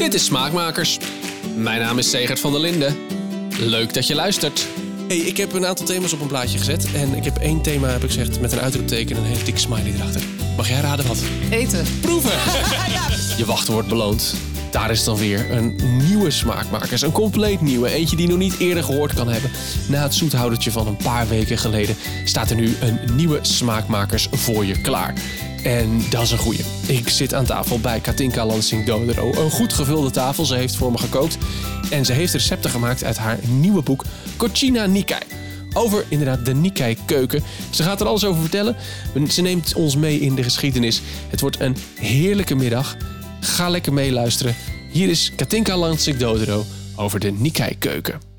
Dit 0.00 0.14
is 0.14 0.24
Smaakmakers. 0.24 0.98
Mijn 1.56 1.80
naam 1.80 1.98
is 1.98 2.10
Segert 2.10 2.40
van 2.40 2.52
der 2.52 2.60
Linden. 2.60 2.96
Leuk 3.58 3.94
dat 3.94 4.06
je 4.06 4.14
luistert. 4.14 4.66
Hey, 5.08 5.16
ik 5.16 5.36
heb 5.36 5.52
een 5.52 5.66
aantal 5.66 5.86
thema's 5.86 6.12
op 6.12 6.20
een 6.20 6.26
blaadje 6.26 6.58
gezet. 6.58 6.92
En 6.92 7.14
ik 7.14 7.24
heb 7.24 7.36
één 7.36 7.62
thema, 7.62 7.88
heb 7.88 8.02
ik 8.02 8.10
gezegd, 8.10 8.40
met 8.40 8.52
een 8.52 8.60
uitroepteken 8.60 9.16
en 9.16 9.22
een 9.22 9.28
hele 9.28 9.44
dikke 9.44 9.60
smiley 9.60 9.92
erachter. 9.94 10.22
Mag 10.56 10.68
jij 10.68 10.80
raden 10.80 11.06
wat? 11.06 11.22
Eten. 11.50 11.84
Proeven! 12.00 12.30
Je 13.38 13.44
wachten 13.46 13.72
wordt 13.72 13.88
beloond. 13.88 14.34
Daar 14.70 14.90
is 14.90 15.04
dan 15.04 15.16
weer 15.16 15.50
een 15.50 15.80
nieuwe 16.08 16.30
smaakmakers. 16.30 17.02
Een 17.02 17.12
compleet 17.12 17.60
nieuwe. 17.60 17.90
Eentje 17.90 18.16
die 18.16 18.24
je 18.26 18.30
nog 18.30 18.40
niet 18.40 18.58
eerder 18.58 18.84
gehoord 18.84 19.14
kan 19.14 19.28
hebben. 19.28 19.50
Na 19.88 20.02
het 20.02 20.14
zoethoudertje 20.14 20.70
van 20.70 20.86
een 20.86 20.96
paar 20.96 21.28
weken 21.28 21.58
geleden 21.58 21.96
staat 22.24 22.50
er 22.50 22.56
nu 22.56 22.76
een 22.80 22.98
nieuwe 23.14 23.38
smaakmakers 23.42 24.28
voor 24.30 24.64
je 24.64 24.80
klaar. 24.80 25.14
En 25.62 26.02
dat 26.10 26.22
is 26.22 26.30
een 26.30 26.38
goeie. 26.38 26.64
Ik 26.86 27.08
zit 27.08 27.34
aan 27.34 27.44
tafel 27.44 27.80
bij 27.80 28.00
Katinka 28.00 28.46
Lansing 28.46 28.86
Dodero. 28.86 29.32
Een 29.34 29.50
goed 29.50 29.72
gevulde 29.72 30.10
tafel. 30.10 30.44
Ze 30.44 30.54
heeft 30.54 30.76
voor 30.76 30.92
me 30.92 30.98
gekookt. 30.98 31.38
En 31.90 32.04
ze 32.04 32.12
heeft 32.12 32.32
recepten 32.32 32.70
gemaakt 32.70 33.04
uit 33.04 33.18
haar 33.18 33.38
nieuwe 33.48 33.82
boek 33.82 34.04
Cucina 34.36 34.86
Nikkei. 34.86 35.20
Over 35.72 36.04
inderdaad 36.08 36.44
de 36.44 36.54
Nikkei 36.54 36.96
keuken. 37.06 37.42
Ze 37.70 37.82
gaat 37.82 38.00
er 38.00 38.06
alles 38.06 38.24
over 38.24 38.40
vertellen. 38.40 38.76
Ze 39.28 39.42
neemt 39.42 39.74
ons 39.74 39.96
mee 39.96 40.20
in 40.20 40.34
de 40.34 40.42
geschiedenis. 40.42 41.02
Het 41.28 41.40
wordt 41.40 41.60
een 41.60 41.76
heerlijke 41.94 42.54
middag. 42.54 42.96
Ga 43.40 43.68
lekker 43.68 43.92
meeluisteren. 43.92 44.56
Hier 44.90 45.08
is 45.08 45.32
Katinka 45.36 45.76
Lansing 45.76 46.16
Dodero 46.16 46.64
over 46.96 47.20
de 47.20 47.32
Nikkei 47.32 47.78
keuken. 47.78 48.29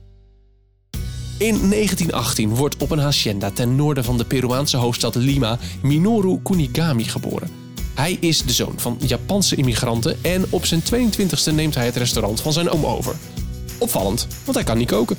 In 1.42 1.70
1918 1.70 2.56
wordt 2.56 2.78
op 2.78 2.92
een 2.92 3.00
hacienda 3.00 3.52
ten 3.52 3.76
noorden 3.76 4.04
van 4.04 4.18
de 4.18 4.26
Peruaanse 4.26 4.78
hoofdstad 4.78 5.16
Lima 5.16 5.60
Minoru 5.82 6.40
Kunigami 6.44 7.04
geboren. 7.04 7.50
Hij 7.94 8.18
is 8.20 8.44
de 8.44 8.54
zoon 8.54 8.74
van 8.76 8.98
Japanse 9.00 9.56
immigranten 9.56 10.18
en 10.24 10.46
op 10.50 10.66
zijn 10.66 10.82
22e 10.82 11.54
neemt 11.54 11.76
hij 11.76 11.86
het 11.86 11.96
restaurant 11.96 12.42
van 12.42 12.54
zijn 12.54 12.70
oom 12.70 12.86
over. 12.86 13.16
Opvallend, 13.78 14.28
want 14.44 14.58
hij 14.58 14.66
kan 14.66 14.78
niet 14.78 14.88
koken. 14.88 15.18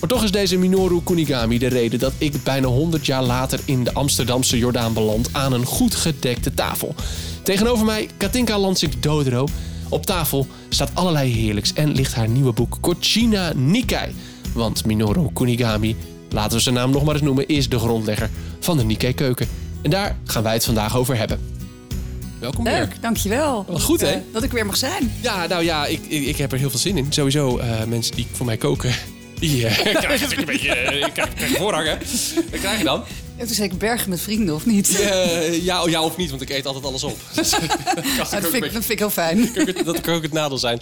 Maar 0.00 0.08
toch 0.08 0.24
is 0.24 0.30
deze 0.30 0.56
Minoru 0.56 1.02
Kunigami 1.02 1.58
de 1.58 1.66
reden 1.66 1.98
dat 1.98 2.12
ik 2.18 2.42
bijna 2.42 2.66
100 2.66 3.06
jaar 3.06 3.24
later 3.24 3.60
in 3.64 3.84
de 3.84 3.94
Amsterdamse 3.94 4.58
Jordaan 4.58 4.92
beland 4.92 5.28
aan 5.32 5.52
een 5.52 5.66
goed 5.66 5.94
gedekte 5.94 6.54
tafel. 6.54 6.94
Tegenover 7.42 7.84
mij 7.84 8.08
Katinka 8.16 8.58
Lansing 8.58 9.00
Dodero. 9.00 9.46
Op 9.88 10.06
tafel 10.06 10.46
staat 10.68 10.90
allerlei 10.94 11.32
heerlijks 11.32 11.72
en 11.72 11.92
ligt 11.92 12.14
haar 12.14 12.28
nieuwe 12.28 12.52
boek 12.52 12.78
Cucina 12.80 13.52
Nikkei. 13.56 14.14
Want 14.52 14.84
Minoru 14.84 15.28
Kunigami, 15.32 15.96
laten 16.30 16.56
we 16.56 16.62
zijn 16.62 16.74
naam 16.74 16.90
nog 16.90 17.04
maar 17.04 17.14
eens 17.14 17.22
noemen, 17.24 17.48
is 17.48 17.68
de 17.68 17.78
grondlegger 17.78 18.30
van 18.60 18.76
de 18.76 18.84
Nikkei 18.84 19.14
keuken. 19.14 19.48
En 19.82 19.90
daar 19.90 20.16
gaan 20.24 20.42
wij 20.42 20.52
het 20.52 20.64
vandaag 20.64 20.96
over 20.96 21.16
hebben. 21.16 21.40
Welkom 22.38 22.64
weer. 22.64 22.72
Leuk, 22.72 23.02
dankjewel. 23.02 23.64
Wat 23.68 23.82
goed, 23.82 24.00
hè? 24.00 24.10
Eh, 24.10 24.20
Dat 24.32 24.42
ik 24.42 24.50
weer 24.50 24.66
mag 24.66 24.76
zijn. 24.76 25.12
Ja, 25.20 25.46
nou 25.46 25.64
ja, 25.64 25.86
ik, 25.86 26.00
ik, 26.08 26.26
ik 26.26 26.36
heb 26.36 26.52
er 26.52 26.58
heel 26.58 26.70
veel 26.70 26.78
zin 26.78 26.96
in. 26.96 27.06
Sowieso, 27.12 27.58
eh, 27.58 27.84
mensen 27.84 28.16
die 28.16 28.26
voor 28.32 28.46
mij 28.46 28.56
koken, 28.56 28.94
die 29.40 29.66
eh, 29.66 29.94
krijgen 29.94 30.38
een 30.38 30.44
beetje 30.44 31.08
krijgen 31.12 31.48
voorrang, 31.56 31.86
hè? 31.86 31.96
Wat 32.50 32.60
krijg 32.60 32.78
je 32.78 32.84
dan? 32.84 33.02
Hebt 33.36 33.48
dus 33.48 33.58
zeker 33.58 33.76
bergen 33.76 34.10
met 34.10 34.20
vrienden, 34.20 34.54
of 34.54 34.66
niet? 34.66 34.88
Ja, 35.62 35.86
ja 35.86 36.02
of 36.02 36.16
niet, 36.16 36.30
want 36.30 36.42
ik 36.42 36.50
eet 36.50 36.66
altijd 36.66 36.84
alles 36.84 37.04
op. 37.04 37.18
Dus, 37.34 37.50
dat, 38.30 38.48
vind 38.48 38.54
ik, 38.54 38.72
dat 38.72 38.84
vind 38.84 38.90
ik 38.90 38.98
heel 38.98 39.10
fijn. 39.10 39.50
dat 39.84 40.00
kan 40.00 40.14
ook 40.14 40.22
het 40.22 40.32
nadeel 40.32 40.58
zijn. 40.58 40.80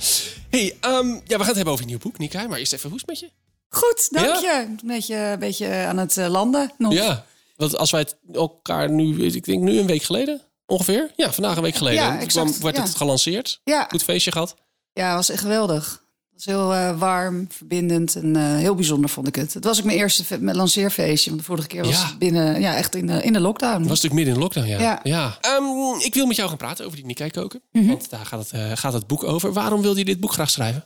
hey, 0.51 0.75
ehm, 0.81 1.07
ja, 1.09 1.19
we 1.25 1.35
gaan 1.37 1.47
het 1.47 1.55
hebben 1.57 1.73
over 1.73 1.85
je 1.85 1.91
nieuw 1.91 1.99
boek, 1.99 2.19
Nika. 2.19 2.47
Maar 2.47 2.59
eerst 2.59 2.73
even, 2.73 2.89
hoe 2.91 2.99
is 2.99 3.05
het 3.07 3.11
met 3.11 3.21
je? 3.21 3.48
Goed, 3.69 4.09
dank 4.11 4.27
Ja? 4.27 4.41
je. 4.41 4.65
Een 4.67 4.81
beetje, 4.89 5.17
een 5.17 5.39
beetje 5.39 5.69
aan 5.69 5.99
het 5.99 6.17
eh, 6.17 6.29
landen 6.29 6.73
nog. 6.79 6.93
Ja, 6.93 7.25
want 7.57 7.77
als 7.77 7.91
wij 7.91 8.01
het 8.01 8.17
elkaar 8.33 8.91
nu, 8.91 9.25
ik 9.25 9.45
denk 9.45 9.63
nu 9.63 9.79
een 9.79 9.87
week 9.87 10.03
geleden 10.03 10.41
ongeveer. 10.67 11.11
Ja, 11.17 11.33
vandaag 11.33 11.57
een 11.57 11.63
week 11.63 11.75
geleden. 11.75 12.03
Ja, 12.03 12.21
exact, 12.21 12.59
werd 12.59 12.77
ja. 12.77 12.83
het 12.83 12.95
gelanceerd. 12.95 13.61
Ja, 13.65 13.87
Goed 13.89 14.03
feestje 14.03 14.33
gehad. 14.33 14.55
ja 14.93 15.07
het 15.07 15.17
was 15.17 15.31
echt 15.31 15.41
geweldig. 15.41 16.07
Het 16.35 16.45
was 16.47 16.55
heel 16.55 16.75
eh, 16.75 16.99
warm, 16.99 17.47
verbindend 17.51 18.17
en 18.17 18.37
eh, 18.37 18.43
heel 18.43 18.75
bijzonder 18.75 19.11
vond 19.11 19.29
ik 19.29 19.35
het. 19.35 19.55
Het 19.55 19.65
was 19.65 19.79
ook 19.79 19.85
mijn 19.85 19.99
eerste 19.99 20.39
mijn 20.41 20.57
lanceerfeestje. 20.57 21.31
Want 21.31 21.43
de 21.43 21.49
vorige 21.49 21.69
keer 21.69 21.85
was 21.85 22.05
het 22.05 22.19
binnen, 22.19 22.61
ja, 22.61 22.77
echt 22.77 22.95
in 22.95 23.07
de, 23.07 23.23
in 23.23 23.33
de 23.33 23.41
lockdown. 23.41 23.81
Het 23.81 23.89
was 23.89 24.03
natuurlijk 24.03 24.15
midden 24.15 24.35
in 24.35 24.41
de 24.41 24.45
lockdown, 24.45 24.83
ja. 24.83 25.01
Ja. 25.03 25.39
Ehm, 25.41 26.01
ik 26.01 26.15
wil 26.15 26.27
met 26.27 26.37
jou 26.37 26.49
gaan 26.49 26.59
praten 26.59 26.85
over 26.85 26.97
die 26.97 27.07
Nikkei 27.07 27.31
koken. 27.31 27.63
Mhm. 27.73 27.87
Want 27.87 28.11
daar 28.11 28.27
gaat 28.27 28.51
het, 28.51 28.79
gaat 28.79 28.93
het 28.93 29.07
boek 29.07 29.25
over. 29.25 29.53
Waarom 29.53 29.83
wilde 29.83 29.99
je 29.99 30.05
dit 30.05 30.21
boek 30.21 30.33
graag 30.33 30.51
schrijven? 30.51 30.85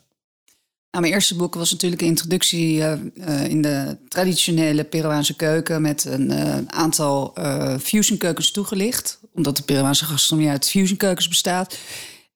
Nou, 0.93 1.05
mijn 1.05 1.17
eerste 1.17 1.35
boek 1.35 1.55
was 1.55 1.71
natuurlijk 1.71 2.03
een 2.03 2.09
introductie 2.09 2.83
eh, 2.83 2.93
eh, 2.93 3.49
in 3.49 3.63
de 3.63 3.97
traditionele 4.09 4.85
Peruaanse 4.85 5.37
keuken 5.37 5.83
met 5.83 6.05
een 6.05 6.31
eh, 6.31 6.57
aantal 6.67 7.35
fusionkeukens 7.81 8.51
toegelicht, 8.51 9.19
omdat 9.35 9.57
de 9.57 9.63
Peruaanse 9.63 10.05
gastronomie 10.05 10.51
uit 10.51 10.69
fusionkeukens 10.69 11.29
bestaat. 11.29 11.79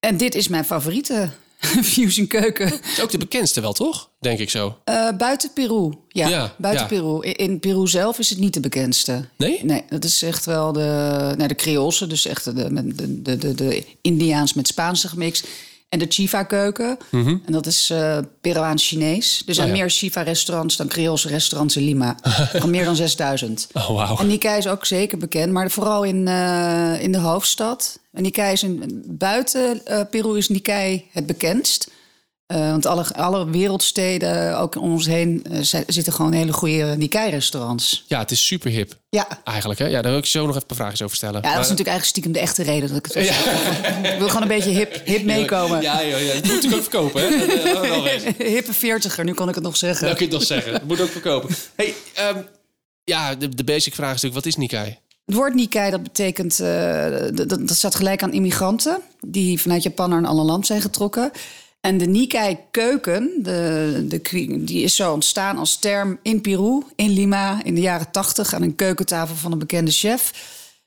En 0.01 0.17
dit 0.17 0.35
is 0.35 0.49
mijn 0.49 0.65
favoriete 0.65 1.31
fusionkeuken 1.93 2.67
Het 2.67 2.81
is 2.93 3.01
ook 3.01 3.11
de 3.11 3.19
bekendste 3.19 3.61
wel, 3.61 3.73
toch? 3.73 4.11
Denk 4.21 4.39
ik 4.39 4.51
zo. 4.51 4.79
Buiten 5.17 5.53
Peru. 5.53 5.93
Ja, 6.09 6.29
Ja, 6.29 6.55
buiten 6.59 6.83
ja. 6.83 7.01
Peru. 7.01 7.23
In, 7.23 7.61
Peru 7.61 7.89
zelf 7.89 8.19
is 8.19 8.31
het 8.31 8.39
niet 8.39 8.55
de 8.55 8.61
bekendste. 8.61 9.25
Nee? 9.37 9.65
Nee, 9.65 9.85
dat 9.89 10.05
is 10.05 10.23
echt 10.23 10.45
wel 10.45 10.73
de, 10.73 11.35
nee, 11.37 11.49
de 11.49 11.55
Creoolse, 11.55 12.07
dus 12.07 12.27
echt 12.27 12.45
de, 12.45 12.95
de, 12.95 13.23
de, 13.23 13.37
de, 13.37 13.55
de 13.55 13.85
Indiaans 14.01 14.55
met 14.55 14.67
Spaanse 14.67 15.09
gemixt. 15.09 15.47
En 15.89 15.99
de 15.99 16.07
Chifa-keuken. 16.09 16.99
En 17.11 17.43
dat 17.47 17.67
is 17.67 17.91
eh 17.91 18.19
Peruaans-Chinees. 18.41 19.43
Er 19.47 19.55
zijn 19.55 19.67
Mhm. 19.69 19.77
Oh 19.77 19.81
ja. 19.81 19.83
meer 19.85 19.97
Chifa-restaurants 19.97 20.77
dan 20.77 20.89
Creoolse 20.89 21.29
restaurants 21.29 21.77
in 21.77 21.85
Lima. 21.85 22.17
Van 22.61 22.71
meer 22.71 22.85
dan 22.85 22.97
6000. 22.97 23.69
Oh, 23.73 23.89
wauw. 23.91 24.19
En 24.19 24.27
Nikkei 24.27 24.59
is 24.59 24.69
ook 24.69 24.85
zeker 24.85 25.19
bekend, 25.19 25.53
maar 25.53 25.71
vooral 25.71 26.05
in, 26.05 26.29
eh, 26.29 27.03
in 27.03 27.13
de 27.13 27.19
hoofdstad. 27.19 27.99
En 28.13 28.23
Nikkei 28.23 28.53
is 28.53 28.63
in, 28.63 29.03
buiten 29.07 29.87
eh, 29.87 30.01
Peru 30.11 30.37
is 30.37 30.49
Nikkei 30.49 31.05
het 31.13 31.27
bekendst. 31.27 31.91
Eh, 32.47 32.71
want 32.71 32.87
alle, 32.87 33.05
alle 33.15 33.51
wereldsteden, 33.51 34.59
ook 34.59 34.77
om 34.81 34.93
ons 34.93 35.07
heen, 35.07 35.45
eh, 35.51 35.59
zi- 35.63 35.83
zitten 35.87 36.13
gewoon 36.13 36.33
hele 36.33 36.53
goede 36.53 36.95
Nikkei-restaurants. 36.99 38.05
Ja, 38.09 38.19
het 38.19 38.31
is 38.31 38.47
super 38.47 38.71
hip. 38.71 38.95
Ja. 39.09 39.27
Eigenlijk, 39.45 39.79
hè? 39.79 39.87
Ja, 39.87 40.03
daar 40.03 40.11
wil 40.11 40.19
ik 40.21 40.25
je 40.25 40.31
zo 40.31 40.47
nog 40.47 40.55
even 40.57 40.69
een 40.69 40.77
vragen 40.77 41.05
over 41.05 41.17
stellen. 41.17 41.35
Ja, 41.35 41.41
dat 41.43 41.51
Maar- 41.53 41.61
is 41.63 41.69
natuurlijk 41.69 41.89
eigenlijk 41.89 42.09
stiekem 42.09 42.33
de 42.33 42.39
echte 42.39 42.63
reden 42.63 42.89
dat 42.89 42.99
ik 42.99 43.05
het 43.05 43.15
wil 43.15 43.25
zeggen. 43.25 44.13
Ik 44.13 44.19
wil 44.19 44.27
gewoon 44.29 44.43
een 44.43 44.49
beetje 44.49 44.71
hip, 44.71 45.01
hip 45.05 45.25
meekomen. 45.25 45.83
Ja, 45.83 46.01
ja, 46.01 46.17
ja. 46.17 46.33
Dat 46.35 46.45
moet 46.45 46.53
natuurlijk 46.55 46.75
ook 46.75 46.83
verkopen, 46.91 47.21
hè? 47.21 47.27
Eh, 47.27 48.03
wezen. 48.03 48.35
Hippe 48.55 48.73
veertiger, 48.73 49.25
nu 49.25 49.35
kan 49.35 49.49
ik 49.49 49.55
het 49.55 49.65
nog 49.65 49.77
zeggen. 49.77 50.07
Dat 50.09 50.17
kun 50.17 50.27
je 50.27 50.33
toch 50.33 50.43
zeggen. 50.43 50.73
Dat 50.73 50.85
moet 50.85 51.01
ook 51.01 51.11
verkopen. 51.11 51.55
Hey, 51.77 51.95
ehm, 52.15 52.39
ja, 53.05 53.35
de, 53.35 53.49
de 53.49 53.65
basic 53.65 53.95
vraag 53.95 54.15
is 54.15 54.23
natuurlijk, 54.23 54.45
wat 54.45 54.47
is 54.47 54.57
Nikkei? 54.57 54.99
Het 55.25 55.35
woord 55.35 55.55
Nikkei, 55.55 55.91
dat 55.91 56.03
betekent, 56.03 56.57
dat, 57.37 57.49
dat 57.49 57.71
staat 57.77 57.95
gelijk 57.95 58.23
aan 58.23 58.33
immigranten 58.33 58.99
die 59.27 59.61
vanuit 59.61 59.83
Japan 59.83 60.09
naar 60.11 60.19
een 60.19 60.27
ander 60.27 60.45
land 60.45 60.67
zijn 60.67 60.81
getrokken. 60.81 61.31
En 61.87 61.99
de 61.99 62.07
Nikkei-keuken, 62.07 63.31
de, 63.43 64.05
de, 64.09 64.19
kwi- 64.19 64.65
die 64.65 64.83
is 64.83 64.97
zo 64.97 65.13
ontstaan 65.13 65.59
als 65.59 65.79
term 65.79 66.19
in 66.23 66.41
Peru, 66.41 66.83
in 66.97 67.11
Lima, 67.11 67.65
in 67.65 67.75
de 67.75 67.81
jaren 67.81 68.11
tachtig, 68.11 68.55
aan 68.55 68.63
een 68.63 68.75
keukentafel 68.75 69.37
van 69.37 69.53
een 69.53 69.59
bekende 69.59 69.91
chef. 69.91 70.33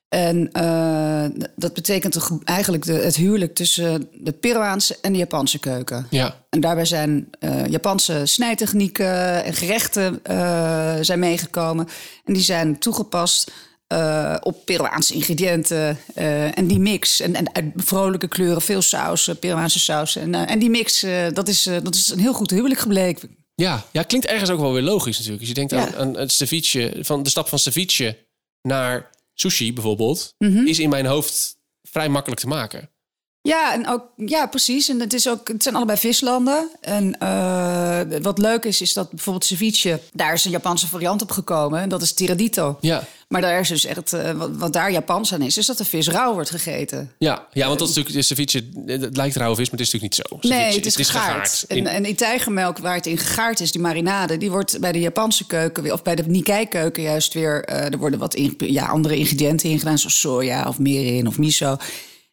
En 0.10 0.52
eh, 0.52 1.26
dat 1.56 1.74
betekent 1.74 2.14
toch 2.14 2.38
eigenlijk 2.44 2.86
de, 2.86 2.94
het 2.94 3.16
huwelijk 3.16 3.56
tussen 3.56 4.10
de 4.14 4.32
Peruaanse 4.32 4.98
en 5.02 5.12
de 5.12 5.18
Japanse 5.18 5.60
keuken. 5.60 6.08
Ja. 6.10 6.36
En 6.50 6.60
daarbij 6.60 6.86
zijn 6.86 7.30
eh, 7.40 7.66
Japanse 7.66 8.22
snijtechnieken 8.26 9.44
en 9.44 9.54
gerechten 9.54 10.20
eh, 10.24 10.96
zijn 11.02 11.20
meegekomen. 11.20 11.88
En 12.26 12.34
die 12.34 12.44
zijn 12.44 12.80
toegepast 12.80 13.52
eh, 13.90 14.36
op 14.40 14.66
Peruaanse 14.66 15.14
ingrediënten. 15.14 15.98
eh, 16.16 16.58
en 16.58 16.68
die 16.68 16.80
mix, 16.80 17.20
en, 17.20 17.36
en 17.36 17.56
uit 17.56 17.66
vrolijke 17.76 18.28
kleuren, 18.28 18.62
veel 18.62 18.82
saus, 18.82 19.30
Peruaanse 19.40 19.80
saus. 19.80 20.16
En, 20.16 20.36
eh, 20.36 20.52
en 20.52 20.60
die 20.60 20.70
mix, 20.70 21.04
eh, 21.04 21.28
dat, 21.34 21.48
is, 21.48 21.66
eh, 21.66 21.78
dat 21.84 21.96
is 21.96 22.10
een 22.10 22.20
heel 22.20 22.34
goed 22.34 22.50
huwelijk 22.52 22.80
gebleken. 22.80 23.38
Ja, 23.56 23.86
ja, 23.92 24.04
klinkt 24.04 24.28
ergens 24.28 24.50
ook 24.50 24.60
wel 24.60 24.74
weer 24.74 24.82
logisch 24.82 25.14
natuurlijk. 25.16 25.40
Als 25.40 25.50
je 25.50 25.56
denkt 25.56 25.72
Ja. 25.72 25.86
aan, 25.86 25.96
aan 25.96 26.18
het 26.18 26.32
ceviche, 26.32 26.98
van 27.02 27.24
de 27.24 27.30
stap 27.30 27.48
van 27.48 27.60
ceviche 27.60 28.18
naar 28.62 29.10
sushi 29.34 29.74
bijvoorbeeld, 29.74 30.34
Mhm. 30.38 30.66
is 30.68 30.80
in 30.80 30.90
mijn 30.90 31.06
hoofd 31.06 31.58
vrij 31.82 32.10
makkelijk 32.10 32.42
te 32.42 32.48
maken. 32.48 32.90
Ja, 33.42 33.74
en 33.74 33.88
ook, 33.88 34.04
ja, 34.16 34.46
precies. 34.48 34.90
En 34.90 35.00
het, 35.00 35.14
is 35.14 35.28
ook, 35.30 35.48
het 35.48 35.64
zijn 35.64 35.76
allebei 35.76 35.98
vislanden. 35.98 36.70
En 36.82 37.20
eh, 37.20 38.00
wat 38.22 38.38
leuk 38.38 38.64
is, 38.66 38.82
is 38.82 38.94
dat 38.94 39.10
bijvoorbeeld 39.10 39.46
ceviche... 39.46 40.00
daar 40.14 40.34
is 40.34 40.46
een 40.46 40.52
Japanse 40.52 40.88
variant 40.88 41.22
op 41.22 41.32
gekomen. 41.32 41.80
En 41.82 41.90
dat 41.90 42.02
is 42.02 42.14
tiradito. 42.14 42.78
Ja, 42.82 43.04
Maar 43.28 43.42
daar 43.42 43.60
is 43.60 43.68
dus 43.68 43.86
echt, 43.86 44.14
eh, 44.14 44.32
wat, 44.32 44.50
wat 44.54 44.74
daar 44.74 44.92
Japans 44.92 45.34
aan 45.34 45.42
is, 45.42 45.58
is 45.58 45.66
dat 45.66 45.78
de 45.78 45.86
vis 45.86 46.08
rauw 46.08 46.34
wordt 46.34 46.50
gegeten. 46.50 47.12
ja, 47.18 47.48
ja 47.54 47.68
want 47.68 47.80
dat 47.80 47.90
is 47.90 47.96
natuurlijk, 47.96 48.28
de 48.28 48.36
ceviche, 48.36 48.70
het 48.86 49.18
lijkt 49.18 49.36
rauwe 49.36 49.56
vis, 49.56 49.70
maar 49.70 49.80
het 49.80 49.88
is 49.88 49.94
natuurlijk 49.94 50.32
niet 50.32 50.42
zo. 50.42 50.50
Nee, 50.50 50.60
Ceviche, 50.72 50.76
het 50.90 51.00
is 51.00 51.10
gegaard. 51.10 51.64
In- 51.68 51.88
En, 51.88 51.94
en 51.94 52.04
die 52.04 52.16
tijgermelk 52.16 52.78
waar 52.78 52.96
het 52.96 53.06
in 53.06 53.18
gegaard 53.18 53.60
is, 53.60 53.72
die 53.72 53.82
marinade, 53.82 54.38
die 54.38 54.52
wordt 54.52 54.80
bij 54.80 54.92
de 54.92 55.00
Japanse 55.00 55.46
keuken 55.46 55.84
weer- 55.84 55.94
of 55.94 56.02
bij 56.04 56.16
de 56.16 56.24
Nikkei-keuken 56.28 57.04
juist 57.04 57.34
weer. 57.34 57.64
eh, 57.66 57.86
er 57.92 57.98
worden 57.98 58.20
wat 58.20 58.36
in- 58.36 58.56
ja, 58.58 58.86
andere 58.86 59.16
ingrediënten 59.18 59.70
in 59.70 59.80
gedaan, 59.80 59.98
zoals 60.00 60.20
soja 60.20 60.68
of 60.68 60.80
mirin 60.80 61.28
of 61.28 61.38
miso. 61.38 61.78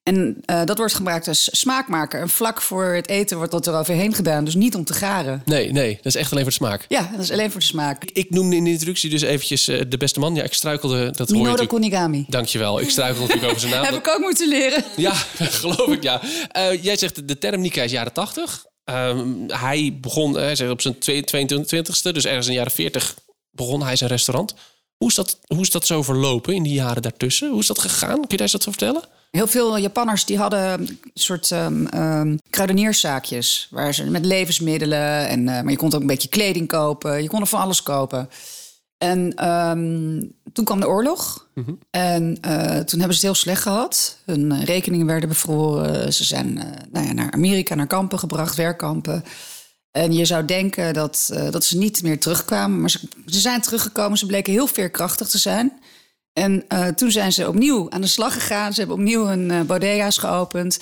En 0.06 0.36
eh, 0.44 0.64
dat 0.64 0.78
wordt 0.78 0.94
gebruikt 0.94 1.28
als 1.28 1.48
smaakmaker. 1.52 2.20
En 2.20 2.28
vlak 2.28 2.62
voor 2.62 2.84
het 2.84 3.08
eten 3.08 3.36
wordt 3.36 3.52
dat 3.52 3.66
er 3.66 3.74
overheen 3.74 4.14
gedaan. 4.14 4.44
Dus 4.44 4.54
niet 4.54 4.74
om 4.74 4.84
te 4.84 4.92
garen. 4.92 5.42
Nee, 5.44 5.72
nee, 5.72 5.94
dat 5.96 6.04
is 6.06 6.14
echt 6.14 6.30
alleen 6.30 6.42
voor 6.42 6.52
de 6.52 6.58
smaak. 6.58 6.84
Ja, 6.88 7.08
dat 7.12 7.20
is 7.20 7.30
alleen 7.30 7.50
voor 7.50 7.60
de 7.60 7.66
smaak. 7.66 8.04
Ik 8.04 8.30
noemde 8.30 8.56
in 8.56 8.64
de 8.64 8.70
introductie 8.70 9.10
dus 9.10 9.22
eventjes 9.22 9.68
eh, 9.68 9.80
de 9.88 9.96
beste 9.96 10.20
man. 10.20 10.34
Ja, 10.34 10.42
ik 10.42 10.52
struikelde, 10.52 11.04
dat 11.10 11.28
hoor 11.28 11.36
je 11.38 11.42
Minoru. 11.42 11.66
Konigami. 11.66 12.24
Dankjewel, 12.28 12.80
ik 12.80 12.90
struikelde 12.90 13.20
natuurlijk 13.20 13.48
over 13.48 13.60
zijn 13.60 13.72
naam. 13.72 13.84
Heb 13.94 13.94
ik 13.94 14.08
ook 14.08 14.18
moeten 14.20 14.48
leren. 14.48 14.84
Ja, 14.96 15.12
geloof 15.38 15.88
ik, 15.88 16.02
ja. 16.02 16.20
Eh, 16.48 16.82
jij 16.82 16.96
zegt 16.96 17.28
de 17.28 17.38
term 17.38 17.60
Nika 17.60 17.82
is 17.82 17.90
jaren 17.90 18.12
80. 18.12 18.64
Ehm, 18.84 19.28
hij 19.46 19.98
begon 20.00 20.34
hij 20.34 20.56
zegt 20.56 20.70
op 20.70 20.80
zijn 20.80 20.98
twee- 20.98 21.24
22e, 21.24 22.12
dus 22.12 22.24
ergens 22.24 22.46
in 22.46 22.52
de 22.52 22.58
jaren 22.58 22.72
40, 22.72 23.14
begon 23.50 23.82
hij 23.82 23.96
zijn 23.96 24.10
restaurant. 24.10 24.54
Hoe 24.96 25.08
is, 25.08 25.14
dat, 25.14 25.38
hoe 25.46 25.60
is 25.60 25.70
dat 25.70 25.86
zo 25.86 26.02
verlopen 26.02 26.54
in 26.54 26.62
die 26.62 26.72
jaren 26.72 27.02
daartussen? 27.02 27.50
Hoe 27.50 27.60
is 27.60 27.66
dat 27.66 27.78
gegaan? 27.78 28.14
Kun 28.14 28.24
je 28.28 28.36
daar 28.36 28.40
eens 28.40 28.52
wat 28.52 28.64
van 28.64 28.72
vertellen? 28.72 29.02
Heel 29.30 29.46
veel 29.46 29.78
Japanners 29.78 30.24
die 30.24 30.38
hadden 30.38 30.80
een 30.80 31.00
soort 31.14 31.50
ehm, 31.50 32.36
kruidenierszaakjes. 32.50 33.68
Waar 33.70 33.94
ze 33.94 34.10
met 34.10 34.24
levensmiddelen. 34.24 35.28
En, 35.28 35.48
eh, 35.48 35.62
maar 35.62 35.70
je 35.70 35.76
kon 35.76 35.94
ook 35.94 36.00
een 36.00 36.06
beetje 36.06 36.28
kleding 36.28 36.68
kopen. 36.68 37.22
Je 37.22 37.28
kon 37.28 37.40
er 37.40 37.46
van 37.46 37.60
alles 37.60 37.82
kopen. 37.82 38.28
En 38.98 39.34
ehm, 39.34 40.22
toen 40.52 40.64
kwam 40.64 40.80
de 40.80 40.88
oorlog. 40.88 41.48
En 41.90 42.38
eh, 42.40 42.78
toen 42.78 42.98
hebben 42.98 43.16
ze 43.16 43.26
het 43.26 43.34
heel 43.34 43.34
slecht 43.34 43.62
gehad. 43.62 44.18
Hun 44.24 44.52
eh, 44.52 44.62
rekeningen 44.62 45.06
werden 45.06 45.28
bevroren. 45.28 46.12
Ze 46.12 46.24
zijn 46.24 46.54
nou 46.92 47.06
ja, 47.06 47.12
naar 47.12 47.30
Amerika, 47.30 47.74
naar 47.74 47.86
kampen 47.86 48.18
gebracht, 48.18 48.56
werkkampen. 48.56 49.24
En 49.96 50.12
je 50.12 50.24
zou 50.24 50.44
denken 50.44 50.94
dat, 50.94 51.30
eh, 51.32 51.50
dat 51.50 51.64
ze 51.64 51.76
niet 51.76 52.02
meer 52.02 52.18
terugkwamen. 52.18 52.80
Maar 52.80 52.90
ze, 52.90 53.00
ze 53.26 53.40
zijn 53.40 53.60
teruggekomen. 53.60 54.18
Ze 54.18 54.26
bleken 54.26 54.52
heel 54.52 54.66
veerkrachtig 54.66 55.28
te 55.28 55.38
zijn. 55.38 55.72
En 56.32 56.64
eh, 56.68 56.86
toen 56.86 57.10
zijn 57.10 57.32
ze 57.32 57.48
opnieuw 57.48 57.90
aan 57.90 58.00
de 58.00 58.06
slag 58.06 58.32
gegaan. 58.32 58.72
Ze 58.72 58.78
hebben 58.78 58.96
opnieuw 58.96 59.26
hun 59.26 59.50
eh, 59.50 59.60
bodega's 59.60 60.18
geopend. 60.18 60.78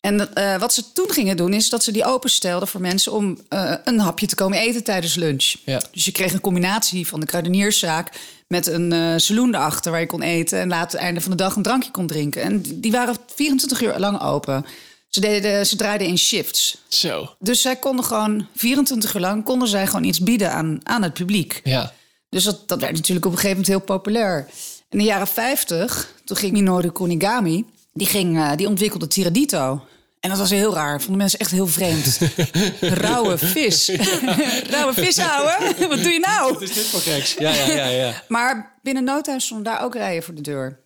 En 0.00 0.28
wat 0.58 0.74
ze 0.74 0.92
toen 0.92 1.10
gingen 1.10 1.36
doen, 1.36 1.52
is 1.52 1.68
dat 1.68 1.84
ze 1.84 1.92
die 1.92 2.04
openstelden 2.04 2.68
voor 2.68 2.80
mensen 2.80 3.12
om 3.12 3.38
een 3.84 3.98
hapje 3.98 4.26
te 4.26 4.34
komen 4.34 4.58
eten 4.58 4.84
tijdens 4.84 5.14
lunch. 5.14 5.54
Ja. 5.64 5.82
Dus 5.92 6.04
je 6.04 6.12
kreeg 6.12 6.32
een 6.32 6.40
combinatie 6.40 7.06
van 7.06 7.20
de 7.20 7.26
kruidenierszaak 7.26 8.12
met 8.48 8.66
een 8.66 9.20
saloon 9.20 9.54
erachter 9.54 9.90
waar 9.90 10.00
je 10.00 10.06
kon 10.06 10.22
eten. 10.22 10.58
En 10.58 10.68
later 10.68 10.90
het 10.90 11.00
einde 11.00 11.20
van 11.20 11.30
de 11.30 11.36
dag 11.36 11.56
een 11.56 11.62
drankje 11.62 11.90
kon 11.90 12.06
drinken. 12.06 12.42
En 12.42 12.62
die 12.80 12.92
waren 12.92 13.16
24 13.34 13.82
uur 13.82 13.98
lang 13.98 14.20
open. 14.20 14.64
Ze, 15.10 15.20
deden, 15.20 15.66
ze 15.66 15.76
draaiden 15.76 16.06
in 16.06 16.18
shifts. 16.18 16.78
Zo, 16.88 17.34
Dus 17.38 17.60
zij 17.60 17.76
konden 17.76 18.04
gewoon 18.04 18.46
24 18.56 19.14
uur 19.14 19.20
lang 19.20 19.44
konden 19.44 19.68
zij 19.68 19.86
gewoon 19.86 20.04
iets 20.04 20.20
bieden 20.20 20.52
aan, 20.52 20.80
aan 20.82 21.02
het 21.02 21.12
publiek. 21.14 21.60
ja. 21.64 21.92
Dus 22.28 22.44
dat, 22.44 22.68
dat 22.68 22.80
werd 22.80 22.92
natuurlijk 22.92 23.26
op 23.26 23.32
een 23.32 23.38
gegeven 23.38 23.60
moment 23.62 23.76
heel 23.76 23.96
populair. 23.96 24.46
In 24.90 24.98
de 24.98 25.04
jaren 25.04 25.26
50, 25.26 26.14
toen 26.24 26.36
ging 26.36 26.52
Minoru 26.52 26.90
Kunigami, 26.92 27.64
die, 27.92 28.06
ging, 28.06 28.38
eh, 28.38 28.50
die 28.56 28.66
ontwikkelde 28.68 29.06
tiradito. 29.06 29.84
En 30.20 30.30
dat 30.30 30.38
was 30.38 30.50
heel 30.50 30.74
raar. 30.74 31.00
Vonden 31.00 31.16
mensen 31.16 31.38
echt 31.38 31.50
heel 31.50 31.66
vreemd. 31.66 32.18
Rauwe 32.80 33.38
vis. 33.38 33.88
Rauwe 34.70 34.94
vis, 34.94 35.18
ouwe. 35.18 35.74
Wat 35.88 36.02
doe 36.02 36.12
je 36.12 36.18
nou? 36.18 36.52
Wat 36.52 36.62
is 36.62 36.72
dit 36.72 36.84
voor 36.84 37.00
geks? 37.00 37.34
Ja, 37.38 37.50
ja, 37.54 37.66
ja, 37.74 37.86
ja. 37.86 38.22
Maar 38.28 38.78
binnen 38.82 39.04
no 39.04 39.20
time 39.20 39.40
stonden 39.40 39.72
daar 39.72 39.82
ook 39.84 39.94
rijen 39.94 40.22
voor 40.22 40.34
de 40.34 40.40
deur. 40.40 40.80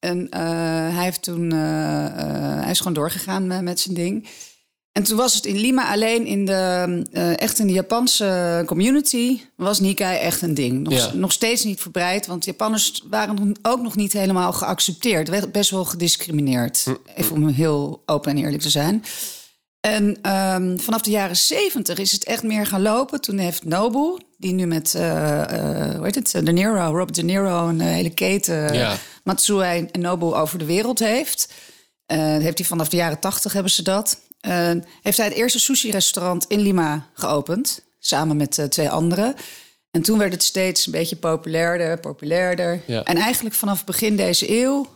En 0.00 0.30
eh, 0.30 0.40
hij 0.94 1.04
heeft 1.04 1.22
toen, 1.22 1.52
eh, 1.52 2.06
eh, 2.06 2.60
hij 2.62 2.70
is 2.70 2.78
gewoon 2.78 2.92
doorgegaan 2.92 3.64
met 3.64 3.80
zijn 3.80 3.94
ding. 3.94 4.28
En 4.92 5.02
toen 5.02 5.16
was 5.16 5.34
het 5.34 5.46
in 5.46 5.56
Lima 5.56 5.92
alleen 5.92 6.26
in 6.26 6.44
de, 6.44 7.34
echt 7.36 7.58
in 7.58 7.66
de 7.66 7.72
Japanse 7.72 8.62
community 8.66 9.40
was 9.56 9.80
Nikkei 9.80 10.18
echt 10.18 10.42
een 10.42 10.54
ding. 10.54 10.82
Nog, 10.82 10.92
Ja. 10.92 11.10
nog 11.14 11.32
steeds 11.32 11.64
niet 11.64 11.80
verbreid, 11.80 12.26
want 12.26 12.44
Japanners 12.44 13.02
waren 13.10 13.56
ook 13.62 13.82
nog 13.82 13.96
niet 13.96 14.12
helemaal 14.12 14.52
geaccepteerd. 14.52 15.28
Werd 15.28 15.52
best 15.52 15.70
wel 15.70 15.84
gediscrimineerd. 15.84 16.86
Even 17.16 17.36
om 17.36 17.48
heel 17.48 18.02
open 18.06 18.30
en 18.30 18.38
eerlijk 18.38 18.62
te 18.62 18.70
zijn. 18.70 19.04
En 19.80 20.18
ehm, 20.22 20.78
vanaf 20.78 21.00
de 21.00 21.10
jaren 21.10 21.36
zeventig 21.36 21.98
is 21.98 22.12
het 22.12 22.24
echt 22.24 22.42
meer 22.42 22.66
gaan 22.66 22.82
lopen. 22.82 23.20
Toen 23.20 23.38
heeft 23.38 23.64
Nobu, 23.64 24.18
die 24.36 24.52
nu 24.52 24.66
met, 24.66 24.94
eh, 24.94 25.40
eh, 25.42 25.94
hoe 25.94 26.04
heet 26.04 26.14
het, 26.14 26.46
De 26.46 26.52
Niro, 26.52 26.84
Robert 26.84 27.14
De 27.14 27.22
Niro, 27.22 27.68
een 27.68 27.80
hele 27.80 28.10
keten, 28.10 28.74
Ja. 28.74 28.96
Matsui 29.24 29.88
en 29.92 30.00
Nobu 30.00 30.24
over 30.34 30.58
de 30.58 30.64
wereld 30.64 30.98
heeft. 30.98 31.52
Eh, 32.06 32.18
heeft 32.18 32.58
hij 32.58 32.66
vanaf 32.66 32.88
de 32.88 32.96
jaren 32.96 33.18
tachtig 33.18 33.52
hebben 33.52 33.72
ze 33.72 33.82
dat. 33.82 34.20
Eh, 34.40 34.70
heeft 35.02 35.16
hij 35.16 35.26
het 35.26 35.36
eerste 35.36 35.60
sushi-restaurant 35.60 36.44
in 36.48 36.60
Lima 36.60 37.06
geopend, 37.14 37.82
samen 37.98 38.36
met 38.36 38.58
eh, 38.58 38.64
twee 38.64 38.90
anderen. 38.90 39.34
En 39.90 40.02
toen 40.02 40.18
werd 40.18 40.32
het 40.32 40.42
steeds 40.42 40.86
een 40.86 40.92
beetje 40.92 41.16
populairder, 41.16 41.98
populairder. 41.98 42.80
Ja. 42.86 43.02
En 43.04 43.16
eigenlijk 43.16 43.54
vanaf 43.54 43.84
begin 43.84 44.16
deze 44.16 44.60
eeuw 44.60 44.86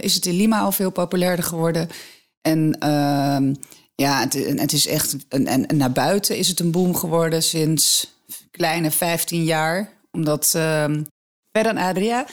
is 0.00 0.14
het 0.14 0.26
in 0.26 0.34
Lima 0.34 0.60
al 0.60 0.72
veel 0.72 0.90
populairder 0.90 1.44
geworden. 1.44 1.88
En 2.40 2.76
ehm, 2.78 3.54
ja, 3.94 4.20
het, 4.20 4.32
het 4.60 4.72
is 4.72 4.86
echt. 4.86 5.16
En, 5.28 5.46
en, 5.46 5.66
en 5.66 5.76
naar 5.76 5.92
buiten 5.92 6.36
is 6.36 6.48
het 6.48 6.60
een 6.60 6.70
boom 6.70 6.94
geworden 6.94 7.42
sinds 7.42 8.12
kleine 8.50 8.90
15 8.90 9.44
jaar. 9.44 9.92
Omdat 10.10 10.52
ehm 10.54 11.02
Ferran 11.52 11.76
Adria, 11.76 12.26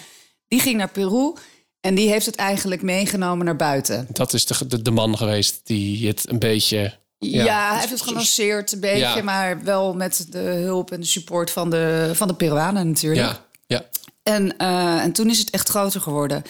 die 0.51 0.59
ging 0.59 0.77
naar 0.77 0.89
Peru. 0.89 1.33
En 1.79 1.95
die 1.95 2.09
heeft 2.09 2.25
het 2.25 2.35
eigenlijk 2.35 2.81
meegenomen 2.81 3.45
naar 3.45 3.55
buiten. 3.55 4.07
Dat 4.09 4.33
is 4.33 4.45
de, 4.45 4.67
de, 4.67 4.81
de 4.81 4.91
man 4.91 5.17
geweest 5.17 5.61
die 5.63 6.07
het 6.07 6.29
een 6.29 6.39
beetje... 6.39 6.99
Ja, 7.17 7.69
hij 7.69 7.79
heeft 7.79 7.91
het 7.91 8.01
gelanceerd 8.01 8.71
een 8.71 8.79
beetje, 8.79 8.97
Ja. 8.97 9.21
maar 9.21 9.63
wel 9.63 9.93
met 9.93 10.25
de 10.29 10.39
hulp 10.39 10.91
en 10.91 10.99
de 10.99 11.05
support 11.05 11.51
van 11.51 11.69
de, 11.69 12.11
van 12.13 12.27
de 12.27 12.33
Peruanen 12.33 12.87
natuurlijk. 12.87 13.27
Ja, 13.27 13.45
ja. 13.67 13.85
En, 14.23 14.57
eh, 14.57 15.03
en 15.03 15.11
toen 15.11 15.29
is 15.29 15.39
het 15.39 15.49
echt 15.49 15.69
groter 15.69 16.01
geworden. 16.01 16.43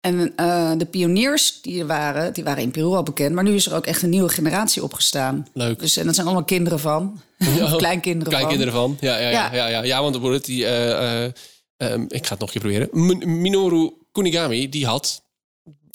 En 0.00 0.32
eh, 0.36 0.72
de 0.76 0.86
pioniers 0.86 1.58
die 1.62 1.80
er 1.80 1.86
waren, 1.86 2.32
die 2.32 2.44
waren 2.44 2.62
in 2.62 2.70
Peru 2.70 2.86
al 2.94 3.02
bekend. 3.02 3.34
Maar 3.34 3.44
nu 3.44 3.54
is 3.54 3.66
er 3.66 3.74
ook 3.74 3.86
echt 3.86 4.02
een 4.02 4.10
nieuwe 4.10 4.28
generatie 4.28 4.82
opgestaan. 4.82 5.46
Leuk. 5.52 5.78
Dus, 5.78 5.96
en 5.96 6.06
dat 6.06 6.14
zijn 6.14 6.26
allemaal 6.26 6.44
kinderen 6.44 6.80
van. 6.80 7.20
Of 7.62 7.76
kleinkinderen 7.84 8.32
van. 8.32 8.40
Kleinkinderen 8.40 8.72
van. 8.72 8.96
Ja, 9.00 9.18
ja, 9.18 9.28
ja. 9.28 9.30
Ja. 9.30 9.54
ja, 9.54 9.66
ja, 9.68 9.82
ja, 9.82 10.02
want 10.02 10.14
de 10.14 10.40
die, 10.42 10.66
eh, 10.66 11.30
eh, 11.76 11.92
ehm, 11.92 12.04
ik 12.08 12.26
ga 12.26 12.30
het 12.30 12.38
nog 12.40 12.54
een 12.54 12.60
keer 12.60 12.88
proberen. 12.88 12.88
M- 12.92 13.40
Minoru 13.40 13.90
Kunigami, 14.12 14.68
die 14.68 14.86
had 14.86 15.22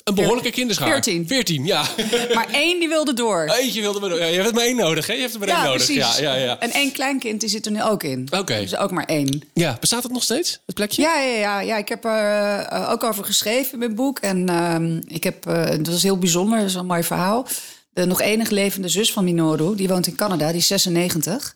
een 0.03 0.15
behoorlijke 0.15 0.49
kinderschaar. 0.51 0.87
14. 0.87 1.27
14, 1.27 1.65
ja. 1.65 1.85
Maar 2.33 2.47
één 2.51 2.79
die 2.79 2.87
wilde 2.87 3.13
door. 3.13 3.43
Eentje 3.43 3.81
wilde 3.81 3.99
maar... 3.99 4.17
Ja, 4.17 4.25
je 4.25 4.41
hebt 4.41 4.53
maar 4.53 4.63
één 4.63 4.75
nodig, 4.75 5.07
hè? 5.07 5.13
Je 5.13 5.19
hebt 5.21 5.33
er 5.33 5.39
maar 5.39 5.47
één 5.49 5.63
nodig. 5.63 5.85
precies. 5.85 6.17
Ja, 6.17 6.33
ja, 6.33 6.35
ja. 6.35 6.59
En 6.59 6.71
één 6.71 6.91
kleinkind 6.91 7.39
die 7.39 7.49
zit 7.49 7.65
er 7.65 7.71
nu 7.71 7.83
ook 7.83 8.03
in. 8.03 8.27
Oké. 8.37 8.59
Dus 8.59 8.75
ook 8.77 8.91
maar 8.91 9.05
één. 9.05 9.41
Ja, 9.53 9.77
bestaat 9.79 10.03
het 10.03 10.11
nog 10.11 10.23
steeds, 10.23 10.59
het 10.65 10.75
plekje? 10.75 11.01
Ja, 11.01 11.19
ja, 11.21 11.37
ja, 11.37 11.59
ja, 11.61 11.77
ik 11.77 11.89
heb 11.89 12.05
er 12.05 12.59
eh, 12.59 12.91
ook 12.91 13.03
over 13.03 13.25
geschreven 13.25 13.73
in 13.73 13.79
mijn 13.79 13.95
boek. 13.95 14.19
En 14.19 14.49
ehm, 14.49 15.01
ik 15.07 15.23
heb, 15.23 15.45
eh, 15.45 15.65
dat 15.69 15.87
was 15.87 16.03
heel 16.03 16.17
bijzonder, 16.17 16.59
dat 16.59 16.67
is 16.67 16.73
een 16.75 16.85
mooi 16.85 17.03
verhaal. 17.03 17.47
De 17.93 18.05
nog 18.05 18.21
enige 18.21 18.53
levende 18.53 18.87
zus 18.89 19.11
van 19.13 19.23
Minoru, 19.23 19.75
die 19.75 19.87
woont 19.87 20.07
in 20.07 20.15
Canada, 20.15 20.47
die 20.47 20.57
is 20.57 20.67
96. 20.67 21.55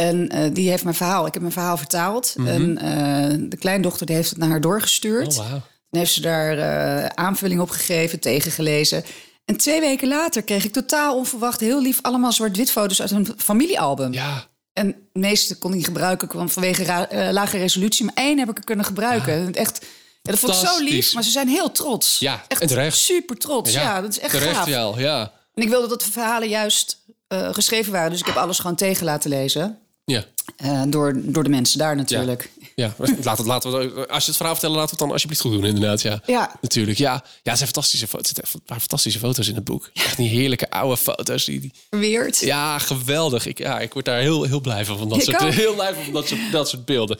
En 0.00 0.28
eh, 0.28 0.50
die 0.52 0.70
heeft 0.70 0.82
mijn 0.82 0.94
verhaal, 0.94 1.26
ik 1.26 1.32
heb 1.32 1.42
mijn 1.42 1.54
verhaal 1.54 1.76
vertaald. 1.76 2.34
En 2.46 2.78
eh, 2.78 3.48
de 3.48 3.56
kleindochter 3.56 4.06
die 4.06 4.14
heeft 4.14 4.30
het 4.30 4.38
naar 4.38 4.48
haar 4.48 4.60
doorgestuurd. 4.60 5.38
Oh. 5.38 5.50
Dan 5.90 6.00
heeft 6.00 6.12
ze 6.12 6.20
daar 6.20 6.58
eh, 6.58 7.06
aanvulling 7.06 7.60
op 7.60 7.70
gegeven, 7.70 8.20
tegengelezen. 8.20 9.04
En 9.44 9.56
twee 9.56 9.80
weken 9.80 10.08
later 10.08 10.42
kreeg 10.42 10.64
ik 10.64 10.72
totaal 10.72 11.16
onverwacht, 11.16 11.60
heel 11.60 11.82
lief, 11.82 11.98
allemaal 12.02 12.32
zwart-wit 12.32 12.70
foto's 12.70 13.00
uit 13.00 13.10
een 13.10 13.28
familiealbum. 13.36 14.12
Ja, 14.12 14.46
En 14.72 14.86
de 15.12 15.18
meeste 15.18 15.58
kon 15.58 15.70
ik 15.70 15.76
niet 15.76 15.86
gebruiken 15.86 16.28
kwam 16.28 16.48
vanwege 16.48 17.08
lage 17.32 17.58
resolutie. 17.58 18.04
Maar 18.04 18.14
één 18.14 18.38
heb 18.38 18.50
ik 18.50 18.58
er 18.58 18.64
kunnen 18.64 18.84
gebruiken. 18.84 19.54
Echt, 19.54 19.86
ja, 20.22 20.30
dat 20.30 20.40
vond 20.40 20.52
ik 20.52 20.68
zo 20.68 20.82
lief. 20.82 21.14
Maar 21.14 21.24
ze 21.24 21.30
zijn 21.30 21.48
heel 21.48 21.72
trots. 21.72 22.18
Ja, 22.18 22.44
echt 22.48 22.60
en 22.60 22.68
terecht. 22.68 22.96
super 22.96 23.36
trots. 23.36 23.72
Ja, 23.72 24.00
dat 24.00 24.10
is 24.10 24.18
echt 24.18 24.32
terecht 24.32 24.56
gaaf. 24.56 24.66
wel, 24.66 24.98
ja. 24.98 25.32
En 25.54 25.62
ik 25.62 25.68
wilde 25.68 25.88
dat 25.88 26.00
de 26.00 26.10
verhalen 26.10 26.48
juist 26.48 27.04
geschreven 27.28 27.92
waren. 27.92 28.10
Dus 28.10 28.20
ik 28.20 28.26
heb 28.26 28.36
alles 28.36 28.58
gewoon 28.58 28.76
tegen 28.76 29.04
laten 29.04 29.30
lezen. 29.30 29.78
Ja, 30.12 30.24
Eh, 30.56 30.82
door, 30.88 31.12
door 31.16 31.42
de 31.44 31.48
mensen 31.50 31.78
daar 31.78 31.96
natuurlijk. 31.96 32.50
ja. 32.74 32.94
Laat 33.22 33.38
het, 33.38 33.46
laten 33.46 33.70
we, 33.94 34.08
als 34.08 34.22
je 34.22 34.28
het 34.28 34.36
verhaal 34.36 34.54
vertellen, 34.54 34.76
laten 34.76 34.90
we 34.90 34.96
het 34.96 34.98
dan 34.98 35.10
alsjeblieft 35.10 35.40
goed 35.40 35.52
doen, 35.52 35.64
inderdaad. 35.64 36.02
Ja, 36.02 36.22
Ja. 36.26 36.58
natuurlijk. 36.60 36.98
Ja, 36.98 37.12
ja 37.12 37.22
het 37.42 37.56
zijn 37.58 37.58
fantastische 37.70 38.06
foto's. 38.06 38.32
Een 38.54 38.60
paar 38.64 38.78
fantastische 38.78 39.18
foto's 39.18 39.48
in 39.48 39.54
het 39.54 39.64
boek. 39.64 39.90
Echt 39.94 40.16
die 40.16 40.28
heerlijke 40.28 40.70
oude 40.70 40.96
foto's. 40.96 41.44
Die, 41.44 41.60
die- 41.60 41.72
Weird. 41.90 42.38
Ja, 42.40 42.78
geweldig. 42.78 43.46
Ik, 43.46 43.58
ja, 43.58 43.80
ik 43.80 43.92
word 43.92 44.04
daar 44.04 44.20
heel, 44.20 44.42
heel 44.42 44.60
blij 44.60 44.84
van. 44.84 44.98
van 44.98 45.08
dat 45.08 45.18
Ik 45.18 45.24
soort, 45.24 45.42
ook. 45.42 45.52
heel 45.64 45.74
blij 45.74 45.94
van, 45.94 46.12
dat 46.12 46.28
soort, 46.28 46.40
dat 46.52 46.68
soort 46.68 46.84
beelden. 46.84 47.16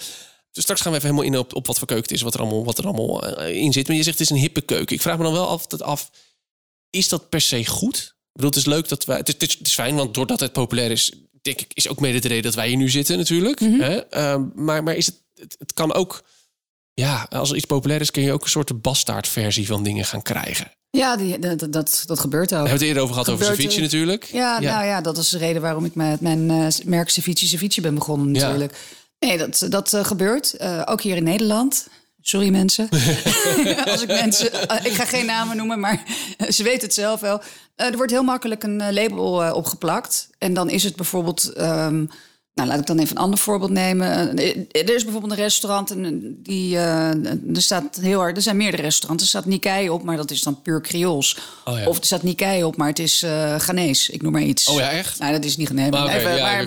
Dus 0.52 0.62
straks 0.62 0.80
gaan 0.80 0.92
we 0.92 0.98
even 0.98 1.10
helemaal 1.10 1.32
in 1.32 1.38
op, 1.38 1.54
op 1.54 1.66
wat 1.66 1.78
voor 1.78 1.86
keuken 1.86 2.06
het 2.06 2.14
is, 2.16 2.22
wat 2.22 2.34
er 2.34 2.40
allemaal, 2.40 2.64
wat 2.64 2.78
er 2.78 2.84
allemaal 2.84 3.22
eh, 3.36 3.56
in 3.62 3.72
zit. 3.72 3.86
Maar 3.88 3.96
je 3.96 4.02
zegt 4.02 4.18
het 4.18 4.26
is 4.30 4.34
een 4.34 4.42
hippe 4.42 4.60
keuken. 4.60 4.94
Ik 4.96 5.02
vraag 5.02 5.16
me 5.16 5.22
dan 5.22 5.32
wel 5.32 5.48
altijd 5.48 5.82
af, 5.82 6.10
is 6.90 7.08
dat 7.08 7.28
per 7.28 7.40
se 7.40 7.66
goed? 7.66 7.96
Ik 7.96 8.44
bedoel, 8.44 8.50
het 8.50 8.58
is 8.58 8.74
leuk 8.74 8.88
dat 8.88 9.04
wij... 9.04 9.16
Het 9.16 9.26
het 9.28 9.42
is, 9.42 9.58
het 9.58 9.66
is 9.66 9.74
fijn, 9.74 9.94
want 9.94 10.14
doordat 10.14 10.40
het 10.40 10.52
populair 10.52 10.90
is, 10.90 11.12
denk 11.42 11.60
ik, 11.60 11.70
is 11.74 11.88
ook 11.88 12.00
mede 12.00 12.18
de 12.18 12.28
reden 12.28 12.42
dat 12.42 12.54
wij 12.54 12.68
hier 12.68 12.76
nu 12.76 12.88
zitten 12.88 13.16
natuurlijk. 13.16 13.60
Mhm. 13.60 13.80
Hè? 13.80 13.96
Ehm, 13.96 14.44
maar, 14.54 14.82
maar 14.82 14.94
is 14.94 15.06
het, 15.06 15.22
het, 15.34 15.56
het 15.58 15.72
kan 15.72 15.94
ook... 15.94 16.24
Ja, 16.94 17.26
als 17.30 17.50
er 17.50 17.56
iets 17.56 17.64
populair 17.64 18.00
is, 18.00 18.10
kun 18.10 18.22
je 18.22 18.32
ook 18.32 18.42
een 18.42 18.48
soort 18.48 18.82
bastaardversie 18.82 19.66
van 19.66 19.82
dingen 19.82 20.04
gaan 20.04 20.22
krijgen. 20.22 20.72
Ja, 20.90 21.16
die, 21.16 21.38
dat, 21.38 21.72
dat, 21.72 22.02
dat 22.06 22.18
gebeurt 22.18 22.44
ook. 22.44 22.48
We 22.48 22.56
hebben 22.56 22.72
het 22.72 22.82
eerder 22.82 23.02
over 23.02 23.14
gehad 23.14 23.28
over 23.28 23.44
Ceviche 23.44 23.80
natuurlijk. 23.80 24.24
Ja, 24.24 24.60
nou 24.60 24.84
ja, 24.84 25.00
dat 25.00 25.18
is 25.18 25.28
de 25.28 25.38
reden 25.38 25.62
waarom 25.62 25.84
ik 25.84 25.94
met 25.94 26.20
mijn 26.20 26.50
eh, 26.50 26.66
merk 26.84 27.10
Ceviche 27.10 27.46
Ceviche 27.46 27.80
ben 27.80 27.94
begonnen 27.94 28.34
Ja. 28.34 28.40
natuurlijk. 28.40 28.78
Nee, 29.18 29.38
dat, 29.38 29.66
dat 29.68 29.92
eh, 29.92 30.04
gebeurt. 30.04 30.52
Eh, 30.52 30.82
ook 30.84 31.00
hier 31.00 31.16
in 31.16 31.22
Nederland. 31.24 31.88
Sorry 32.28 32.48
mensen. 32.48 32.88
Als 33.92 34.02
ik 34.02 34.08
mensen. 34.08 34.68
eh, 34.68 34.84
ik 34.84 34.92
ga 34.92 35.04
geen 35.04 35.26
namen 35.26 35.56
noemen, 35.56 35.80
maar 35.80 36.02
ze 36.56 36.62
weten 36.62 36.82
het 36.82 36.94
zelf 36.94 37.20
wel. 37.20 37.40
Eh, 37.76 37.86
er 37.86 37.96
wordt 37.96 38.12
heel 38.12 38.22
makkelijk 38.22 38.62
een 38.62 38.80
eh, 38.80 38.92
label 38.92 39.54
opgeplakt. 39.54 40.28
En 40.38 40.54
dan 40.54 40.70
is 40.70 40.84
het 40.84 40.96
bijvoorbeeld. 40.96 41.52
ehm, 41.52 42.06
nou, 42.58 42.70
laat 42.70 42.80
ik 42.80 42.86
dan 42.86 42.98
even 42.98 43.16
een 43.16 43.22
ander 43.22 43.38
voorbeeld 43.38 43.70
nemen. 43.70 44.36
Eh, 44.38 44.56
Er 44.82 44.94
is 44.94 45.02
bijvoorbeeld 45.02 45.32
een 45.32 45.38
restaurant 45.38 45.90
en 45.90 46.36
die 46.42 46.76
eh, 46.76 47.08
er 47.54 47.62
staat 47.62 47.98
heel 48.00 48.18
hard. 48.18 48.36
Er 48.36 48.42
zijn 48.42 48.56
meerdere 48.56 48.82
restaurants. 48.82 49.22
Er 49.22 49.28
staat 49.28 49.44
Nikkei 49.44 49.90
op, 49.90 50.02
maar 50.02 50.16
dat 50.16 50.30
is 50.30 50.42
dan 50.42 50.62
puur 50.62 50.80
Creools. 50.80 51.38
Oh 51.64 51.78
ja. 51.78 51.86
Of 51.86 51.98
er 51.98 52.04
staat 52.04 52.22
Nikkei 52.22 52.64
op, 52.64 52.76
maar 52.76 52.88
het 52.88 52.98
is 52.98 53.22
eh 53.22 53.58
Ghanese. 53.58 54.12
Ik 54.12 54.22
noem 54.22 54.32
maar 54.32 54.42
iets. 54.42 54.68
Oh 54.68 54.78
ja, 54.78 54.90
echt? 54.90 55.18
Nee, 55.18 55.32
dat 55.32 55.44
is 55.44 55.56
niet 55.56 55.66
Ghanese. 55.68 55.90
Maar 55.90 56.08
even- 56.08 56.20
ja, 56.30 56.36
wel, 56.36 56.46
ja, 56.46 56.62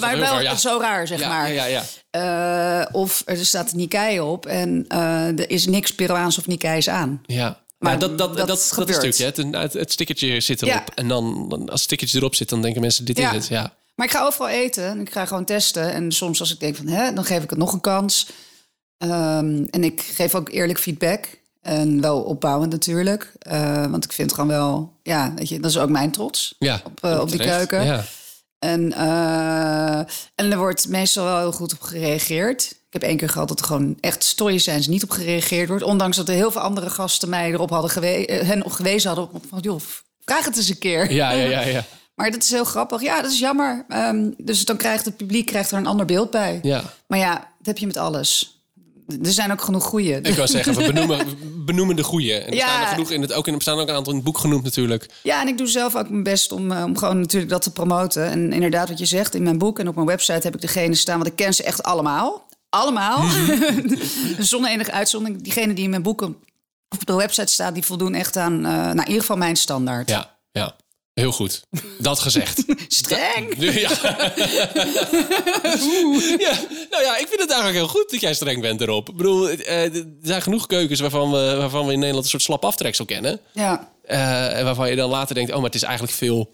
maar 0.00 0.18
wel 0.18 0.56
zo 0.56 0.78
raar, 0.80 1.06
zeg 1.06 1.20
maar. 1.20 1.52
ja, 1.52 1.64
ja, 1.64 1.82
ja. 2.10 2.80
Eh, 2.80 2.94
of 2.94 3.22
er 3.26 3.46
staat 3.46 3.72
Nikkei 3.74 4.20
op 4.20 4.46
en 4.46 4.84
eh, 4.88 5.26
er 5.26 5.50
is 5.50 5.66
niks 5.66 5.94
Peruaans 5.94 6.38
of 6.38 6.46
Nikkeis 6.46 6.88
aan. 6.88 7.20
Ja. 7.26 7.60
Maar 7.78 7.98
dat, 7.98 8.18
dat, 8.18 8.28
dat, 8.28 8.36
dat 8.36 8.46
dat, 8.46 8.70
gebeurt. 8.72 8.98
stukje, 9.14 9.24
het, 9.24 9.36
het, 9.62 9.72
het 9.72 9.92
stickertje 9.92 10.40
zit 10.40 10.62
erop. 10.62 10.74
Ja. 10.74 10.84
En 10.94 11.08
dan, 11.08 11.46
dan, 11.48 11.60
als 11.60 11.70
het 11.70 11.80
stickertje 11.80 12.18
erop 12.18 12.34
zit, 12.34 12.48
dan 12.48 12.62
denken 12.62 12.80
mensen, 12.80 13.04
dit 13.04 13.18
Ja. 13.18 13.28
is 13.30 13.34
het. 13.36 13.46
Ja. 13.48 13.72
Maar 13.98 14.06
ik 14.06 14.12
ga 14.12 14.24
overal 14.24 14.48
eten 14.48 14.84
en 14.84 15.00
ik 15.00 15.10
ga 15.10 15.26
gewoon 15.26 15.44
testen. 15.44 15.92
En 15.92 16.12
soms 16.12 16.40
als 16.40 16.52
ik 16.52 16.60
denk 16.60 16.76
van, 16.76 16.86
hè, 16.86 17.12
dan 17.12 17.24
geef 17.24 17.42
ik 17.42 17.50
het 17.50 17.58
nog 17.58 17.72
een 17.72 17.80
kans. 17.80 18.30
Ehm, 18.98 19.64
en 19.70 19.84
ik 19.84 20.00
geef 20.00 20.34
ook 20.34 20.48
eerlijk 20.48 20.78
feedback. 20.78 21.28
En 21.62 22.00
wel 22.00 22.20
opbouwend 22.20 22.72
natuurlijk. 22.72 23.32
Eh, 23.38 23.86
want 23.86 24.04
ik 24.04 24.12
vind 24.12 24.32
gewoon 24.32 24.48
wel, 24.48 24.92
ja, 25.02 25.32
weet 25.34 25.48
je, 25.48 25.60
dat 25.60 25.70
is 25.70 25.78
ook 25.78 25.88
mijn 25.88 26.10
trots. 26.10 26.54
Ja, 26.58 26.80
Op, 26.84 27.04
eh, 27.04 27.20
op 27.20 27.30
die 27.30 27.40
keuken. 27.40 27.84
Ja. 27.84 28.04
En, 28.58 28.92
eh, 28.92 29.98
en 30.34 30.50
er 30.50 30.58
wordt 30.58 30.88
meestal 30.88 31.24
wel 31.24 31.38
heel 31.38 31.52
goed 31.52 31.72
op 31.72 31.80
gereageerd. 31.80 32.62
Ik 32.70 32.92
heb 32.92 33.02
één 33.02 33.16
keer 33.16 33.28
gehad 33.28 33.48
dat 33.48 33.60
er 33.60 33.66
gewoon 33.66 33.96
echt 34.00 34.24
stories 34.24 34.64
zijn 34.64 34.82
niet 34.86 35.02
op 35.02 35.10
gereageerd 35.10 35.68
wordt. 35.68 35.84
Ondanks 35.84 36.16
dat 36.16 36.28
er 36.28 36.34
heel 36.34 36.50
veel 36.50 36.60
andere 36.60 36.90
gasten 36.90 37.28
mij 37.28 37.50
erop 37.50 37.70
hadden 37.70 37.90
gewe 37.90 38.42
hen 38.44 38.64
op 38.64 38.72
gewezen 38.72 39.08
hadden. 39.08 39.34
Op, 39.34 39.44
van, 39.48 39.58
joh, 39.60 39.80
vraag 40.24 40.44
het 40.44 40.56
eens 40.56 40.68
een 40.68 40.78
keer. 40.78 41.12
Ja, 41.12 41.30
ja, 41.30 41.48
ja, 41.48 41.60
ja. 41.60 41.84
Maar 42.18 42.30
dat 42.30 42.42
is 42.42 42.50
heel 42.50 42.64
grappig. 42.64 43.02
Ja, 43.02 43.22
dat 43.22 43.30
is 43.30 43.38
jammer. 43.38 43.84
Ehm, 43.88 44.30
dus 44.38 44.64
dan 44.64 44.76
krijgt 44.76 45.04
het 45.04 45.16
publiek 45.16 45.46
krijgt 45.46 45.70
er 45.70 45.78
een 45.78 45.86
ander 45.86 46.06
beeld 46.06 46.30
bij. 46.30 46.58
ja. 46.62 46.82
Maar 47.06 47.18
ja, 47.18 47.32
dat 47.34 47.66
heb 47.66 47.78
je 47.78 47.86
met 47.86 47.96
alles. 47.96 48.52
Er 49.22 49.32
zijn 49.32 49.52
ook 49.52 49.60
genoeg 49.60 49.84
goeie. 49.84 50.20
Ik 50.20 50.34
wou 50.34 50.48
zeggen, 50.48 50.74
we 50.74 50.92
benoemen, 51.64 51.96
de 51.96 52.02
goede. 52.02 52.32
En 52.34 52.46
er 52.50 52.54
Ja. 52.54 52.66
staan 52.68 52.80
er 52.80 52.86
genoeg 52.86 53.10
in 53.10 53.20
het, 53.22 53.32
ook 53.32 53.46
in, 53.46 53.54
er 53.54 53.60
staan 53.60 53.78
ook 53.78 53.88
een 53.88 53.94
aantal 53.94 54.12
in 54.12 54.18
het 54.18 54.26
boek 54.26 54.38
genoemd 54.38 54.64
natuurlijk. 54.64 55.06
Ja, 55.22 55.40
en 55.40 55.48
ik 55.48 55.58
doe 55.58 55.66
zelf 55.66 55.96
ook 55.96 56.08
mijn 56.10 56.22
best 56.22 56.52
om, 56.52 56.72
eh, 56.72 56.84
om 56.84 56.96
gewoon 56.98 57.20
natuurlijk 57.20 57.50
dat 57.50 57.62
te 57.62 57.72
promoten. 57.72 58.24
En 58.26 58.52
inderdaad, 58.52 58.88
wat 58.88 58.98
je 58.98 59.06
zegt, 59.06 59.34
in 59.34 59.42
mijn 59.42 59.58
boek 59.58 59.78
en 59.78 59.88
op 59.88 59.94
mijn 59.94 60.06
website 60.06 60.40
heb 60.42 60.54
ik 60.54 60.60
degene 60.60 60.94
staan, 60.94 61.16
want 61.16 61.28
ik 61.30 61.36
ken 61.36 61.54
ze 61.54 61.62
echt 61.62 61.82
allemaal. 61.82 62.46
Allemaal. 62.68 63.24
Zonder 64.38 64.70
enige 64.70 64.92
uitzondering. 64.92 65.42
Diegenen 65.42 65.74
die 65.74 65.84
in 65.84 65.90
mijn 65.90 66.02
boeken 66.02 66.36
op 66.88 67.06
de 67.06 67.14
website 67.14 67.52
staan, 67.52 67.74
die 67.74 67.82
voldoen 67.84 68.14
echt 68.14 68.36
aan, 68.36 68.52
eh 68.54 68.72
nou, 68.72 68.92
in 68.92 69.06
ieder 69.06 69.20
geval 69.20 69.36
mijn 69.36 69.56
standaard. 69.56 70.08
Ja, 70.08 70.36
ja. 70.52 70.76
Heel 71.18 71.32
goed. 71.32 71.62
Dat 71.98 72.20
gezegd. 72.20 72.64
Streng. 72.88 73.54
Ja. 73.58 73.72
ja. 76.38 76.54
Nou 76.90 77.02
ja, 77.02 77.16
ik 77.16 77.26
vind 77.28 77.40
het 77.40 77.50
eigenlijk 77.50 77.74
heel 77.74 77.88
goed 77.88 78.10
dat 78.10 78.20
jij 78.20 78.34
streng 78.34 78.60
bent 78.60 78.80
erop. 78.80 79.08
Ik 79.08 79.16
bedoel, 79.16 79.48
eh, 79.48 79.94
er 79.94 80.04
zijn 80.22 80.42
genoeg 80.42 80.66
keukens 80.66 81.00
waarvan 81.00 81.30
we, 81.30 81.54
waarvan 81.58 81.86
we 81.86 81.92
in 81.92 81.98
Nederland 81.98 82.24
een 82.24 82.30
soort 82.30 82.42
slap 82.42 82.64
aftreksel 82.64 83.04
kennen. 83.04 83.40
Ja. 83.52 83.92
Eh, 84.02 84.58
en 84.58 84.64
waarvan 84.64 84.90
je 84.90 84.96
dan 84.96 85.10
later 85.10 85.34
denkt, 85.34 85.50
oh, 85.50 85.56
maar 85.56 85.66
het 85.66 85.74
is 85.74 85.82
eigenlijk 85.82 86.12
veel 86.12 86.50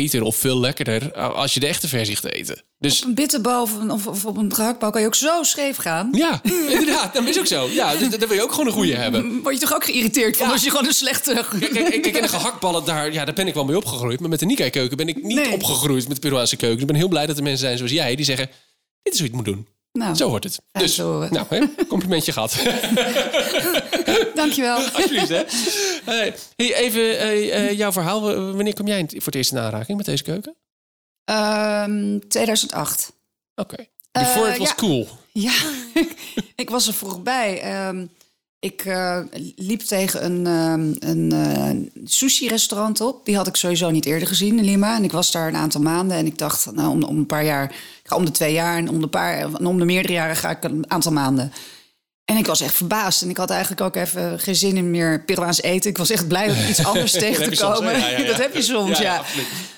beter 0.00 0.22
of 0.22 0.36
veel 0.36 0.60
lekkerder 0.60 1.12
als 1.14 1.54
je 1.54 1.60
de 1.60 1.66
echte 1.66 1.88
versie 1.88 2.16
gaat 2.16 2.32
eten. 2.32 2.62
Dus 2.78 3.00
Op 3.02 3.08
een 3.08 3.14
bitterbal 3.14 3.62
of, 3.62 3.72
of, 3.88 4.06
of 4.06 4.24
op 4.26 4.36
een 4.36 4.54
gehaktbal 4.54 4.90
kan 4.90 5.00
je 5.00 5.06
ook 5.06 5.14
zo 5.14 5.42
scheef 5.42 5.76
gaan. 5.76 6.08
ja, 6.12 6.40
inderdaad, 6.78 7.14
dat 7.14 7.24
is 7.28 7.38
ook 7.38 7.46
zo. 7.46 7.68
Ja, 7.70 7.96
dus 7.96 8.08
daar 8.08 8.28
wil 8.28 8.36
je 8.36 8.42
ook 8.42 8.50
gewoon 8.50 8.66
een 8.66 8.72
goede 8.72 8.94
hebben. 8.96 9.32
Word 9.42 9.54
je 9.54 9.60
toch 9.60 9.74
ook 9.74 9.84
geïrriteerd 9.84 10.36
van 10.36 10.46
Ja. 10.46 10.52
als 10.52 10.64
je 10.64 10.70
gewoon 10.70 10.86
een 10.86 10.92
slechte... 10.92 11.44
Kijk, 11.60 11.72
kijk, 11.72 12.02
kijk, 12.02 12.16
en 12.16 12.22
de 12.22 12.28
gehaktballen, 12.28 12.84
daar, 12.84 13.12
ja, 13.12 13.24
daar 13.24 13.34
ben 13.34 13.46
ik 13.46 13.54
wel 13.54 13.64
mee 13.64 13.76
opgegroeid. 13.76 14.20
Maar 14.20 14.28
met 14.28 14.38
de 14.40 14.46
Nikkei-keuken 14.46 14.96
ben 14.96 15.08
ik 15.08 15.22
niet 15.22 15.36
Nee. 15.36 15.52
opgegroeid 15.52 16.08
met 16.08 16.16
de 16.22 16.28
Peruaanse 16.28 16.56
keuken. 16.56 16.80
Ik 16.80 16.86
ben 16.86 16.96
heel 16.96 17.08
blij 17.08 17.26
dat 17.26 17.36
er 17.36 17.42
mensen 17.42 17.60
zijn 17.66 17.76
zoals 17.76 17.92
jij 17.92 18.16
die 18.16 18.24
zeggen... 18.24 18.50
dit 19.02 19.12
is 19.12 19.18
hoe 19.20 19.28
je 19.30 19.36
het 19.36 19.44
moet 19.46 19.54
doen. 19.54 19.66
Nou, 19.92 20.16
Zo 20.16 20.28
wordt 20.28 20.44
het. 20.44 20.60
Dus, 20.72 20.96
nou, 20.96 21.44
hè, 21.48 21.60
complimentje 21.88 22.32
gehad. 22.32 22.52
dankjewel. 24.34 24.76
Alsjeblieft, 24.76 25.28
hè. 25.28 25.42
Hey, 26.04 26.34
even 26.56 27.18
eh, 27.18 27.72
jouw 27.78 27.92
verhaal. 27.92 28.20
Wanneer 28.54 28.74
kom 28.74 28.86
jij 28.86 29.06
voor 29.08 29.22
het 29.24 29.34
eerst 29.34 29.52
in 29.52 29.58
aanraking 29.58 29.96
met 29.96 30.06
deze 30.06 30.22
keuken? 30.22 30.56
Ehm 31.24 32.18
2008. 32.28 33.12
Oké. 33.54 33.76
Before 34.12 34.46
Eh, 34.46 34.52
it 34.52 34.58
was 34.58 34.68
ja. 34.68 34.74
cool. 34.74 35.08
Ja, 35.32 35.52
ik 36.62 36.70
was 36.70 36.86
er 36.86 36.94
vroeg 36.94 37.22
bij. 37.22 37.60
Ehm, 37.60 38.06
ik 38.62 38.84
eh, 38.84 39.18
liep 39.56 39.80
tegen 39.80 40.24
een, 40.24 40.46
ehm, 40.46 41.10
een 41.10 41.32
eh, 41.32 42.04
sushi-restaurant 42.04 43.00
op. 43.00 43.24
Die 43.24 43.36
had 43.36 43.46
ik 43.46 43.56
sowieso 43.56 43.90
niet 43.90 44.06
eerder 44.06 44.28
gezien 44.28 44.58
in 44.58 44.64
Lima. 44.64 44.96
En 44.96 45.04
ik 45.04 45.12
was 45.12 45.30
daar 45.30 45.48
een 45.48 45.56
aantal 45.56 45.80
maanden. 45.80 46.16
En 46.16 46.26
ik 46.26 46.38
dacht, 46.38 46.72
nou, 46.72 46.90
om, 46.90 47.02
om 47.02 47.16
een 47.16 47.26
paar 47.26 47.44
jaar... 47.44 47.74
Ga 48.02 48.16
om 48.16 48.24
de 48.24 48.30
twee 48.30 48.52
jaar 48.52 48.76
en 48.76 48.88
om 48.88 49.00
de, 49.00 49.06
paar, 49.06 49.38
en 49.38 49.66
om 49.66 49.78
de 49.78 49.84
meerdere 49.84 50.12
jaren 50.12 50.36
ga 50.36 50.50
ik 50.50 50.64
een 50.64 50.90
aantal 50.90 51.12
maanden. 51.12 51.52
En 52.32 52.38
ik 52.38 52.46
was 52.46 52.60
echt 52.60 52.74
verbaasd. 52.74 53.22
En 53.22 53.30
ik 53.30 53.36
had 53.36 53.50
eigenlijk 53.50 53.80
ook 53.80 53.96
even 53.96 54.40
geen 54.40 54.56
zin 54.56 54.76
in 54.76 54.90
meer 54.90 55.22
Peruaans 55.24 55.62
eten. 55.62 55.90
Ik 55.90 55.98
was 55.98 56.10
echt 56.10 56.28
blij 56.28 56.50
om 56.50 56.56
iets 56.68 56.84
anders 56.84 57.12
tegen 57.26 57.50
te 57.50 57.56
soms, 57.56 57.74
komen. 57.74 57.92
Ja, 57.98 58.08
ja, 58.08 58.18
ja. 58.18 58.26
Dat 58.26 58.36
heb 58.36 58.54
je 58.54 58.62
soms, 58.62 58.98
Ja. 58.98 59.22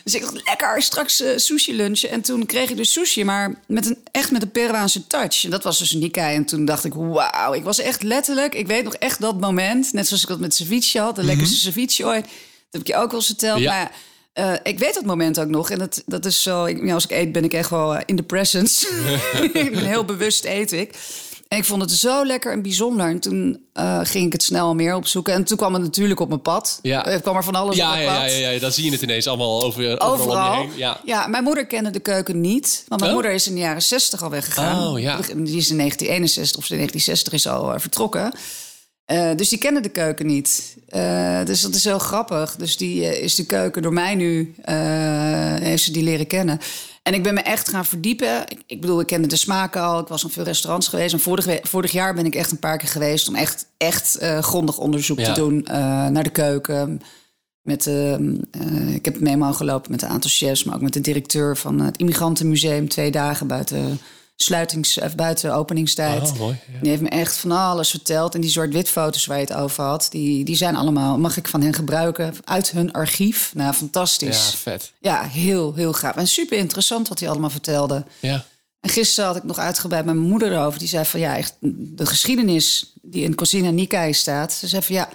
Dus 0.05 0.15
ik 0.15 0.21
dacht, 0.21 0.41
lekker, 0.45 0.83
straks 0.83 1.21
eh, 1.21 1.37
sushi 1.37 1.77
lunchen. 1.77 2.11
En 2.11 2.21
toen 2.21 2.47
kreeg 2.47 2.71
ik 2.71 2.77
dus 2.77 2.93
sushi, 2.93 3.25
maar 3.25 3.55
met 3.67 3.87
een, 3.87 3.99
echt 4.11 4.31
met 4.31 4.43
een 4.43 4.51
Peruaanse 4.51 5.07
touch. 5.07 5.45
En 5.45 5.51
dat 5.51 5.63
was 5.63 5.79
dus 5.79 5.93
Nikkei. 5.93 6.37
En 6.37 6.45
toen 6.45 6.65
dacht 6.65 6.85
ik, 6.85 6.95
wauw, 6.95 7.53
ik 7.53 7.65
was 7.65 7.79
echt 7.79 8.03
letterlijk... 8.03 8.55
Ik 8.55 8.67
weet 8.67 8.85
nog 8.85 8.95
echt 8.95 9.21
dat 9.21 9.41
moment, 9.41 9.93
net 9.93 10.07
zoals 10.07 10.23
ik 10.23 10.29
dat 10.29 10.41
met 10.41 10.55
ceviche 10.55 11.01
had. 11.01 11.17
De 11.17 11.25
lekkerste 11.25 11.57
ceviche 11.57 12.05
ooit. 12.05 12.23
Dat 12.25 12.33
heb 12.71 12.81
ik 12.81 12.87
je 12.87 12.97
ook 12.97 13.11
wel 13.11 13.19
eens 13.19 13.27
verteld. 13.27 13.61
Ja. 13.61 13.73
Maar 13.73 13.91
eh, 14.35 14.53
ik 14.63 14.79
weet 14.79 14.95
dat 14.95 15.05
moment 15.05 15.41
ook 15.41 15.49
nog. 15.49 15.71
En 15.71 15.79
dat, 15.79 16.03
dat 16.07 16.25
is 16.25 16.43
zo, 16.43 16.65
ik, 16.65 16.91
als 16.91 17.05
ik 17.05 17.11
eet 17.11 17.33
ben 17.33 17.45
ik 17.45 17.53
echt 17.53 17.71
wel 17.71 17.97
eh, 17.97 18.03
in 18.07 18.17
de 18.17 18.23
presence. 18.23 18.87
ik 19.53 19.53
ben 19.53 19.87
heel 19.87 20.05
bewust 20.05 20.45
eet 20.45 20.73
ik. 20.73 20.95
En 21.49 21.59
ik 21.59 21.65
vond 21.65 21.81
het 21.83 21.91
zo 21.91 22.25
lekker 22.25 22.53
en 22.53 22.63
bijzonder. 22.63 23.09
En 23.09 23.21
toen 23.21 23.65
eh, 23.73 24.01
ging 24.03 24.27
ik 24.27 24.33
het 24.33 24.43
snel 24.43 24.75
meer 24.75 24.95
opzoeken. 24.95 25.35
En 25.35 25.45
toen 25.45 25.57
kwam 25.57 25.73
het 25.75 25.83
natuurlijk 25.83 26.21
op 26.21 26.29
mijn 26.29 26.43
pad. 26.43 26.79
Ja. 26.83 27.07
Er 27.07 27.21
kwam 27.21 27.37
er 27.37 27.45
van 27.45 27.55
alles 27.55 27.71
op 27.75 27.81
Ja, 27.81 27.91
mijn 27.91 28.03
ja, 28.03 28.13
pad. 28.21 28.31
ja, 28.31 28.37
ja, 28.37 28.49
ja, 28.51 28.59
dan 28.61 28.73
zie 28.73 28.85
je 28.85 28.91
het 28.91 29.03
ineens 29.03 29.27
allemaal 29.27 29.63
over, 29.63 30.01
overal, 30.01 30.13
Overal. 30.13 30.55
heen. 30.55 30.71
Ja. 30.77 31.01
Ja, 31.05 31.27
mijn 31.27 31.45
moeder 31.45 31.67
kende 31.67 31.91
de 31.91 32.01
keuken 32.01 32.41
niet. 32.41 32.85
Want 32.89 33.01
mijn 33.01 33.13
Oh? 33.13 33.19
moeder 33.19 33.37
is 33.37 33.47
in 33.49 33.55
de 33.55 33.61
jaren 33.61 33.83
60 33.83 34.23
al 34.23 34.31
weggegaan. 34.31 34.87
Oh, 34.93 35.01
ja. 35.01 35.17
Die 35.17 35.57
is 35.57 35.71
in 35.71 35.77
1961 35.77 36.57
of 36.59 36.71
in 36.71 36.77
1960 36.77 37.33
is 37.33 37.47
al 37.47 37.73
eh, 37.75 37.81
vertrokken. 37.81 38.33
Eh, 39.05 39.31
dus 39.37 39.49
die 39.49 39.59
kende 39.59 39.81
de 39.81 39.89
keuken 39.89 40.27
niet. 40.27 40.77
Eh, 40.89 41.45
dus 41.45 41.61
dat 41.61 41.75
is 41.75 41.85
heel 41.85 41.99
grappig. 41.99 42.57
Dus 42.57 42.77
die 42.77 43.07
eh, 43.07 43.23
is 43.23 43.35
de 43.35 43.47
keuken 43.47 43.83
door 43.83 43.93
mij 43.93 44.15
nu, 44.15 44.55
eh, 44.63 44.75
heeft 45.55 45.83
ze 45.83 45.93
die 45.93 46.03
leren 46.03 46.27
kennen. 46.27 46.61
En 47.05 47.15
ik 47.15 47.23
ben 47.23 47.35
me 47.35 47.41
echt 47.41 47.69
gaan 47.69 47.85
verdiepen. 47.85 48.43
Ik, 48.49 48.63
ik 48.67 48.81
bedoel, 48.81 49.01
ik 49.01 49.07
kende 49.07 49.29
de 49.29 49.37
smaken 49.37 49.83
al. 49.83 50.01
Ik 50.01 50.09
was 50.09 50.25
in 50.25 50.31
veel 50.31 50.45
restaurants 50.45 50.89
geweest. 50.89 51.13
En 51.13 51.21
vorig, 51.21 51.59
vorig 51.63 51.93
jaar 51.93 52.15
ben 52.15 52.27
ik 52.27 52.35
echt 52.35 52.51
een 52.51 52.59
paar 52.59 52.79
keer 52.79 52.89
geweest... 52.89 53.29
om 53.29 53.35
echt, 53.35 53.67
echt 53.77 54.17
eh, 54.17 54.39
grondig 54.39 54.79
onderzoek 54.79 55.19
Ja. 55.19 55.33
te 55.33 55.41
doen 55.41 55.67
eh, 55.67 56.07
naar 56.07 56.23
de 56.23 56.31
keuken. 56.31 57.03
Met, 57.63 57.87
eh, 57.87 58.19
ik 58.95 59.05
heb 59.05 59.21
memo 59.21 59.53
gelopen 59.53 59.91
met 59.91 60.03
een 60.03 60.09
aantal 60.09 60.31
chefs... 60.31 60.65
maar 60.65 60.75
ook 60.75 60.81
met 60.81 60.93
de 60.93 61.01
directeur 61.01 61.57
van 61.57 61.81
het 61.81 61.97
Immigrantenmuseum... 61.97 62.89
twee 62.89 63.11
dagen 63.11 63.47
buiten, 63.47 64.01
sluitings, 64.37 64.99
of 64.99 65.15
buiten 65.15 65.55
openingstijd. 65.55 66.31
Oh, 66.31 66.39
mooi. 66.39 66.61
Ja. 66.73 66.79
Die 66.81 66.91
heeft 66.91 67.03
me 67.03 67.09
echt 67.09 67.37
van 67.37 67.51
alles 67.51 67.91
verteld. 67.91 68.35
En 68.35 68.41
die 68.41 68.51
zwart-wit 68.51 68.89
foto's 68.89 69.27
waar 69.27 69.39
je 69.39 69.45
het 69.45 69.55
over 69.55 69.85
had... 69.85 70.07
Die, 70.11 70.45
die 70.45 70.57
zijn 70.57 70.77
allemaal, 70.77 71.19
mag 71.19 71.37
ik 71.37 71.49
van 71.49 71.63
hen 71.63 71.75
gebruiken... 71.75 72.35
uit 72.45 72.71
hun 72.71 72.93
archief. 72.93 73.51
Nou, 73.55 73.67
ja, 73.67 73.75
fantastisch. 73.75 74.55
vet. 74.55 74.93
Ja, 74.99 75.23
heel, 75.23 75.75
heel 75.75 75.93
gaaf. 75.93 76.17
En 76.17 76.27
super 76.27 76.59
interessant 76.59 77.09
wat 77.09 77.19
hij 77.19 77.29
allemaal 77.29 77.51
vertelde. 77.51 78.05
Ja. 78.21 78.45
En 78.81 78.91
gisteren 78.91 79.27
had 79.31 79.37
ik 79.37 79.45
nog 79.45 79.59
uitgebreid 79.59 80.05
met 80.05 80.15
mijn 80.15 80.29
moeder 80.29 80.53
erover. 80.53 80.79
Die 80.79 80.89
zei 80.89 81.05
van 81.05 81.21
ja, 81.21 81.37
echt, 81.37 81.55
de 81.61 82.07
geschiedenis 82.07 82.93
die 83.03 83.25
in 83.25 83.35
Cosina 83.35 83.71
Nikkei 83.71 84.13
staat. 84.13 84.53
Ze 84.53 84.69
zei 84.69 84.83
van 84.83 84.95
ja, 84.95 85.09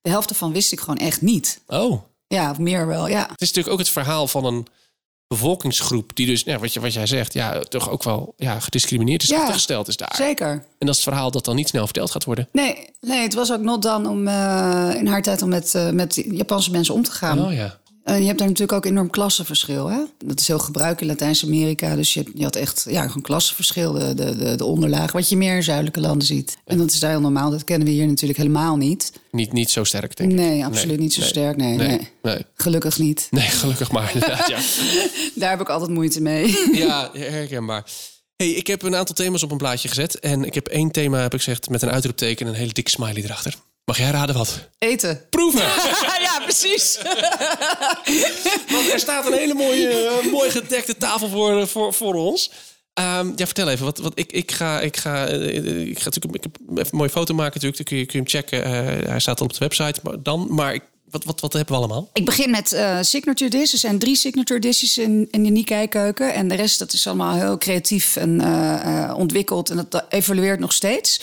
de 0.00 0.10
helft 0.10 0.30
ervan 0.30 0.52
wist 0.52 0.72
ik 0.72 0.80
gewoon 0.80 0.96
echt 0.96 1.20
niet. 1.20 1.60
Oh, 1.66 2.02
Ja, 2.26 2.50
of 2.50 2.58
meer 2.58 2.86
wel, 2.86 3.08
ja. 3.08 3.20
Het 3.20 3.40
is 3.40 3.46
natuurlijk 3.46 3.74
ook 3.74 3.78
het 3.78 3.88
verhaal 3.88 4.28
van 4.28 4.44
een 4.44 4.66
bevolkingsgroep 5.34 6.16
die 6.16 6.26
dus, 6.26 6.42
ja, 6.42 6.58
wat, 6.58 6.72
je, 6.72 6.80
wat 6.80 6.92
jij 6.92 7.06
zegt, 7.06 7.32
ja, 7.32 7.58
toch 7.60 7.90
ook 7.90 8.02
wel 8.02 8.34
ja, 8.36 8.60
gediscrimineerd 8.60 9.22
is, 9.22 9.28
Ja, 9.28 9.52
is 9.86 9.96
daar. 9.96 10.14
Zeker. 10.16 10.48
En 10.48 10.86
dat 10.86 10.88
is 10.88 10.96
het 10.96 11.08
verhaal 11.08 11.30
dat 11.30 11.44
dan 11.44 11.56
niet 11.56 11.68
snel 11.68 11.84
verteld 11.84 12.10
gaat 12.10 12.24
worden. 12.24 12.48
Nee, 12.52 12.88
nee, 13.00 13.22
het 13.22 13.34
was 13.34 13.52
ook 13.52 13.60
not 13.60 13.82
dan 13.82 14.06
om 14.06 14.28
eh, 14.28 14.90
in 14.94 15.06
haar 15.06 15.22
tijd 15.22 15.42
om 15.42 15.48
met, 15.48 15.74
eh, 15.74 15.90
met 15.90 16.24
Japanse 16.30 16.70
mensen 16.70 16.94
om 16.94 17.02
te 17.02 17.10
gaan. 17.10 17.44
Oh 17.46 17.52
ja. 17.52 17.78
Eh, 18.04 18.18
je 18.18 18.24
hebt 18.26 18.38
daar 18.38 18.48
natuurlijk 18.48 18.78
ook 18.78 18.84
enorm 18.84 19.10
klassenverschil. 19.10 19.86
Hè? 19.86 19.98
Dat 20.24 20.40
is 20.40 20.46
heel 20.46 20.58
gebruikelijk 20.58 21.00
in 21.00 21.06
Latijns-Amerika. 21.06 21.96
Dus 21.96 22.14
je, 22.14 22.24
je 22.34 22.42
had 22.44 22.56
echt 22.56 22.86
ja, 22.88 23.06
gewoon 23.06 23.22
klassenverschil, 23.22 23.92
de, 23.92 24.14
de, 24.14 24.36
de, 24.36 24.56
de 24.56 24.64
onderlaag. 24.64 25.12
Wat 25.12 25.28
je 25.28 25.36
meer 25.36 25.56
in 25.56 25.62
zuidelijke 25.62 26.00
landen 26.00 26.26
ziet. 26.26 26.58
En 26.64 26.78
dat 26.78 26.90
is 26.90 27.00
daar 27.00 27.10
heel 27.10 27.20
normaal. 27.20 27.50
Dat 27.50 27.64
kennen 27.64 27.88
we 27.88 27.94
hier 27.94 28.06
natuurlijk 28.06 28.38
helemaal 28.38 28.76
niet. 28.76 29.12
Niet, 29.30 29.52
niet 29.52 29.70
zo 29.70 29.84
sterk, 29.84 30.16
denk 30.16 30.30
ik. 30.30 30.36
Nee, 30.36 30.64
absoluut 30.64 30.96
Nee, 30.96 30.98
niet 30.98 31.14
zo 31.14 31.20
nee, 31.20 31.28
sterk. 31.28 31.56
Nee, 31.56 31.76
Nee, 31.76 31.88
nee. 31.88 32.08
nee. 32.22 32.44
Gelukkig 32.54 32.98
niet. 32.98 33.28
Nee, 33.30 33.48
gelukkig 33.48 33.92
maar. 33.92 34.10
inderdaad, 34.14 34.48
ja. 34.48 34.58
Daar 35.40 35.50
heb 35.50 35.60
ik 35.60 35.68
altijd 35.68 35.90
moeite 35.90 36.20
mee. 36.20 36.58
ja, 36.86 37.10
herkenbaar. 37.12 37.84
Hey, 38.36 38.50
ik 38.50 38.66
heb 38.66 38.82
een 38.82 38.96
aantal 38.96 39.14
thema's 39.14 39.42
op 39.42 39.50
een 39.50 39.56
plaatje 39.58 39.88
gezet. 39.88 40.18
En 40.18 40.44
ik 40.44 40.54
heb 40.54 40.66
één 40.66 40.90
thema, 40.90 41.18
heb 41.18 41.34
ik 41.34 41.42
gezegd, 41.42 41.70
met 41.70 41.82
een 41.82 41.90
uitroepteken 41.90 42.46
en 42.46 42.52
een 42.52 42.58
hele 42.58 42.72
dikke 42.72 42.90
smiley 42.90 43.22
erachter. 43.22 43.54
Mag 43.84 43.98
jij 43.98 44.10
raden 44.10 44.34
wat? 44.34 44.68
Eten. 44.78 45.20
Proeven! 45.30 45.60
ja, 46.28 46.40
precies. 46.42 46.98
Want 48.72 48.92
er 48.92 48.98
staat 48.98 49.26
een 49.26 49.32
hele 49.32 49.54
mooie, 49.54 49.88
eh, 49.88 50.32
mooi 50.32 50.50
gedekte 50.50 50.96
tafel 50.96 51.28
voor, 51.28 51.60
eh, 51.60 51.66
voor, 51.66 51.94
voor 51.94 52.14
ons. 52.14 52.50
Ehm, 52.94 53.32
ja, 53.36 53.44
vertel 53.46 53.68
even. 53.68 53.84
Wat, 53.84 53.98
wat, 53.98 54.12
ik, 54.14 54.32
ik, 54.32 54.52
ga, 54.52 54.80
ik, 54.80 54.96
ga, 54.96 55.26
eh, 55.26 55.86
ik 55.86 55.98
ga 55.98 56.04
natuurlijk 56.04 56.34
ik 56.34 56.42
heb 56.42 56.78
even 56.78 56.90
een 56.90 56.98
mooie 56.98 57.10
foto 57.10 57.34
maken. 57.34 57.52
Natuurlijk. 57.54 57.76
Dan 57.76 57.86
kun 57.86 57.96
je, 57.96 58.06
kun 58.06 58.18
je 58.18 58.24
hem 58.24 58.40
checken. 58.40 58.64
Eh, 58.64 59.08
hij 59.08 59.20
staat 59.20 59.38
dan 59.38 59.46
op 59.46 59.52
de 59.52 59.58
website. 59.58 60.00
Maar 60.02 60.22
dan, 60.22 60.46
maar 60.50 60.74
ik, 60.74 60.82
wat, 61.14 61.24
wat, 61.24 61.40
wat 61.40 61.52
hebben 61.52 61.74
we 61.74 61.80
allemaal? 61.80 62.10
Ik 62.12 62.24
begin 62.24 62.50
met 62.50 62.72
eh, 62.72 62.98
signature 63.00 63.50
dishes. 63.50 63.72
Er 63.72 63.78
zijn 63.78 63.98
drie 63.98 64.16
signature 64.16 64.60
dishes 64.60 64.98
in, 64.98 65.28
in 65.30 65.42
de 65.42 65.50
Nikkei-keuken. 65.50 66.34
En 66.34 66.48
de 66.48 66.54
rest 66.54 66.78
dat 66.78 66.92
is 66.92 67.06
allemaal 67.06 67.34
heel 67.34 67.58
creatief 67.58 68.16
en 68.16 68.40
eh, 68.40 69.04
eh, 69.04 69.16
ontwikkeld. 69.16 69.70
En 69.70 69.86
dat 69.88 70.04
evolueert 70.08 70.60
nog 70.60 70.72
steeds. 70.72 71.20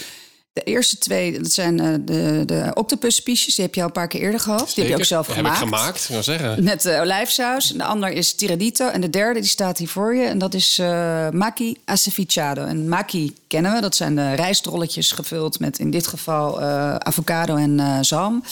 De 0.54 0.62
eerste 0.62 0.98
twee, 0.98 1.40
dat 1.40 1.52
zijn 1.52 1.80
eh, 1.80 1.94
de, 2.02 2.44
de 2.46 2.72
octopuspiesjes. 2.74 3.56
Die 3.56 3.66
heb 3.66 3.76
je 3.76 3.82
al 3.82 3.88
een 3.88 3.94
paar 3.94 4.08
keer 4.08 4.22
eerder 4.22 4.40
gehad. 4.40 4.72
Die 4.76 4.84
heb 4.84 4.88
je 4.94 5.00
ook 5.00 5.04
zelf 5.04 5.28
gemaakt. 5.28 5.60
Heb 5.60 5.68
ik 5.68 5.76
gemaakt, 5.76 6.08
wil 6.08 6.24
zeggen. 6.24 6.64
Met 6.64 6.86
uh, 6.86 7.00
olijfsaus. 7.00 7.72
En 7.72 7.78
de 7.78 7.84
ander 7.84 8.10
is 8.10 8.36
tiradito. 8.36 8.88
En 8.88 9.02
de 9.02 9.10
derde, 9.10 9.40
die 9.40 9.50
staat 9.50 9.78
hier 9.78 9.88
voor 9.88 10.16
je. 10.16 10.24
En 10.24 10.38
dat 10.38 10.54
is 10.54 10.80
eh 10.80 11.30
maki 11.30 11.78
acevichado. 11.86 12.66
En 12.66 12.90
maki 12.90 13.36
kennen 13.48 13.74
we. 13.74 13.82
Dat 13.82 13.96
zijn 13.96 14.16
de 14.16 14.34
rijstrolletjes 14.34 15.12
gevuld 15.12 15.60
met 15.60 15.80
in 15.80 15.92
dit 15.92 16.08
geval 16.08 16.62
avocado 17.02 17.56
en 17.56 18.06
zalm. 18.06 18.44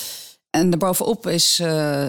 En 0.49 0.69
daarbovenop 0.69 1.27
is 1.27 1.61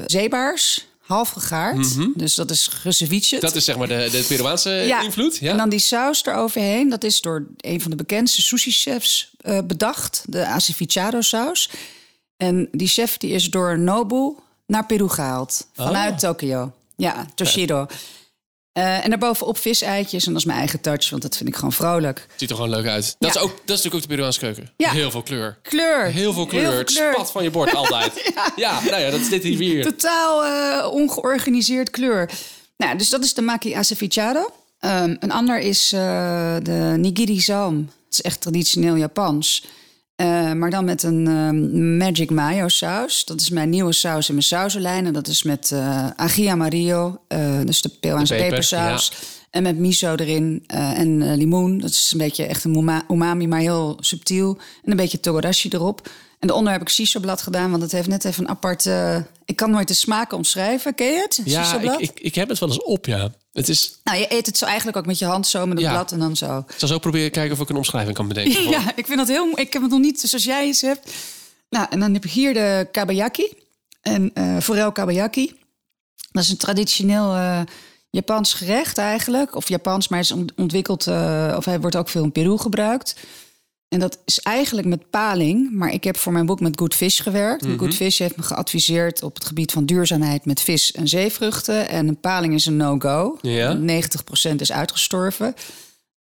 zeebaars, 0.06 0.86
half 1.10 1.30
gegaard. 1.30 1.96
Dus 2.18 2.34
dat 2.34 2.50
is 2.50 2.66
geceviche. 2.66 3.40
Dat 3.40 3.54
is 3.56 3.64
zeg 3.64 3.76
maar 3.78 3.88
de, 3.88 4.08
de 4.10 4.24
Peruaanse 4.28 4.70
Ja. 4.70 5.02
invloed. 5.02 5.36
Ja. 5.36 5.50
En 5.50 5.56
dan 5.56 5.68
die 5.68 5.78
saus 5.78 6.24
eroverheen. 6.26 6.88
Dat 6.88 7.04
is 7.04 7.20
door 7.20 7.46
een 7.56 7.80
van 7.80 7.90
de 7.90 7.96
bekendste 7.96 8.42
sushi-chefs 8.42 9.30
eh, 9.40 9.58
bedacht. 9.64 10.22
De 10.28 10.44
acevichado 10.46 11.20
saus. 11.20 11.70
En 12.36 12.68
die 12.72 12.88
chef 12.88 13.16
die 13.16 13.30
is 13.30 13.50
door 13.50 13.78
Nobu 13.78 14.34
naar 14.66 14.86
Peru 14.86 15.08
gehaald. 15.08 15.66
Vanuit 15.74 16.18
Tokio. 16.18 16.72
Ja, 16.96 17.26
Toshido. 17.34 17.86
Eh, 18.72 19.04
en 19.04 19.10
daarbovenop 19.10 19.58
viseitjes. 19.58 20.26
En 20.26 20.32
dat 20.32 20.40
is 20.40 20.46
mijn 20.46 20.58
eigen 20.58 20.80
touch, 20.80 21.10
want 21.10 21.22
dat 21.22 21.36
vind 21.36 21.48
ik 21.48 21.54
gewoon 21.54 21.72
vrolijk. 21.72 22.26
Ziet 22.36 22.50
er 22.50 22.54
gewoon 22.56 22.70
leuk 22.70 22.86
uit. 22.86 23.16
Dat, 23.18 23.34
Ja. 23.34 23.40
is, 23.40 23.46
ook, 23.46 23.50
dat 23.50 23.60
is 23.60 23.66
natuurlijk 23.66 23.94
ook 23.94 24.00
de 24.00 24.08
Peruaanse 24.08 24.40
keuken. 24.40 24.70
Ja. 24.76 24.90
Heel 24.90 25.10
veel 25.10 25.22
kleur. 25.22 25.58
Kleur. 25.62 26.04
Heel 26.04 26.32
veel 26.32 26.46
kleur. 26.46 26.78
Het 26.78 26.90
spat 26.90 27.30
van 27.30 27.42
je 27.42 27.50
bord 27.50 27.74
altijd. 27.82 28.32
ja. 28.56 28.80
nou 28.84 29.02
ja, 29.02 29.10
dat 29.10 29.20
is 29.20 29.28
dit 29.28 29.42
hier 29.42 29.58
weer. 29.58 29.82
Totaal 29.84 30.44
eh, 30.44 30.92
ongeorganiseerd 30.92 31.90
kleur. 31.90 32.30
Nou, 32.76 32.98
dus 32.98 33.08
dat 33.08 33.24
is 33.24 33.34
de 33.34 33.42
maki 33.42 33.72
acevichado. 33.74 34.50
Ehm, 34.80 35.16
een 35.20 35.32
ander 35.32 35.58
is 35.58 35.92
eh, 35.92 36.56
de 36.62 36.94
nigiri 36.96 37.40
zalm. 37.40 37.76
Het 38.04 38.12
is 38.18 38.20
echt 38.20 38.40
traditioneel 38.40 38.96
Japans. 38.96 39.64
Eh, 40.20 40.52
maar 40.52 40.70
dan 40.70 40.84
met 40.84 41.02
een 41.02 41.26
ehm, 41.26 41.96
magic 41.96 42.30
mayo 42.30 42.68
saus. 42.68 43.24
Dat 43.24 43.40
is 43.40 43.50
mijn 43.50 43.70
nieuwe 43.70 43.92
saus 43.92 44.28
in 44.28 44.34
mijn 44.34 44.46
sausenlijn. 44.46 45.06
En 45.06 45.12
dat 45.12 45.26
is 45.28 45.42
met 45.42 45.70
eh 45.72 46.06
ají 46.16 46.48
amarillo, 46.50 47.20
eh, 47.28 47.60
dus 47.64 47.82
de 47.82 47.88
Peruaanse 48.00 48.32
De 48.32 48.38
peper, 48.38 48.48
pepersaus. 48.50 49.12
En 49.50 49.62
met 49.62 49.78
miso 49.78 50.14
erin 50.14 50.64
en 50.66 51.34
limoen. 51.36 51.78
Dat 51.78 51.90
is 51.90 52.10
een 52.12 52.18
beetje 52.18 52.46
echt 52.46 52.64
een 52.64 52.76
uma- 52.76 53.04
umami, 53.10 53.48
maar 53.48 53.60
heel 53.60 53.96
subtiel. 54.00 54.58
En 54.84 54.90
een 54.90 54.96
beetje 54.96 55.20
togodashi 55.20 55.68
erop. 55.68 56.08
En 56.40 56.46
daaronder 56.46 56.72
heb 56.72 56.82
ik 56.82 56.88
shiso-blad 56.88 57.42
gedaan, 57.42 57.70
want 57.70 57.82
het 57.82 57.92
heeft 57.92 58.08
net 58.08 58.24
even 58.24 58.42
een 58.44 58.48
apart... 58.50 58.86
eh, 58.86 59.16
ik 59.44 59.56
kan 59.56 59.70
nooit 59.70 59.88
de 59.88 59.94
smaken 59.94 60.36
omschrijven. 60.36 60.94
Ken 60.94 61.06
je 61.06 61.18
het? 61.20 61.40
Ja, 61.44 61.80
ik, 61.80 61.96
ik, 62.00 62.20
ik 62.20 62.34
heb 62.34 62.48
het 62.48 62.58
wel 62.58 62.68
eens 62.68 62.82
op, 62.82 63.06
ja. 63.06 63.32
Het 63.52 63.68
is, 63.68 63.98
Nou, 64.04 64.18
je 64.18 64.26
eet 64.32 64.46
het 64.46 64.58
zo 64.58 64.64
eigenlijk 64.64 64.96
ook 64.96 65.06
met 65.06 65.18
je 65.18 65.24
hand 65.24 65.46
zo 65.46 65.66
met 65.66 65.76
het 65.76 65.86
Ja. 65.86 65.92
blad 65.92 66.12
en 66.12 66.18
dan 66.18 66.36
zo. 66.36 66.58
ik 66.58 66.74
zal 66.76 66.88
zo 66.88 66.98
proberen 66.98 67.30
kijken 67.30 67.52
of 67.56 67.60
ik 67.62 67.68
een 67.68 67.76
omschrijving 67.76 68.14
kan 68.16 68.28
bedenken. 68.28 68.54
voor- 68.62 68.72
Ja, 68.72 68.92
ik 68.96 69.06
vind 69.06 69.18
dat 69.18 69.28
heel... 69.28 69.48
Ik 69.58 69.72
heb 69.72 69.82
het 69.82 69.90
nog 69.90 70.00
niet 70.00 70.20
zoals 70.20 70.44
jij 70.44 70.66
iets 70.66 70.80
hebt. 70.80 71.12
Nou, 71.70 71.86
en 71.90 72.00
dan 72.00 72.14
heb 72.14 72.24
ik 72.24 72.30
hier 72.30 72.54
de 72.54 72.88
kabayaki. 72.92 73.52
En 74.02 74.30
eh 74.34 74.56
forel 74.60 74.92
kabayaki. 74.92 75.54
Dat 76.32 76.42
is 76.42 76.48
een 76.50 76.56
traditioneel 76.56 77.34
eh, 77.34 77.60
Japans 78.10 78.54
gerecht 78.54 78.98
eigenlijk. 78.98 79.54
Of 79.56 79.68
Japans, 79.68 80.08
maar 80.08 80.18
is 80.20 80.30
ont- 80.32 80.52
ontwikkeld... 80.56 81.06
of 81.56 81.64
hij 81.64 81.80
wordt 81.80 81.96
ook 81.96 82.08
veel 82.08 82.22
in 82.22 82.32
Peru 82.32 82.58
gebruikt. 82.58 83.14
En 83.90 84.00
dat 84.00 84.18
is 84.24 84.40
eigenlijk 84.40 84.86
met 84.86 85.10
paling. 85.10 85.72
Maar 85.72 85.92
ik 85.92 86.04
heb 86.04 86.16
voor 86.16 86.32
mijn 86.32 86.46
boek 86.46 86.60
met 86.60 86.78
Good 86.78 86.94
Fish 86.94 87.22
gewerkt. 87.22 87.64
En 87.64 87.78
Good 87.78 87.94
Fish 87.94 88.18
heeft 88.18 88.36
me 88.36 88.42
geadviseerd 88.42 89.22
op 89.22 89.34
het 89.34 89.44
gebied 89.44 89.72
van 89.72 89.86
duurzaamheid... 89.86 90.44
met 90.44 90.60
vis 90.60 90.92
en 90.92 91.08
zeevruchten. 91.08 91.88
En 91.88 92.08
een 92.08 92.20
paling 92.20 92.54
is 92.54 92.66
een 92.66 92.76
no-go. 92.76 93.38
Ja. 93.42 93.78
90% 94.52 94.54
is 94.56 94.72
uitgestorven. 94.72 95.54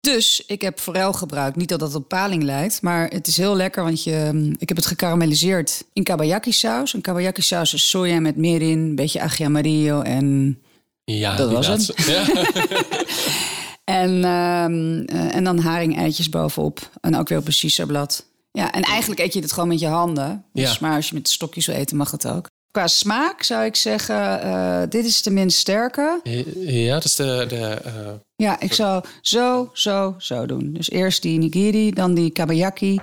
Dus 0.00 0.42
ik 0.46 0.60
heb 0.62 0.78
forel 0.78 1.12
gebruikt. 1.12 1.56
Niet 1.56 1.68
dat 1.68 1.80
dat 1.80 1.94
op 1.94 2.08
paling 2.08 2.42
lijkt, 2.42 2.82
maar 2.82 3.08
het 3.08 3.26
is 3.26 3.36
heel 3.36 3.56
lekker, 3.56 3.82
want 3.82 4.04
je, 4.04 4.30
mm, 4.32 4.54
ik 4.58 4.68
heb 4.68 4.76
het 4.76 4.86
gekarameliseerd 4.86 5.84
in 5.92 6.02
kabayaki 6.02 6.52
saus. 6.52 6.94
En 6.94 7.00
kabayaki 7.00 7.42
saus 7.42 7.74
is 7.74 7.88
soja 7.90 8.20
met 8.20 8.36
mirin, 8.36 8.78
een 8.78 8.94
beetje 8.94 9.20
ají 9.20 9.44
amarillo 9.44 10.00
en 10.00 10.58
Ja, 11.04 11.36
Dat 11.36 11.52
was 11.52 11.68
inderdaad. 11.68 12.06
Ja. 12.06 12.24
en, 13.86 14.24
ehm, 14.24 15.00
eh, 15.04 15.34
en 15.34 15.44
dan 15.44 15.58
haringeitjes 15.58 16.28
bovenop 16.28 16.90
en 17.00 17.16
ook 17.16 17.28
weer 17.28 17.38
op 17.38 17.46
een. 17.46 18.24
Ja, 18.52 18.72
en 18.72 18.82
eigenlijk 18.82 19.20
eet 19.20 19.32
je 19.32 19.40
het 19.40 19.52
gewoon 19.52 19.68
met 19.68 19.80
je 19.80 19.86
handen. 19.86 20.44
Dus, 20.52 20.72
Ja. 20.72 20.76
Maar 20.80 20.96
als 20.96 21.08
je 21.08 21.14
met 21.14 21.28
stokjes 21.28 21.66
wil 21.66 21.76
eten, 21.76 21.96
mag 21.96 22.10
het 22.10 22.26
ook. 22.26 22.46
Qua 22.70 22.86
smaak 22.86 23.42
zou 23.42 23.64
ik 23.64 23.76
zeggen, 23.76 24.42
eh, 24.42 24.82
dit 24.88 25.04
is 25.04 25.22
de 25.22 25.30
minst 25.30 25.58
sterke. 25.58 26.20
ja, 26.60 26.94
dat 26.94 27.04
is 27.04 27.14
de... 27.14 27.46
de 27.48 27.56
eh, 27.56 28.12
Ja, 28.36 28.60
ik 28.60 28.72
zou 28.72 29.04
zo, 29.20 29.70
zo, 29.72 30.14
zo 30.18 30.46
doen. 30.46 30.72
Dus 30.72 30.90
eerst 30.90 31.22
die 31.22 31.38
nigiri, 31.38 31.90
dan 31.90 32.14
die 32.14 32.30
kabayaki 32.30 33.00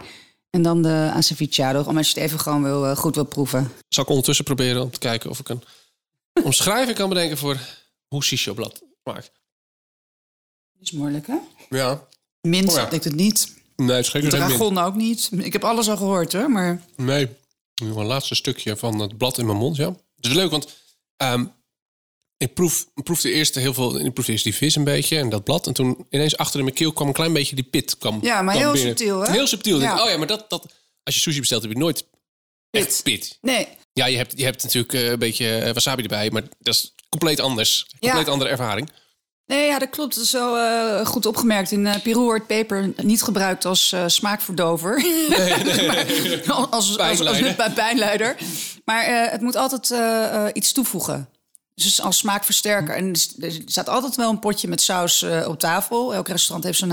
en 0.49 0.61
dan 0.61 0.81
de 0.81 1.11
acevichado. 1.13 1.83
Om 1.83 1.97
als 1.97 2.07
je 2.07 2.13
het 2.13 2.23
even 2.23 2.39
gewoon 2.39 2.63
wil, 2.63 2.85
eh, 2.85 2.95
goed 2.95 3.15
wil 3.15 3.25
proeven. 3.25 3.71
zal 3.89 4.03
ik 4.03 4.09
ondertussen 4.09 4.45
proberen 4.45 4.81
om 4.81 4.91
te 4.91 4.99
kijken 4.99 5.29
of 5.29 5.39
ik 5.39 5.49
een 5.49 5.63
omschrijving 6.43 6.97
kan 6.97 7.09
bedenken 7.09 7.37
voor 7.37 7.57
hoe 8.07 8.23
smaakt. 9.03 9.31
Is 10.83 10.91
moeilijk, 10.91 11.27
hè? 11.27 11.35
Ja. 11.69 12.07
Mint, 12.41 12.69
Oh 12.69 12.75
ja. 12.75 12.85
denk 12.85 13.03
het 13.03 13.15
niet. 13.15 13.53
Nee, 13.75 13.95
het 13.95 14.13
is. 14.13 14.29
Dragon 14.29 14.77
ook 14.77 14.95
niet. 14.95 15.29
Ik 15.37 15.53
heb 15.53 15.63
alles 15.63 15.89
al 15.89 15.97
gehoord, 15.97 16.33
hoor. 16.33 16.49
Maar 16.51 16.83
Nee. 16.95 17.27
Nu 17.81 17.87
een 17.89 18.05
laatste 18.05 18.35
stukje 18.35 18.77
van 18.77 18.99
het 18.99 19.17
blad 19.17 19.37
in 19.37 19.45
mijn 19.45 19.57
mond, 19.57 19.75
ja. 19.75 19.87
Het 20.15 20.25
is 20.25 20.33
leuk, 20.33 20.51
want 20.51 20.67
ehm, 21.17 21.45
ik 22.37 22.53
proef, 22.53 22.87
ik 22.95 23.03
proefde 23.03 23.31
eerst 23.31 23.55
heel 23.55 23.73
veel... 23.73 23.99
Ik 24.05 24.13
proefde 24.13 24.31
eerst 24.31 24.43
die 24.43 24.55
vis 24.55 24.75
een 24.75 24.83
beetje 24.83 25.17
en 25.17 25.29
dat 25.29 25.43
blad. 25.43 25.67
En 25.67 25.73
toen 25.73 26.05
ineens 26.09 26.37
achter 26.37 26.57
in 26.59 26.65
mijn 26.65 26.77
keel 26.77 26.93
kwam 26.93 27.07
een 27.07 27.13
klein 27.13 27.33
beetje 27.33 27.55
die 27.55 27.63
pit. 27.63 27.97
Kwam, 27.97 28.19
Ja, 28.21 28.41
maar 28.41 28.55
kwam 28.55 28.73
heel 28.73 28.81
subtiel, 28.85 29.19
hè? 29.19 29.31
Heel 29.31 29.47
subtiel. 29.47 29.79
Ja. 29.81 30.03
Oh 30.03 30.09
ja, 30.09 30.17
maar 30.17 30.27
dat, 30.27 30.49
dat, 30.49 30.73
als 31.03 31.15
je 31.15 31.21
sushi 31.21 31.39
bestelt 31.39 31.61
heb 31.61 31.71
je 31.71 31.77
nooit 31.77 32.05
Pit. 32.69 32.85
echt 32.85 33.03
pit. 33.03 33.37
nee, 33.41 33.67
Ja, 33.93 34.05
je 34.05 34.17
hebt, 34.17 34.37
je 34.37 34.43
hebt 34.43 34.63
natuurlijk 34.63 34.93
eh, 34.93 35.09
een 35.09 35.19
beetje 35.19 35.55
eh, 35.57 35.73
wasabi 35.73 36.01
erbij, 36.01 36.29
maar 36.31 36.43
dat 36.59 36.73
is 36.73 36.93
compleet 37.09 37.39
anders. 37.39 37.85
Compleet 37.99 38.25
Ja. 38.25 38.31
andere 38.31 38.49
ervaring. 38.49 38.89
Nee 39.45 39.67
ja, 39.67 39.79
dat 39.79 39.89
klopt. 39.89 40.15
Dat 40.15 40.23
is 40.23 40.31
wel 40.31 40.57
eh, 40.57 41.05
goed 41.05 41.25
opgemerkt. 41.25 41.71
In 41.71 41.87
eh, 41.87 42.01
Peru 42.01 42.19
wordt 42.19 42.47
peper 42.47 42.93
niet 42.95 43.23
gebruikt 43.23 43.65
als 43.65 43.91
eh, 43.91 44.03
smaakverdover. 44.07 45.03
Maar 46.45 46.55
als, 46.55 46.97
als, 46.99 46.99
als, 46.99 47.57
als, 47.57 47.73
Pijnleider. 47.73 48.35
Maar 48.85 49.29
het 49.31 49.41
moet 49.41 49.55
altijd 49.55 49.93
iets 50.55 50.71
toevoegen. 50.71 51.29
Dus 51.75 52.01
als 52.01 52.17
smaakversterker. 52.17 52.95
En 52.95 53.11
er 53.39 53.61
staat 53.65 53.89
altijd 53.89 54.15
wel 54.15 54.29
een 54.29 54.39
potje 54.39 54.67
met 54.67 54.81
saus 54.81 55.25
op 55.47 55.59
tafel. 55.59 56.13
Elk 56.13 56.27
restaurant 56.27 56.63
heeft 56.63 56.77
zijn 56.77 56.91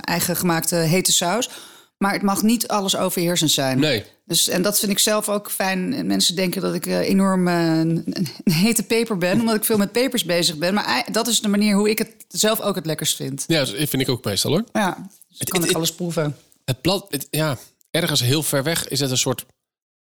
eigen 0.00 0.36
gemaakte 0.36 0.76
hete 0.76 1.12
saus. 1.12 1.50
Maar 1.98 2.12
het 2.12 2.22
mag 2.22 2.42
niet 2.42 2.68
alles 2.68 2.96
overheersend 2.96 3.50
zijn. 3.50 3.78
Nee. 3.78 4.04
Dus, 4.24 4.48
en 4.48 4.62
dat 4.62 4.78
vind 4.78 4.92
ik 4.92 4.98
zelf 4.98 5.28
ook 5.28 5.50
fijn. 5.50 6.06
Mensen 6.06 6.36
denken 6.36 6.62
dat 6.62 6.74
ik 6.74 6.86
eh, 6.86 6.98
enorm 6.98 7.48
eh, 7.48 7.54
een, 7.78 8.02
een 8.44 8.52
hete 8.52 8.82
peper 8.82 9.18
ben, 9.18 9.40
omdat 9.40 9.54
ik 9.54 9.64
veel 9.64 9.76
met 9.76 9.92
pepers 9.92 10.24
bezig 10.24 10.56
ben. 10.56 10.74
Maar 10.74 11.08
dat 11.12 11.26
is 11.28 11.40
de 11.40 11.48
manier 11.48 11.74
hoe 11.76 11.90
ik 11.90 11.98
het 11.98 12.10
zelf 12.28 12.60
ook 12.60 12.74
het 12.74 12.86
lekkerst 12.86 13.16
vind. 13.16 13.44
Ja, 13.46 13.58
dat 13.64 13.68
vind 13.74 14.00
ik 14.02 14.08
ook 14.08 14.24
meestal 14.24 14.50
hoor. 14.50 14.64
Ja, 14.72 15.08
dus 15.28 15.38
kan 15.48 15.60
het- 15.60 15.70
ik 15.70 15.76
alles 15.76 15.94
proeven. 15.94 16.36
Het 16.64 16.80
blad, 16.80 17.06
het- 17.08 17.26
ja, 17.30 17.58
ergens 17.90 18.20
heel 18.20 18.42
ver 18.42 18.62
weg 18.62 18.88
is 18.88 19.00
het 19.00 19.10
een 19.10 19.18
soort... 19.18 19.44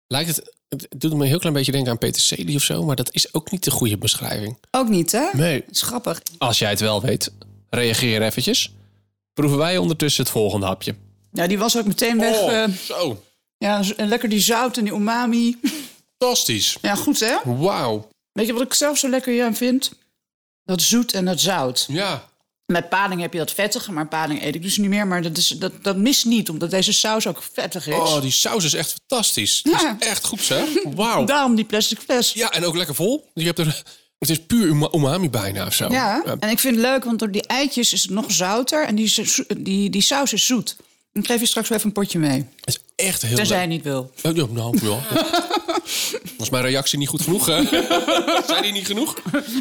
Lijkt 0.07 0.37
het, 0.37 0.55
het 0.69 0.87
doet 1.01 1.15
me 1.15 1.23
een 1.23 1.29
heel 1.29 1.39
klein 1.39 1.55
beetje 1.55 1.73
denken 1.73 1.91
aan 1.91 1.99
peterselie 1.99 2.57
of 2.57 2.63
zo, 2.63 2.85
maar 2.85 2.97
dat 2.97 3.15
is 3.15 3.35
ook 3.35 3.51
niet 3.51 3.65
de 3.65 3.71
goede 3.71 3.99
beschrijving. 3.99 4.59
Ook 4.71 4.89
niet, 4.89 5.13
hè? 5.13 5.29
Nee. 5.33 5.65
Grappig. 5.71 6.23
Als 6.39 6.59
jij 6.59 6.71
het 6.71 6.81
wel 6.81 7.01
weet, 7.03 7.33
reageer 7.71 8.23
eventjes. 8.23 8.75
Proeven 9.33 9.59
wij 9.59 9.79
ondertussen 9.79 10.23
het 10.23 10.33
volgende 10.33 10.67
hapje. 10.67 10.95
Ja, 11.33 11.47
die 11.47 11.59
was 11.59 11.77
ook 11.77 11.87
meteen 11.87 12.19
weg. 12.19 12.39
Oh, 12.41 12.53
eh, 12.63 12.71
zo. 12.71 13.25
ja, 13.59 13.83
zo- 13.83 13.95
en 13.97 14.09
lekker 14.09 14.29
die 14.29 14.41
zout 14.41 14.77
en 14.77 14.85
die 14.85 14.93
umami. 14.93 15.59
Fantastisch. 16.19 16.77
Ja, 16.83 16.95
goed 16.95 17.21
hè? 17.21 17.35
Wauw. 17.45 18.09
Weet 18.33 18.47
je 18.47 18.53
wat 18.53 18.63
ik 18.63 18.75
zelf 18.75 18.99
zo 18.99 19.09
lekker 19.09 19.33
hier 19.33 19.45
aan 19.45 19.55
vind? 19.55 19.91
Dat 20.65 20.83
zoet 20.83 21.13
en 21.13 21.25
dat 21.25 21.41
zout. 21.41 21.85
Ja. 21.89 22.31
Met 22.67 22.89
paling 22.89 23.21
heb 23.21 23.33
je 23.33 23.39
dat 23.39 23.53
vettige, 23.53 23.93
maar 23.93 24.09
paling 24.09 24.43
eet 24.43 24.55
ik 24.55 24.63
dus 24.63 24.77
niet 24.77 24.89
meer. 24.89 25.07
Maar 25.07 25.23
dat, 25.23 25.37
is, 25.37 25.49
dat, 25.49 25.73
dat 25.85 25.97
mist 25.97 26.25
niet, 26.25 26.49
omdat 26.49 26.71
deze 26.71 26.93
saus 26.93 27.27
ook 27.27 27.43
vettig 27.53 27.87
is. 27.87 27.95
Oh, 27.95 28.21
die 28.21 28.31
saus 28.31 28.65
is 28.65 28.75
echt 28.75 28.95
fantastisch. 29.09 29.61
Ja. 29.63 29.97
is 30.01 30.07
echt 30.07 30.25
goed, 30.25 30.41
zeg. 30.43 30.69
Wauw. 30.95 31.25
Daarom 31.35 31.55
die 31.55 31.65
plastic 31.65 31.99
fles. 31.99 32.33
Ja, 32.33 32.51
en 32.51 32.65
ook 32.65 32.77
lekker 32.77 32.95
vol. 32.95 33.31
Je 33.35 33.45
hebt 33.45 33.59
er 33.59 33.83
Het 34.19 34.31
is 34.31 34.41
puur 34.47 34.67
uma- 34.69 34.89
umami 34.93 35.31
bijna 35.31 35.67
of 35.67 35.75
zo. 35.75 35.89
Ja, 35.91 36.23
en 36.41 36.49
ik 36.49 36.59
vind 36.59 36.75
het 36.77 36.85
leuk, 36.85 37.05
want 37.05 37.19
door 37.19 37.31
die 37.31 37.47
eitjes 37.47 37.93
is 37.93 38.03
het 38.03 38.11
nog 38.11 38.25
zouter 38.33 38.87
en 38.87 38.95
die, 38.95 39.15
die, 39.59 39.91
die 39.91 40.03
saus 40.03 40.33
is 40.33 40.47
zoet. 40.47 40.77
Ik 41.13 41.27
geef 41.27 41.41
je 41.41 41.47
straks 41.47 41.69
wel 41.69 41.79
even 41.79 41.91
een 41.91 41.95
potje 41.97 42.19
mee. 42.19 42.39
Het 42.57 42.67
is 42.67 42.79
echt 43.07 43.23
heel 43.23 43.37
Tenzij 43.37 43.57
je 43.61 43.63
leuk. 43.69 43.71
niet 43.77 43.83
wil. 43.85 44.13
Oh, 44.23 44.37
ja, 44.37 44.47
nou, 44.47 44.79
ja. 44.83 44.99
Was 46.39 46.51
mijn 46.51 46.65
reactie 46.65 46.99
niet 46.99 47.09
goed 47.09 47.23
genoeg? 47.23 47.47
hè? 47.47 47.65
Zijn 48.47 48.63
die 48.63 48.73
niet 48.73 48.87
genoeg? 48.87 49.17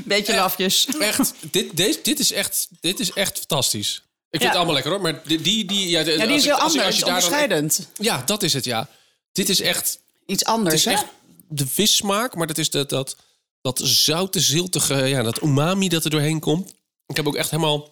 Beetje 0.06 0.36
lafjes. 0.36 0.88
Echt, 1.00 1.34
dit, 1.52 1.78
deze, 1.78 2.00
dit, 2.04 2.20
is 2.20 2.32
echt, 2.32 2.68
dit 2.82 3.00
is 3.00 3.12
echt 3.14 3.38
fantastisch. 3.38 3.96
Ik 3.96 4.04
vind 4.30 4.42
Ja. 4.42 4.48
het 4.48 4.56
allemaal 4.58 4.74
lekker 4.74 4.92
hoor, 4.92 5.02
maar 5.02 5.22
die... 5.28 5.42
die, 5.42 5.66
die 5.66 5.90
ja, 5.90 6.04
de- 6.04 6.12
Ja, 6.12 6.18
die 6.18 6.28
als 6.28 6.36
is 6.36 6.44
ik- 6.44 6.50
heel 6.52 6.60
als 6.60 6.74
ik- 6.74 6.80
anders, 6.80 6.86
als 6.86 6.96
je 6.96 7.02
daar 7.06 7.10
dan- 7.14 7.24
onderscheidend. 7.24 7.88
Ja, 7.98 8.22
dat 8.26 8.44
is 8.44 8.54
het, 8.54 8.66
ja. 8.66 8.90
Dit 9.32 9.50
is 9.50 9.62
echt... 9.62 10.00
Iets 10.26 10.40
Het 10.40 10.48
anders, 10.54 10.76
is 10.76 10.86
hè? 10.86 10.92
echt 10.92 11.06
de 11.48 11.68
vissmaak, 11.68 12.36
maar 12.36 12.48
dat 12.48 12.58
is 12.58 12.70
dat, 12.70 12.90
dat, 12.90 13.16
dat 13.62 13.80
zoute, 13.84 14.40
ziltige, 14.40 14.96
ja, 14.96 15.22
dat 15.24 15.42
umami 15.42 15.90
dat 15.90 16.04
er 16.04 16.10
doorheen 16.10 16.40
komt. 16.40 16.74
Ik 17.08 17.16
heb 17.16 17.28
ook 17.28 17.36
echt 17.36 17.50
helemaal... 17.50 17.91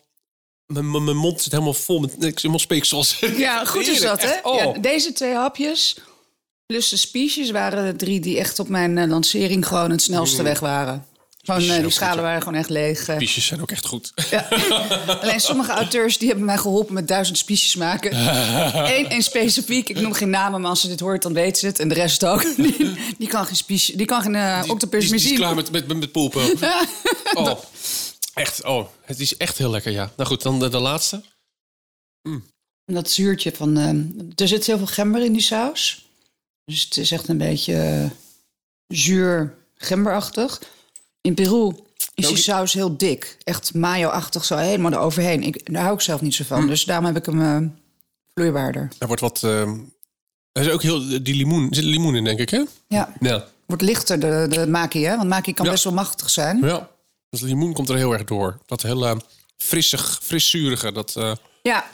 Mijn, 0.73 1.17
mond 1.17 1.41
zit 1.41 1.51
helemaal 1.51 1.73
vol 1.73 1.99
met... 1.99 2.12
Ik 2.12 2.21
zit 2.21 2.36
helemaal 2.38 2.60
speeksels. 2.60 3.19
Ja, 3.38 3.65
goed 3.65 3.88
is 3.88 4.01
dat, 4.01 4.21
hè? 4.21 4.27
Echt, 4.27 4.43
oh. 4.43 4.55
Ja, 4.55 4.79
deze 4.79 5.13
twee 5.13 5.34
hapjes 5.34 5.95
plus 6.65 6.89
de 6.89 6.97
spiesjes 6.97 7.51
waren 7.51 7.86
de 7.86 7.95
drie 7.95 8.19
die 8.19 8.38
echt 8.38 8.60
op 8.60 8.69
mijn 8.69 8.97
eh, 8.97 9.08
lancering 9.08 9.67
gewoon 9.67 9.91
het 9.91 10.01
snelste 10.01 10.43
weg 10.43 10.60
waren. 10.60 11.05
Gewoon, 11.43 11.62
Spiesjes 11.62 11.77
eh, 11.77 11.84
die 11.84 11.93
schalen 11.93 12.15
ja. 12.15 12.21
waren 12.21 12.41
gewoon 12.41 12.60
echt 12.60 12.69
leeg. 12.69 13.08
eh. 13.08 13.17
Piesjes 13.17 13.45
zijn 13.45 13.62
ook 13.62 13.71
echt 13.71 13.86
goed. 13.86 14.13
Ja. 14.29 14.47
Alleen 15.21 15.39
sommige 15.39 15.71
auteurs 15.71 16.17
die 16.17 16.27
hebben 16.27 16.45
mij 16.45 16.58
geholpen 16.58 16.93
met 16.93 17.08
duizend 17.08 17.38
spiesjes 17.38 17.75
maken. 17.75 18.15
Eén 18.97 19.10
één 19.10 19.23
specifiek, 19.23 19.89
ik 19.89 19.99
noem 19.99 20.13
geen 20.13 20.29
namen, 20.29 20.62
maar 20.62 20.69
als 20.69 20.82
ze 20.82 20.88
dit 20.88 20.99
hoort, 20.99 21.21
dan 21.21 21.34
weet 21.34 21.58
ze 21.58 21.65
het. 21.65 21.79
En 21.79 21.88
de 21.89 21.95
rest 21.95 22.25
ook. 22.25 22.55
Die, 22.55 22.97
die 23.17 23.27
kan 23.27 23.45
geen 23.45 23.55
spiesje, 23.55 23.97
die 23.97 24.05
kan 24.05 24.21
geen 24.21 24.36
uh, 24.36 24.63
octopus 24.67 25.01
meer 25.01 25.10
die 25.10 25.19
is 25.19 25.27
zien. 25.27 25.36
klaar 25.36 25.55
met, 25.55 25.71
met, 25.71 25.88
met, 25.88 25.97
met 25.97 26.12
poepen. 26.12 26.41
Oh, 27.34 27.60
echt, 28.39 28.63
oh, 28.65 28.88
het 29.02 29.19
is 29.19 29.38
echt 29.38 29.58
heel 29.58 29.69
lekker, 29.69 29.91
ja. 29.91 30.12
Nou 30.17 30.30
goed, 30.30 30.41
dan 30.41 30.60
de, 30.60 30.69
de 30.69 30.80
laatste. 30.80 31.23
Dat 32.86 33.10
zuurtje 33.10 33.52
van... 33.56 33.78
ehm, 33.78 34.06
er 34.36 34.47
zit 34.47 34.65
heel 34.65 34.78
veel 34.78 34.88
gember 34.88 35.23
in 35.23 35.34
die 35.34 35.41
saus. 35.41 36.08
Dus 36.65 36.84
het 36.84 36.97
is 36.97 37.12
echt 37.12 37.28
een 37.28 37.38
beetje 37.38 37.73
eh, 37.75 38.10
zuur 38.88 39.56
gemberachtig. 39.75 40.62
In 41.21 41.34
Peru 41.34 41.73
is 42.15 42.28
die 42.28 42.38
saus 42.38 42.73
heel 42.73 42.97
dik. 42.97 43.38
Echt 43.43 43.73
mayo-achtig, 43.73 44.45
zo 44.45 44.58
helemaal 44.58 44.91
eroverheen. 44.91 45.43
Ik, 45.43 45.73
daar 45.73 45.82
hou 45.84 45.93
ik 45.95 46.02
zelf 46.02 46.21
niet 46.21 46.36
zo 46.36 46.43
van. 46.43 46.67
Dus 46.67 46.86
daarom 46.86 47.06
heb 47.06 47.15
ik 47.17 47.25
hem 47.25 47.41
eh, 47.41 47.69
vloeibaarder. 48.34 48.88
Er 48.99 49.08
wordt 49.08 49.21
wat... 49.21 49.43
ehm, 49.43 49.78
er 50.52 50.65
is 50.65 50.69
ook 50.71 50.82
heel... 50.82 51.23
Die 51.23 51.36
limoen, 51.36 51.69
er 51.69 51.75
zit 51.75 51.84
limoen 51.84 52.15
in, 52.15 52.23
denk 52.23 52.39
ik, 52.39 52.49
hè? 52.49 52.63
Ja, 52.88 53.13
Ja. 53.19 53.45
wordt 53.65 53.82
lichter 53.84 54.19
de, 54.19 54.45
de 54.49 54.67
maki, 54.67 55.04
hè? 55.06 55.15
Want 55.17 55.30
maki 55.30 55.54
kan 55.54 55.65
Ja. 55.65 55.71
best 55.71 55.84
wel 55.84 55.93
machtig 55.93 56.30
zijn. 56.30 56.60
Ja. 56.62 56.89
Dus 57.30 57.42
limoen 57.42 57.74
komt 57.74 57.89
er 57.89 57.96
heel 57.96 58.13
erg 58.13 58.24
door. 58.24 58.60
Dat 58.65 58.82
hele 58.82 59.22
frissig, 59.58 60.20
frissurige, 60.24 60.92
dat... 60.92 61.15
eh, 61.15 61.32
Ja. 61.62 61.89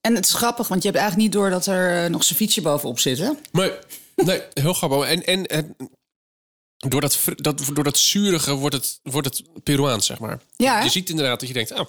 En 0.00 0.14
het 0.14 0.24
is 0.24 0.32
grappig, 0.32 0.68
want 0.68 0.82
je 0.82 0.88
hebt 0.88 1.00
eigenlijk 1.00 1.28
niet 1.30 1.40
door 1.40 1.50
dat 1.50 1.66
er 1.66 2.04
eh, 2.04 2.10
nog 2.10 2.24
ceviche 2.24 2.60
bovenop 2.60 2.98
zit, 2.98 3.18
hè? 3.18 3.30
Nee, 3.52 3.70
nee, 4.16 4.42
heel 4.52 4.72
grappig. 4.72 5.08
En, 5.08 5.24
en, 5.26 5.46
en 5.46 5.76
door, 6.76 7.00
dat, 7.00 7.18
dat, 7.36 7.62
door 7.74 7.84
dat 7.84 7.98
zurige 7.98 8.54
wordt 8.54 8.74
het, 8.74 9.00
wordt 9.02 9.26
het 9.28 9.62
Peruaans, 9.62 10.06
zeg 10.06 10.18
maar. 10.18 10.40
Ja, 10.56 10.76
hè? 10.78 10.84
Je 10.84 10.90
ziet 10.90 11.10
inderdaad 11.10 11.38
dat 11.40 11.48
je 11.48 11.54
denkt, 11.54 11.72
ah, 11.72 11.86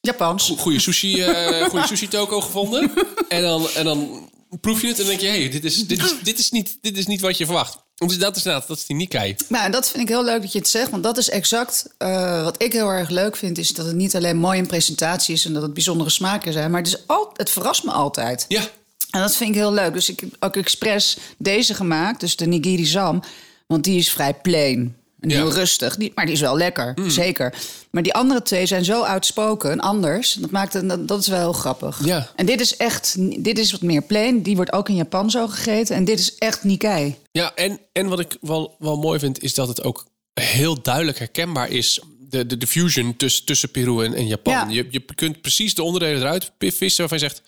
Japans. 0.00 0.54
goede 0.58 0.80
sushi, 0.80 1.22
eh 1.22 1.68
goede 1.68 1.86
sushi 1.86 2.08
toko 2.08 2.40
gevonden. 2.40 2.92
En 3.28 3.42
dan, 3.42 3.68
en 3.70 3.84
dan 3.84 4.30
proef 4.60 4.80
je 4.80 4.86
het 4.86 5.00
en 5.00 5.06
denk 5.06 5.20
je, 5.20 5.26
hé, 5.26 5.40
hey, 5.40 5.50
dit, 5.50 5.64
is, 5.64 5.86
dit, 5.86 6.02
is, 6.02 6.14
dit, 6.22 6.38
is 6.38 6.50
niet, 6.50 6.78
dit 6.80 6.96
is 6.98 7.06
niet 7.06 7.20
wat 7.20 7.36
je 7.38 7.44
verwacht. 7.44 7.78
Dus 8.08 8.18
dat 8.18 8.36
is 8.36 8.44
inderdaad, 8.44 8.68
dat 8.68 8.76
is 8.76 8.86
die 8.86 8.96
Nikkei. 8.96 9.36
Nou, 9.48 9.64
en 9.64 9.70
dat 9.70 9.90
vind 9.90 10.02
ik 10.02 10.08
heel 10.08 10.24
leuk 10.24 10.42
dat 10.42 10.52
je 10.52 10.58
het 10.58 10.68
zegt. 10.68 10.90
Want 10.90 11.02
dat 11.02 11.18
is 11.18 11.30
exact 11.30 11.86
eh, 11.98 12.42
wat 12.42 12.62
ik 12.62 12.72
heel 12.72 12.88
erg 12.88 13.08
leuk 13.08 13.36
vind. 13.36 13.58
Is 13.58 13.74
dat 13.74 13.86
het 13.86 13.94
niet 13.94 14.16
alleen 14.16 14.36
mooi 14.36 14.58
in 14.58 14.66
presentatie 14.66 15.34
is 15.34 15.44
en 15.44 15.52
dat 15.52 15.62
het 15.62 15.74
bijzondere 15.74 16.10
smaken 16.10 16.52
zijn. 16.52 16.70
Maar 16.70 16.80
het, 16.80 16.88
is 16.88 17.06
al, 17.06 17.30
het 17.36 17.50
verrast 17.50 17.84
me 17.84 17.90
altijd. 17.90 18.44
Ja, 18.48 18.62
En 19.10 19.20
dat 19.20 19.36
vind 19.36 19.50
ik 19.50 19.56
heel 19.56 19.72
leuk. 19.72 19.92
Dus 19.92 20.08
ik 20.08 20.20
heb 20.20 20.36
ook 20.40 20.56
expres 20.56 21.16
deze 21.38 21.74
gemaakt. 21.74 22.20
Dus 22.20 22.36
de 22.36 22.46
nigiri 22.46 22.86
zam. 22.86 23.22
Want 23.66 23.84
die 23.84 23.98
is 23.98 24.10
vrij 24.10 24.34
plain. 24.34 24.96
En 25.22 25.28
Ja. 25.28 25.36
heel 25.36 25.52
rustig. 25.52 25.96
Die, 25.96 26.12
maar 26.14 26.24
die 26.24 26.34
is 26.34 26.40
wel 26.40 26.56
lekker, 26.56 26.92
Mm. 26.94 27.10
zeker. 27.10 27.54
Maar 27.90 28.02
die 28.02 28.14
andere 28.14 28.42
twee 28.42 28.66
zijn 28.66 28.84
zo 28.84 29.02
uitspoken, 29.02 29.80
anders. 29.80 30.32
Dat, 30.32 30.50
maakt 30.50 30.72
het, 30.72 30.88
dat, 30.88 31.08
dat 31.08 31.20
is 31.20 31.26
wel 31.28 31.38
heel 31.38 31.52
grappig. 31.52 32.04
Ja. 32.04 32.30
En 32.36 32.46
dit 32.46 32.60
is 32.60 32.76
echt, 32.76 33.16
dit 33.44 33.58
is 33.58 33.72
wat 33.72 33.82
meer 33.82 34.02
plain. 34.02 34.42
Die 34.42 34.56
wordt 34.56 34.72
ook 34.72 34.88
in 34.88 34.94
Japan 34.94 35.30
zo 35.30 35.46
gegeten. 35.48 35.96
En 35.96 36.04
dit 36.04 36.18
is 36.18 36.34
echt 36.34 36.64
Nikkei. 36.64 37.16
ja 37.32 37.54
en, 37.54 37.80
en 37.92 38.08
wat 38.08 38.20
ik 38.20 38.36
wel, 38.40 38.76
wel 38.78 38.96
mooi 38.96 39.18
vind, 39.18 39.42
is 39.42 39.54
dat 39.54 39.68
het 39.68 39.82
ook 39.82 40.06
heel 40.34 40.82
duidelijk 40.82 41.18
herkenbaar 41.18 41.70
is. 41.70 42.00
De, 42.28 42.46
de, 42.46 42.56
de 42.56 42.66
fusion 42.66 43.16
tussen, 43.16 43.44
tussen 43.44 43.70
Peru 43.70 44.04
en, 44.04 44.14
en 44.14 44.26
Japan. 44.26 44.52
Ja. 44.52 44.66
Je, 44.68 44.86
je 44.90 45.04
kunt 45.14 45.40
precies 45.40 45.74
de 45.74 45.82
onderdelen 45.82 46.20
eruit 46.20 46.50
vissen 46.58 47.00
waarvan 47.08 47.18
je 47.18 47.24
zegt... 47.28 47.42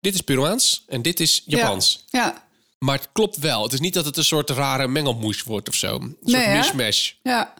dit 0.00 0.14
is 0.14 0.20
Peruaans 0.20 0.84
en 0.88 1.02
dit 1.02 1.20
is 1.20 1.42
Japans. 1.46 2.04
Ja. 2.10 2.46
Maar 2.78 2.96
het 2.96 3.08
klopt 3.12 3.36
wel. 3.36 3.62
Het 3.62 3.72
is 3.72 3.80
niet 3.80 3.94
dat 3.94 4.04
het 4.04 4.16
een 4.16 4.24
soort 4.24 4.50
rare 4.50 4.88
mengelmoes 4.88 5.42
wordt 5.42 5.68
of 5.68 5.74
zo. 5.74 5.94
Een 5.94 6.16
Nee, 6.20 6.62
soort 6.62 7.16
ja. 7.22 7.54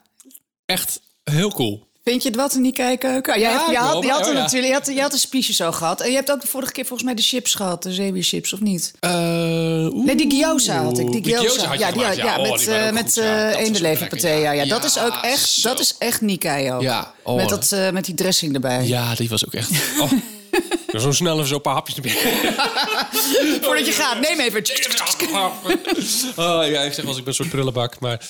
Echt 0.66 1.00
heel 1.24 1.52
cool. 1.52 1.86
Vind 2.04 2.22
je 2.22 2.28
het 2.28 2.38
wat 2.38 2.54
in 2.54 2.62
die 2.62 2.72
kijkkeuken? 2.72 3.40
Ja, 3.40 3.50
je, 3.50 3.56
had, 3.56 4.02
je 4.02 4.10
had 4.10 4.26
er 4.26 4.32
ja. 4.34 4.40
natuurlijk, 4.40 4.72
je 4.72 4.72
had, 4.72 4.86
je 4.86 5.00
had 5.00 5.12
de 5.12 5.18
spiesjes 5.18 5.56
zo 5.56 5.72
gehad. 5.72 6.00
En 6.00 6.08
je 6.10 6.14
hebt 6.14 6.30
ook 6.30 6.40
de 6.40 6.46
vorige 6.46 6.72
keer 6.72 6.84
volgens 6.84 7.08
mij 7.08 7.14
de 7.14 7.22
chips 7.22 7.54
gehad, 7.54 7.82
de 7.82 7.92
zeewierchips, 7.92 8.52
of 8.52 8.60
niet? 8.60 8.92
Eh, 9.00 9.10
oeh. 9.92 10.04
Nee, 10.06 10.16
die 10.16 10.30
gyoza 10.30 10.82
had 10.82 10.98
ik. 10.98 11.10
Die 11.10 11.20
Die 11.20 11.36
gyoza. 11.36 11.66
had 11.66 11.78
ja, 11.78 11.92
die, 11.92 12.00
ja, 12.00 12.12
ja. 12.12 12.38
Oh, 12.38 12.50
met, 12.50 12.58
die 12.58 12.74
eh, 12.74 12.92
met 12.92 13.04
goed, 13.04 13.14
ja. 13.14 13.50
eh, 13.50 13.64
eendenleverpaté. 13.64 14.28
Ja, 14.28 14.36
ja, 14.36 14.52
ja. 14.52 14.64
dat 14.64 14.84
is 14.84 14.98
ook 14.98 15.18
echt, 15.22 15.48
zo. 15.48 15.68
dat 15.68 15.80
is 15.80 15.94
echt 15.98 16.20
Nikkei 16.20 16.72
ook. 16.72 16.82
Ja, 16.82 17.14
oh. 17.22 17.36
met, 17.36 17.48
dat, 17.48 17.72
eh, 17.72 17.90
met 17.90 18.04
die 18.04 18.14
dressing 18.14 18.54
erbij. 18.54 18.86
Ja, 18.86 19.14
die 19.14 19.28
was 19.28 19.46
ook 19.46 19.54
echt... 19.54 19.70
Zo 21.00 21.12
snel 21.12 21.34
even 21.34 21.48
zo'n 21.48 21.60
paar 21.60 21.74
hapjes 21.74 21.96
erbij. 21.96 22.12
Voordat 23.64 23.86
je 23.86 23.92
gaat, 23.92 24.20
neem 24.20 24.40
even. 24.40 24.62
Oh, 26.36 26.66
ja, 26.72 26.80
ik 26.82 26.92
zeg 26.92 27.04
wel, 27.04 27.16
ik 27.16 27.18
ben 27.18 27.26
een 27.26 27.34
soort 27.34 27.48
prullenbak, 27.48 28.00
maar... 28.00 28.28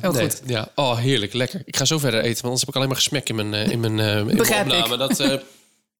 Heel 0.00 0.12
nee, 0.12 0.22
goed. 0.22 0.42
Ja. 0.46 0.68
Oh, 0.74 0.98
heerlijk, 0.98 1.32
lekker. 1.32 1.62
Ik 1.64 1.76
ga 1.76 1.84
zo 1.84 1.98
verder 1.98 2.20
eten, 2.20 2.32
want 2.32 2.42
anders 2.42 2.60
heb 2.60 2.68
ik 2.68 2.76
alleen 2.76 2.88
maar 2.88 2.96
gesmek 2.96 3.28
in 3.28 3.34
mijn, 3.34 3.54
eh, 3.54 3.70
in 3.70 3.80
mijn, 3.80 4.00
eh, 4.00 4.16
in 4.16 4.26
mijn 4.26 4.38
ik. 4.38 4.50
opname. 4.50 4.96
Dat, 4.96 5.42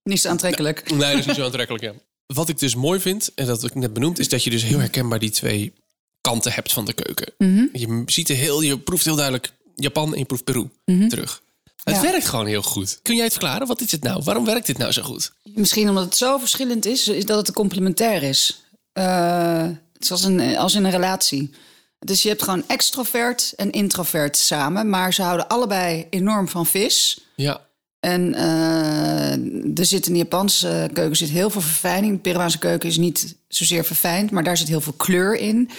Niet 0.03 0.21
zo 0.21 0.29
aantrekkelijk. 0.29 0.91
nee, 0.91 1.11
dat 1.11 1.19
is 1.19 1.27
niet 1.27 1.37
zo 1.37 1.45
aantrekkelijk, 1.45 1.85
ja. 1.85 1.93
Wat 2.27 2.49
ik 2.49 2.59
dus 2.59 2.75
mooi 2.75 3.01
vind, 3.01 3.31
en 3.35 3.47
dat 3.47 3.65
ik 3.65 3.75
net 3.75 3.93
benoemd... 3.93 4.19
is 4.19 4.29
dat 4.29 4.45
je 4.45 4.51
dus 4.51 4.63
heel 4.63 4.79
herkenbaar 4.79 5.19
die 5.19 5.31
twee 5.31 5.73
kanten 6.21 6.53
hebt 6.53 6.73
van 6.73 6.85
de 6.85 6.93
keuken. 6.93 7.33
Mhm. 7.39 7.65
Je 7.73 8.03
ziet 8.07 8.29
er 8.29 8.37
heel, 8.37 8.61
je 8.61 8.79
proeft 8.79 9.05
heel 9.05 9.17
duidelijk 9.17 9.53
Japan 9.75 10.13
en 10.13 10.19
je 10.19 10.25
proeft 10.25 10.45
Peru 10.45 10.69
terug. 11.09 11.43
Het. 11.95 11.95
Ja. 11.95 12.11
werkt 12.11 12.27
gewoon 12.27 12.47
heel 12.47 12.63
goed. 12.63 12.99
Kun 13.03 13.15
jij 13.15 13.25
het 13.25 13.33
verklaren? 13.33 13.67
Wat 13.67 13.81
is 13.81 13.93
het 13.93 14.03
nou? 14.03 14.23
Waarom 14.25 14.45
werkt 14.45 14.67
dit 14.67 14.79
nou 14.79 14.93
zo 14.93 15.03
goed? 15.03 15.33
Misschien 15.43 15.89
omdat 15.89 16.05
het 16.05 16.17
zo 16.17 16.39
verschillend 16.39 16.87
is, 16.87 17.09
is 17.09 17.25
dat 17.25 17.47
het 17.47 17.57
complementair 17.57 18.23
is. 18.23 18.63
Eh, 18.93 19.63
het 19.93 20.03
is 20.03 20.11
als, 20.11 20.25
een, 20.25 20.57
als 20.57 20.75
in 20.75 20.85
een 20.85 20.91
relatie. 20.91 21.51
Dus 21.99 22.23
je 22.23 22.29
hebt 22.29 22.43
gewoon 22.43 22.65
extrovert 22.67 23.53
en 23.57 23.71
introvert 23.71 24.37
samen. 24.37 24.89
Maar 24.89 25.15
ze 25.15 25.23
houden 25.23 25.49
allebei 25.49 26.07
enorm 26.11 26.49
van 26.49 26.67
vis. 26.67 27.21
Ja, 27.37 27.61
En 28.01 28.35
eh, 28.35 29.79
er 29.79 29.87
zit 29.87 30.07
in 30.07 30.13
de 30.13 30.19
Japanse 30.19 30.91
keuken 30.93 31.17
zit 31.17 31.29
heel 31.29 31.51
veel 31.51 31.61
verfijning. 31.61 32.13
De 32.13 32.19
Peruaanse 32.19 32.59
keuken 32.59 32.89
is 32.89 32.97
niet 32.97 33.37
zozeer 33.49 33.85
verfijnd, 33.85 34.31
maar 34.31 34.45
daar 34.45 34.57
zit 34.57 34.69
heel 34.69 34.81
veel 34.81 34.93
kleur 34.97 35.37
in. 35.37 35.71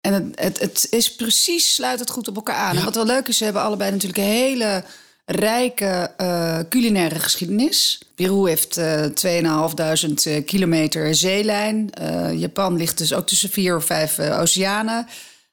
En 0.00 0.12
het, 0.12 0.38
het, 0.40 0.60
het 0.60 0.86
is 0.90 1.14
precies, 1.14 1.74
sluit 1.74 2.00
het 2.00 2.10
goed 2.10 2.28
op 2.28 2.36
elkaar 2.36 2.56
aan. 2.56 2.72
Ja. 2.72 2.78
En 2.78 2.84
wat 2.84 2.94
wel 2.94 3.06
leuk 3.06 3.28
is, 3.28 3.36
ze 3.36 3.44
hebben 3.44 3.62
allebei 3.62 3.90
natuurlijk 3.90 4.18
een 4.18 4.24
hele 4.24 4.84
rijke 5.30 6.12
eh, 6.16 6.58
culinaire 6.68 7.18
geschiedenis. 7.18 8.02
Peru 8.14 8.48
heeft 8.48 8.76
eh 8.76 9.04
2500 9.04 10.26
eh, 10.26 10.44
kilometer 10.44 11.14
zeelijn. 11.14 11.90
Japan 12.34 12.76
ligt 12.76 12.98
dus 12.98 13.12
ook 13.12 13.26
tussen 13.26 13.48
vier 13.50 13.76
of 13.76 13.84
vijf 13.84 14.18
oceanen. 14.18 15.06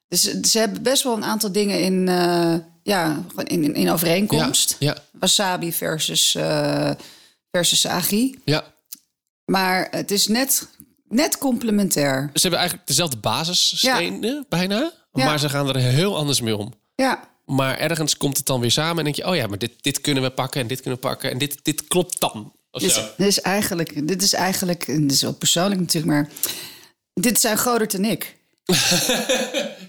Dus 0.08 0.22
ze 0.22 0.60
hebben 0.60 0.84
best 0.84 1.04
wel 1.04 1.16
een 1.16 1.24
aantal 1.24 1.52
dingen 1.52 1.80
in, 1.80 2.08
ja, 2.84 3.24
in, 3.44 3.76
in, 3.76 3.90
overeenkomst. 3.90 4.76
ja, 4.80 4.98
Wasabi 5.12 5.74
versus, 5.74 6.38
versus 7.52 7.88
agi. 7.88 8.40
ja. 8.46 8.74
Maar 9.46 9.88
het 9.92 10.12
is 10.12 10.28
net, 10.28 10.70
net 11.10 11.38
complementair. 11.38 12.30
Ze 12.34 12.42
hebben 12.42 12.60
eigenlijk 12.60 12.88
dezelfde 12.88 13.18
basisstenen, 13.18 14.46
bijna. 14.50 14.92
Maar 15.12 15.40
ze 15.40 15.50
gaan 15.50 15.68
er 15.68 15.76
heel 15.76 16.18
anders 16.18 16.42
mee 16.42 16.58
om. 16.58 16.74
Ja, 16.96 17.35
Maar 17.46 17.78
ergens 17.78 18.18
komt 18.18 18.38
het 18.38 18.46
dan 18.46 18.60
weer 18.60 18.72
samen 18.72 18.98
en 18.98 19.04
denk 19.04 19.16
je... 19.16 19.28
oh 19.28 19.36
ja, 19.36 19.48
maar 19.48 19.58
dit, 19.58 19.72
dit 19.82 20.02
kunnen 20.02 20.24
we 20.24 20.30
pakken 20.30 20.62
en 20.62 20.68
dit 20.68 20.82
kunnen 20.82 21.00
we 21.02 21.08
pakken... 21.08 21.32
en 21.32 21.38
dit, 21.38 21.60
dit 21.64 21.88
klopt 21.88 22.20
dan. 22.20 22.54
Of 22.72 22.82
dit, 22.82 23.02
is 23.18 23.42
eigenlijk, 23.42 24.08
dit 24.08 24.22
is 24.22 24.34
eigenlijk, 24.34 24.88
en 24.88 25.02
dit 25.02 25.12
is 25.12 25.22
wel 25.22 25.34
persoonlijk 25.34 25.80
natuurlijk, 25.82 26.14
maar 26.14 26.30
dit 27.14 27.40
zijn 27.40 27.58
Godert 27.58 27.94
en 27.94 28.06
ik. 28.06 28.36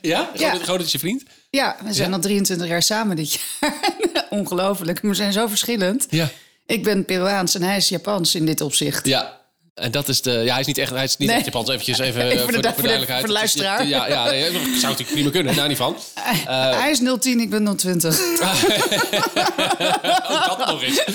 Ja? 0.01 0.31
Groot 0.63 0.81
is 0.81 0.93
je 0.93 0.99
vriend? 0.99 1.23
Ja, 1.51 1.77
we 1.85 1.93
zijn 1.93 2.09
Ja. 2.09 2.15
al 2.15 2.21
23 2.21 2.67
jaar 2.67 2.83
samen 2.83 3.17
dit 3.17 3.33
jaar. 3.33 3.75
Ongelooflijk, 4.31 5.01
we 5.01 5.15
zijn 5.15 5.33
zo 5.33 5.47
verschillend. 5.47 6.07
Ja. 6.11 6.31
Ik 6.67 6.83
ben 6.83 7.05
Peruaans 7.05 7.55
en 7.55 7.63
hij 7.63 7.77
is 7.77 7.89
Japans 7.89 8.35
in 8.35 8.47
dit 8.47 8.61
opzicht. 8.61 9.07
Ja. 9.07 9.41
En 9.77 9.91
dat 9.91 10.09
is 10.09 10.23
de. 10.23 10.31
Ja, 10.31 10.51
hij 10.53 10.61
is 10.61 10.67
niet 10.67 10.79
echt. 10.79 10.91
Hij 10.91 11.05
is 11.05 11.17
niet 11.17 11.29
Nee. 11.29 11.37
echt 11.37 11.45
Japans. 11.47 11.69
Eventjes 11.69 11.99
even, 11.99 12.23
Even 12.27 12.37
eh, 12.37 12.43
voor 12.43 12.53
de- 12.53 12.61
de, 12.61 12.69
voor 12.69 12.77
de- 12.83 12.89
duidelijkheid. 12.89 13.21
voor 13.21 13.29
de 13.29 13.35
is- 13.35 13.39
luisteraar. 13.41 13.87
Ja, 13.87 14.09
ja 14.09 14.25
nee, 14.25 14.51
zou 14.53 14.63
natuurlijk 14.65 15.11
prima 15.11 15.31
kunnen. 15.31 15.55
Daar 15.57 15.69
niet 15.69 15.77
van. 15.77 15.97
Hij 16.47 16.91
is 16.91 17.01
010, 17.21 17.41
ik 17.41 17.51
ben 17.51 17.77
020. 17.77 18.21
Ook 20.31 20.59
dat 20.59 20.67
nog 20.67 20.83
eens. 20.83 21.05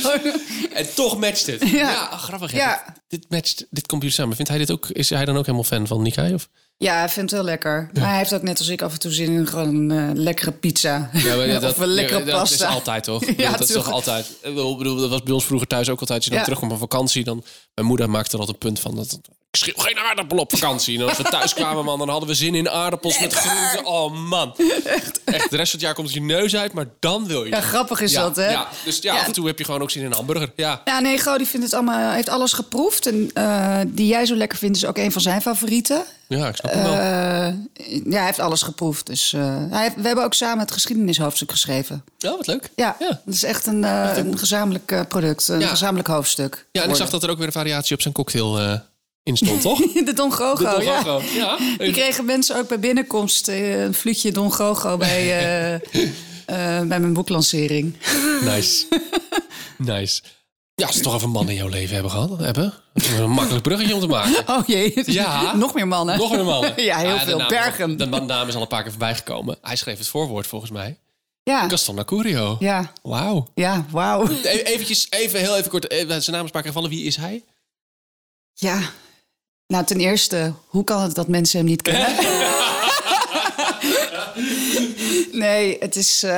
En 0.74 0.94
toch 0.96 1.18
matcht 1.18 1.46
het. 1.46 1.70
Ja, 1.70 1.94
ah, 2.12 2.20
grappig. 2.22 2.52
Ja. 2.52 2.58
Ja. 2.58 2.84
Dit, 3.08 3.22
dit 3.22 3.30
matcht 3.30 3.66
dit 3.70 3.88
computer 3.88 4.16
samen. 4.16 4.36
Vindt 4.36 4.50
hij 4.50 4.60
dit 4.60 4.72
ook? 4.72 4.88
Is 4.90 5.10
hij 5.10 5.26
dan 5.26 5.38
ook 5.38 5.46
helemaal 5.46 5.64
fan 5.68 5.88
van 5.88 6.02
Nikkei? 6.02 6.34
Of? 6.34 6.48
Ja, 6.82 6.96
hij 6.98 7.10
vindt 7.10 7.32
het 7.32 7.40
heel 7.40 7.50
lekker. 7.50 7.90
Maar 7.94 8.08
hij 8.10 8.18
heeft 8.18 8.34
ook 8.34 8.42
net 8.42 8.58
als 8.60 8.68
ik 8.68 8.82
af 8.82 8.94
en 8.94 9.00
toe 9.00 9.12
zin 9.12 9.32
in 9.32 9.48
gewoon 9.48 9.76
een 9.76 9.92
eh, 9.92 10.16
lekkere 10.24 10.52
pizza. 10.52 11.10
Ja, 11.14 11.36
maar 11.36 11.48
dat, 11.60 11.64
of 11.72 11.80
een 11.80 11.88
lekkere 11.88 12.20
ja, 12.20 12.26
dat 12.26 12.40
pasta. 12.40 12.68
is 12.68 12.74
altijd 12.74 13.04
toch? 13.04 13.26
Bedoel, 13.26 13.52
dat 13.52 13.60
is 13.70 13.72
toch 13.76 13.92
altijd. 13.92 14.26
Ik 14.42 14.56
bedoel, 14.56 14.96
dat 14.96 15.10
was 15.10 15.24
bij 15.24 15.34
ons 15.34 15.46
vroeger 15.46 15.68
thuis 15.68 15.90
ook 15.90 16.00
altijd. 16.00 16.18
Als 16.18 16.24
je 16.24 16.30
dan 16.30 16.40
Ja. 16.40 16.44
terugkwam 16.46 16.70
van 16.70 16.80
vakantie, 16.80 17.24
dan 17.24 17.44
mijn 17.74 17.88
moeder 17.88 18.10
maakte 18.10 18.34
er 18.34 18.40
altijd 18.40 18.64
een 18.64 18.70
punt 18.70 18.80
van 18.80 18.96
dat. 18.96 19.20
Ik 19.52 19.58
schreeuw 19.60 19.74
geen 19.78 19.98
aardappel 20.00 20.38
op 20.38 20.52
vakantie. 20.58 21.00
En 21.00 21.08
als 21.08 21.18
we 21.18 21.24
thuis 21.24 21.54
kwamen, 21.54 21.86
man, 21.86 22.00
dan 22.00 22.10
hadden 22.10 22.30
we 22.30 22.36
zin 22.36 22.56
in 22.56 22.70
aardappels 22.70 23.20
met 23.20 23.34
groenten. 23.34 23.86
Oh 23.86 24.14
man. 24.30 24.56
Echt. 24.86 25.50
De 25.50 25.56
rest 25.58 25.72
van 25.72 25.80
het 25.80 25.82
jaar 25.82 25.94
komt 25.94 26.08
het 26.08 26.16
je 26.16 26.22
neus 26.22 26.56
uit, 26.56 26.74
maar 26.74 26.86
dan 27.00 27.28
wil 27.28 27.44
je. 27.44 27.50
Ja, 27.50 27.62
grappig 27.62 28.02
is 28.02 28.12
ja, 28.12 28.22
dat, 28.22 28.36
hè? 28.36 28.50
Ja, 28.52 28.68
dus 28.86 28.98
ja, 29.02 29.14
Ja. 29.14 29.20
af 29.20 29.26
en 29.26 29.32
toe 29.34 29.48
heb 29.48 29.58
je 29.58 29.66
gewoon 29.66 29.82
ook 29.82 29.92
zin 29.92 30.02
in 30.02 30.08
een 30.08 30.14
hamburger. 30.16 30.52
Ja. 30.56 30.82
Ja, 30.86 31.00
nee, 31.00 31.18
Go 31.18 31.38
die 31.38 31.48
vindt 31.48 31.66
het 31.66 31.76
allemaal, 31.76 32.12
heeft 32.12 32.30
alles 32.30 32.54
geproefd. 32.54 33.06
En 33.08 33.30
eh, 33.34 33.80
die 33.88 34.08
jij 34.08 34.26
zo 34.26 34.36
lekker 34.36 34.58
vindt, 34.58 34.78
is 34.78 34.86
ook 34.86 34.98
een 34.98 35.12
van 35.12 35.22
zijn 35.22 35.42
favorieten. 35.42 36.04
Ja, 36.38 36.48
ik 36.48 36.56
snap 36.56 36.72
hem 36.74 36.84
wel. 36.84 36.94
Eh, 36.94 37.54
ja, 38.06 38.18
hij 38.18 38.26
heeft 38.26 38.40
alles 38.40 38.62
geproefd. 38.62 39.06
Dus 39.06 39.34
eh, 39.34 39.56
hij 39.70 39.82
heeft, 39.82 39.96
we 39.96 40.06
hebben 40.08 40.24
ook 40.24 40.34
samen 40.34 40.60
het 40.60 40.72
geschiedenishoofdstuk 40.72 41.52
geschreven. 41.52 42.04
Ja, 42.18 42.30
wat 42.38 42.48
leuk. 42.48 42.70
Ja, 42.76 42.96
Ja. 43.00 43.22
dat 43.26 43.34
is 43.34 43.44
echt 43.44 43.66
een, 43.66 43.84
eh, 43.84 44.12
een 44.16 44.38
gezamenlijk 44.38 44.92
eh, 44.92 45.02
product, 45.08 45.48
een 45.48 45.60
Ja. 45.60 45.68
gezamenlijk 45.68 46.08
hoofdstuk. 46.08 46.66
Ja, 46.72 46.84
en 46.84 46.90
ik 46.90 46.96
zag 46.96 47.10
dat 47.10 47.24
er 47.24 47.30
ook 47.30 47.38
weer 47.38 47.46
een 47.48 47.52
variatie 47.54 47.96
op 47.96 48.02
zijn 48.02 48.14
cocktail 48.14 48.60
eh, 48.60 48.80
in 49.24 49.38
stond, 49.38 49.62
toch? 49.62 49.80
De 50.06 50.14
Don 50.14 50.34
Gogo, 50.34 50.56
De 50.64 50.70
Don 50.76 50.84
ja. 50.84 51.02
Gogo, 51.02 51.22
ja. 51.34 51.58
Die 51.78 51.92
kregen 51.92 52.26
mensen 52.26 52.56
ook 52.58 52.68
bij 52.68 52.80
binnenkomst 52.80 53.48
eh, 53.48 53.82
een 53.84 53.94
fluitje 53.94 54.32
Don 54.32 54.54
Gogo 54.54 54.98
bij, 54.98 55.22
eh, 55.40 55.74
eh, 55.74 55.80
bij 56.88 57.00
mijn 57.00 57.14
boeklancering. 57.14 57.96
Nice. 58.44 58.86
nice. 59.78 60.22
Ja, 60.82 60.88
als 60.88 60.96
ze 60.96 61.02
toch 61.02 61.14
even 61.14 61.26
een 61.26 61.32
man 61.34 61.50
in 61.50 61.56
jouw 61.56 61.68
leven 61.68 61.94
hebben 61.94 62.12
gehad. 62.12 62.40
Hebben. 62.40 62.74
Dat 62.94 63.04
is 63.04 63.10
een 63.12 63.30
makkelijk 63.30 63.64
bruggetje 63.64 63.94
om 63.94 64.00
te 64.00 64.08
maken. 64.08 64.48
Oh 64.56 64.66
jee, 64.68 64.94
Ja. 65.06 65.56
nog 65.56 65.74
meer 65.74 65.88
mannen. 65.88 66.18
Nog 66.18 66.32
een 66.32 66.46
man. 66.46 66.66
Ja, 66.76 66.98
heel 66.98 67.18
veel. 67.20 67.38
naam, 67.38 67.48
Bergen. 67.48 67.98
De 67.98 68.06
naam 68.06 68.48
is 68.48 68.56
al 68.56 68.62
een 68.62 68.68
paar 68.68 68.82
keer 68.82 68.92
voorbij 68.92 69.16
gekomen. 69.16 69.58
Hij 69.62 69.76
schreef 69.76 69.98
het 69.98 70.08
voorwoord 70.08 70.48
volgens 70.48 70.72
mij. 70.72 70.98
Ja, 71.44 71.68
Gaston 71.70 71.96
Nacurio. 71.96 72.56
ja, 72.60 72.92
Wauw. 73.02 73.48
ja, 73.56 73.86
wauw. 73.90 74.28
E- 74.44 74.48
Eventjes, 74.62 75.08
even 75.10 75.40
heel 75.40 75.58
even 75.58 75.70
kort. 75.70 75.88
eh, 75.88 75.98
Zijn 75.98 76.08
naam 76.10 76.20
is 76.20 76.28
een 76.32 76.52
paar 76.52 76.62
keer 76.62 76.72
gevallen. 76.72 76.90
Wie 76.90 77.04
is 77.06 77.16
hij? 77.16 77.44
Ja, 78.54 78.80
nou 79.68 79.86
ten 79.86 80.00
eerste, 80.00 80.54
hoe 80.68 80.84
kan 80.84 81.02
het 81.02 81.16
dat 81.16 81.28
mensen 81.28 81.58
hem 81.58 81.68
niet 81.68 81.82
kennen? 81.82 82.08
nee, 85.32 85.78
het 85.80 85.96
is. 85.96 86.24
eh, 86.24 86.32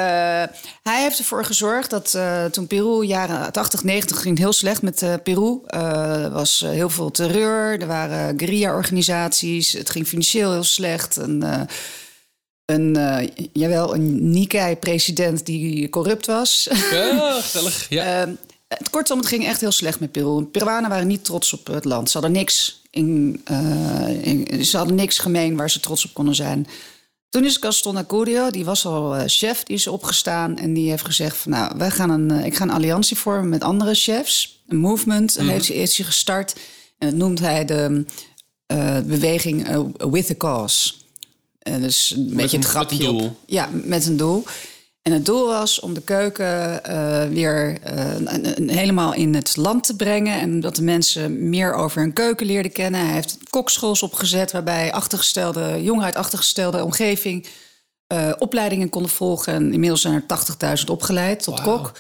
hij 0.84 1.02
heeft 1.02 1.18
ervoor 1.20 1.46
gezorgd 1.46 1.90
dat 1.90 2.14
eh, 2.14 2.46
toen 2.46 2.68
Peru 2.68 3.06
jaren 3.06 3.52
80, 3.52 3.84
90 3.84 4.22
ging 4.22 4.38
heel 4.38 4.54
slecht 4.54 4.82
met 4.82 5.02
eh, 5.02 5.14
Peru. 5.24 5.60
Er 5.68 6.30
was 6.32 6.60
heel 6.60 6.90
veel 6.90 7.12
terreur, 7.12 7.82
er 7.82 7.88
waren 7.88 8.40
guerrilla-organisaties, 8.40 9.72
het 9.72 9.90
ging 9.90 10.08
financieel 10.08 10.52
heel 10.52 10.64
slecht. 10.64 11.18
En, 11.18 11.68
een, 12.66 12.98
jawel, 13.54 13.94
een 13.96 14.32
Nikkei-president 14.32 15.46
die 15.46 15.90
corrupt 15.90 16.26
was. 16.26 16.68
Ja, 16.92 17.40
gezellig. 17.42 17.86
Ja. 17.90 18.22
Ehm, 18.22 18.34
het, 18.68 18.90
kortom, 18.90 19.18
het 19.18 19.28
ging 19.28 19.46
echt 19.46 19.62
heel 19.62 19.72
slecht 19.72 20.00
met 20.00 20.12
Peru. 20.12 20.44
Peruanen 20.44 20.90
waren 20.90 21.08
niet 21.08 21.24
trots 21.26 21.54
op 21.54 21.68
het 21.68 21.86
land. 21.86 22.10
Ze 22.10 22.18
hadden 22.18 22.38
niks, 22.38 22.82
in, 22.90 23.42
in- 24.22 24.66
ze 24.66 24.78
hadden 24.78 24.96
niks 24.96 25.18
gemeen 25.20 25.56
waar 25.56 25.70
ze 25.70 25.80
trots 25.80 26.06
op 26.06 26.14
konden 26.14 26.36
zijn. 26.36 26.68
Toen 27.34 27.46
is 27.46 27.58
Gaston 27.60 27.98
Acurio, 27.98 28.50
die 28.50 28.66
was 28.66 28.86
al 28.86 29.16
eh, 29.16 29.24
chef, 29.28 29.64
die 29.64 29.76
is 29.76 29.88
opgestaan 29.88 30.58
en 30.58 30.74
die 30.74 30.90
heeft 30.90 31.06
gezegd: 31.06 31.38
van, 31.38 31.52
Nou, 31.52 31.74
wij 31.78 31.92
gaan 31.92 32.10
een, 32.10 32.32
eh, 32.32 32.46
ik 32.46 32.56
ga 32.56 32.64
een 32.64 32.70
alliantie 32.72 33.18
vormen 33.18 33.50
met 33.50 33.64
andere 33.64 33.94
chefs, 33.94 34.64
een 34.68 34.78
movement. 34.78 35.36
En 35.38 35.48
heeft 35.48 35.68
hij 35.68 35.78
heeft 35.78 35.98
hij 35.98 36.06
gestart 36.06 36.56
en 36.98 37.10
dat 37.10 37.18
noemt 37.18 37.40
hij 37.40 37.66
de 37.66 38.06
eh, 38.66 39.00
beweging 39.00 39.68
With 39.98 40.30
a 40.30 40.36
Cause. 40.38 40.94
Eh, 41.60 41.76
dus 41.82 42.14
een 42.18 42.36
beetje 42.36 42.36
een- 42.36 42.40
het 42.40 42.52
met 42.52 42.54
een 42.54 42.64
grapje 42.64 42.98
doel. 42.98 43.24
op. 43.26 43.36
Ja, 43.46 43.70
met 43.72 44.06
een 44.06 44.18
doel. 44.18 44.44
En 45.04 45.12
het 45.12 45.26
doel 45.26 45.48
was 45.48 45.80
om 45.80 45.94
de 45.94 46.02
keuken 46.02 46.84
eh, 46.84 47.28
weer 47.28 47.78
eh, 47.82 47.96
helemaal 48.68 49.14
in 49.14 49.36
het 49.36 49.58
land 49.58 49.84
te 49.84 49.96
brengen. 49.96 50.40
En 50.40 50.60
dat 50.60 50.76
de 50.76 50.84
mensen 50.84 51.50
meer 51.50 51.74
over 51.74 52.02
hun 52.02 52.14
keuken 52.14 52.46
leerden 52.46 52.72
kennen. 52.72 53.06
Hij 53.06 53.14
heeft 53.14 53.38
kokschools 53.50 54.04
opgezet 54.04 54.52
waarbij 54.52 54.92
achtergestelde, 54.92 55.84
jongeren 55.84 56.06
uit 56.06 56.16
achtergestelde 56.16 56.84
omgeving 56.84 57.48
eh, 58.08 58.32
opleidingen 58.38 58.90
konden 58.90 59.12
volgen. 59.12 59.54
En 59.54 59.74
inmiddels 59.74 60.02
zijn 60.02 60.24
er 60.28 60.78
80.000 60.80 60.86
opgeleid 60.86 61.44
tot 61.44 61.62
kok. 61.62 61.92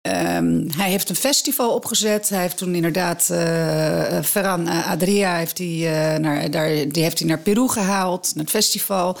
Ehm, 0.00 0.68
hij 0.76 0.90
heeft 0.90 1.08
een 1.08 1.16
festival 1.16 1.74
opgezet. 1.74 2.28
Hij 2.28 2.40
heeft 2.40 2.56
toen 2.56 2.74
inderdaad 2.74 3.30
eh 3.30 4.22
Ferran 4.22 4.68
Adria 4.68 5.36
heeft 5.36 5.60
eh, 5.60 6.14
naar, 6.14 6.50
daar, 6.50 6.68
die 6.68 7.02
heeft 7.02 7.18
hij 7.18 7.28
naar 7.28 7.38
Peru 7.38 7.68
gehaald, 7.68 8.30
naar 8.34 8.44
het 8.44 8.52
festival. 8.52 9.18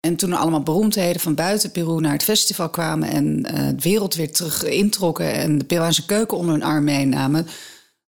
En 0.00 0.16
toen 0.16 0.32
er 0.32 0.38
allemaal 0.38 0.62
beroemdheden 0.62 1.20
van 1.20 1.34
buiten 1.34 1.70
Peru 1.70 2.00
naar 2.00 2.12
het 2.12 2.22
festival 2.22 2.70
kwamen 2.70 3.08
en 3.08 3.44
eh 3.44 3.66
de 3.68 3.82
wereld 3.82 4.14
weer 4.14 4.32
terug 4.32 4.64
introkken 4.64 5.32
en 5.32 5.58
de 5.58 5.64
Peruaanse 5.64 6.06
keuken 6.06 6.36
onder 6.38 6.52
hun 6.52 6.62
arm 6.62 6.84
meenamen. 6.84 7.46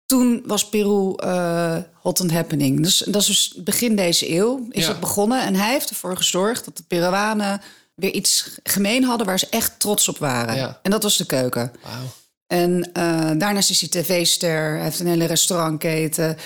Toen 0.06 0.42
was 0.46 0.68
Peru 0.68 1.14
eh, 1.16 1.76
hot 1.92 2.20
and 2.20 2.32
happening. 2.32 2.82
Dus 2.82 2.98
dat 2.98 3.22
is 3.22 3.26
dus 3.26 3.54
begin 3.64 3.96
deze 3.96 4.34
eeuw 4.34 4.66
is 4.70 4.82
Ja. 4.84 4.88
het 4.90 5.00
begonnen. 5.00 5.42
En 5.42 5.54
hij 5.54 5.70
heeft 5.72 5.90
ervoor 5.90 6.16
gezorgd 6.16 6.64
dat 6.64 6.76
de 6.76 6.82
Peruanen 6.88 7.60
weer 7.94 8.12
iets 8.12 8.58
gemeen 8.62 9.04
hadden 9.04 9.26
waar 9.26 9.38
ze 9.38 9.46
echt 9.50 9.80
trots 9.80 10.08
op 10.08 10.18
waren. 10.18 10.56
Ja. 10.56 10.78
En 10.82 10.90
dat 10.90 11.02
was 11.02 11.16
de 11.16 11.26
keuken. 11.26 11.72
En 12.46 12.90
eh, 12.92 13.30
daarnaast 13.38 13.70
is 13.70 13.80
hij 13.80 13.88
tv-ster. 13.88 14.72
Hij 14.74 14.82
heeft 14.82 15.00
een 15.00 15.06
hele 15.06 15.24
restaurantketen. 15.24 16.36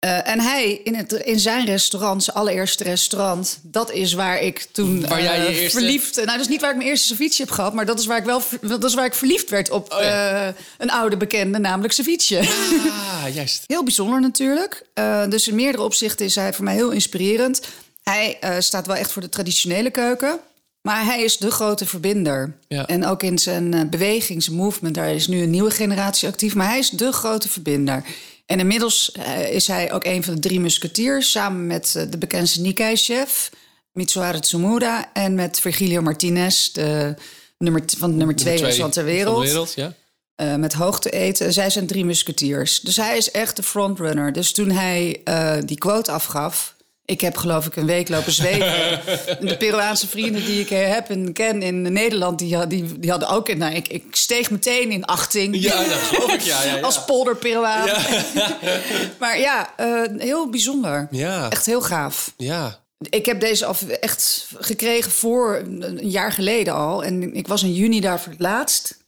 Eh, 0.00 0.28
en 0.28 0.40
hij, 0.40 0.80
in, 0.84 0.94
het, 0.94 1.12
in 1.12 1.38
zijn 1.38 1.64
restaurant, 1.66 2.24
zijn 2.24 2.36
allereerste 2.36 2.84
restaurant... 2.84 3.58
dat 3.62 3.92
is 3.92 4.12
waar 4.12 4.40
ik 4.40 4.66
toen 4.72 5.08
Waar 5.08 5.22
jij 5.22 5.40
je 5.40 5.46
eh, 5.46 5.56
eerste- 5.62 5.78
verliefd... 5.78 6.14
Nou, 6.16 6.26
dat 6.26 6.40
is 6.40 6.48
niet 6.48 6.60
waar 6.60 6.70
ik 6.70 6.76
mijn 6.76 6.88
eerste 6.88 7.06
ceviche 7.06 7.42
heb 7.42 7.50
gehad... 7.50 7.74
maar 7.74 7.86
dat 7.86 7.98
is 7.98 8.06
waar 8.06 8.18
ik, 8.18 8.24
wel, 8.24 8.42
dat 8.60 8.84
is 8.84 8.94
waar 8.94 9.04
ik 9.04 9.14
verliefd 9.14 9.50
werd 9.50 9.70
op 9.70 9.92
Oh 9.92 10.00
ja. 10.02 10.46
eh, 10.46 10.54
een 10.78 10.90
oude 10.90 11.16
bekende, 11.16 11.58
namelijk 11.58 11.92
ceviche. 11.92 12.38
Ah, 12.38 13.24
juist. 13.34 13.64
Heel 13.66 13.84
bijzonder 13.84 14.20
natuurlijk. 14.20 14.86
Dus 15.28 15.48
in 15.48 15.54
meerdere 15.54 15.82
opzichten 15.84 16.26
is 16.26 16.34
hij 16.34 16.52
voor 16.52 16.64
mij 16.64 16.74
heel 16.74 16.90
inspirerend. 16.90 17.60
Hij 18.02 18.38
staat 18.58 18.86
wel 18.86 18.96
echt 18.96 19.12
voor 19.12 19.22
de 19.22 19.28
traditionele 19.28 19.90
keuken. 19.90 20.38
Maar 20.82 21.04
hij 21.04 21.22
is 21.22 21.36
de 21.36 21.50
grote 21.50 21.86
verbinder. 21.86 22.56
Ja. 22.68 22.86
En 22.86 23.06
ook 23.06 23.22
in 23.22 23.38
zijn 23.38 23.90
beweging, 23.90 24.42
zijn 24.42 24.56
movement, 24.56 24.94
daar 24.94 25.10
is 25.14 25.26
nu 25.26 25.42
een 25.42 25.50
nieuwe 25.50 25.70
generatie 25.70 26.28
actief. 26.28 26.54
Maar 26.54 26.68
hij 26.68 26.78
is 26.78 26.90
de 26.90 27.12
grote 27.12 27.48
verbinder. 27.48 28.04
En 28.50 28.58
inmiddels 28.58 29.12
eh, 29.12 29.52
is 29.52 29.66
hij 29.66 29.92
ook 29.92 30.04
een 30.04 30.24
van 30.24 30.34
de 30.34 30.40
drie 30.40 30.60
musketiers... 30.60 31.30
samen 31.30 31.66
met 31.66 31.94
eh, 31.96 32.02
de 32.10 32.18
bekendste 32.18 32.60
Nikkei-chef 32.60 33.50
Mitsuharu 33.92 34.40
Tsumura... 34.40 35.12
en 35.12 35.34
met 35.34 35.60
Virgilio 35.60 36.02
Martinez, 36.02 36.70
de 36.70 37.14
nummer, 37.58 37.82
van 37.98 38.16
nummer 38.16 38.36
twee 38.36 38.56
restaurant 38.58 38.92
ter 38.92 39.04
wereld. 39.04 39.34
Van 39.34 39.44
de 39.44 39.50
wereld, 39.50 39.74
ja. 39.74 39.94
eh, 40.34 40.54
met 40.54 40.72
hoogte 40.72 41.10
eten. 41.10 41.52
Zij 41.52 41.70
zijn 41.70 41.86
drie 41.86 42.04
musketiers. 42.04 42.80
Dus 42.80 42.96
hij 42.96 43.16
is 43.16 43.30
echt 43.30 43.56
de 43.56 43.62
frontrunner. 43.62 44.32
Dus 44.32 44.52
toen 44.52 44.70
hij 44.70 45.22
die 45.64 45.78
quote 45.78 46.12
afgaf... 46.12 46.76
Ik 47.10 47.20
heb 47.20 47.36
geloof 47.36 47.66
ik 47.66 47.76
een 47.76 47.86
week 47.86 48.08
lopen 48.08 48.32
zweten. 48.32 49.00
de 49.48 49.56
Peruaanse 49.58 50.08
vrienden 50.08 50.44
die 50.44 50.60
ik 50.60 50.70
eh, 50.70 50.92
heb 50.92 51.08
en 51.08 51.32
ken 51.32 51.62
in 51.62 51.82
Nederland... 51.82 52.38
die, 52.38 52.66
die, 52.66 52.98
die 52.98 53.10
hadden 53.10 53.28
ook... 53.28 53.54
Nou, 53.54 53.74
ik, 53.74 53.88
ik 53.88 54.04
steeg 54.10 54.50
meteen 54.50 54.90
in 54.90 55.04
achting. 55.04 55.60
Ja, 55.60 55.84
dat 55.84 55.98
geloof 56.10 56.32
ik, 56.32 56.40
ja. 56.40 56.62
ja, 56.62 56.76
ja. 56.76 56.80
Als 56.80 57.04
polder 57.04 57.36
Peruaan. 57.36 57.88
maar 59.20 59.38
ja, 59.38 59.72
eh, 59.76 60.02
heel 60.16 60.50
bijzonder. 60.50 61.08
Ja. 61.10 61.50
Echt 61.50 61.66
heel 61.66 61.82
gaaf. 61.82 62.32
Ja. 62.36 62.78
Ik 62.98 63.26
heb 63.26 63.40
deze 63.40 63.66
af 63.66 63.82
echt 63.82 64.46
gekregen 64.58 65.10
voor 65.10 65.62
een 65.64 65.98
jaar 66.02 66.32
geleden 66.32 66.74
al. 66.74 67.04
En 67.04 67.34
ik 67.34 67.48
was 67.48 67.62
in 67.62 67.72
juni 67.72 68.00
daar 68.00 68.20
voor 68.20 68.32
het 68.32 68.40
laatst. 68.40 68.98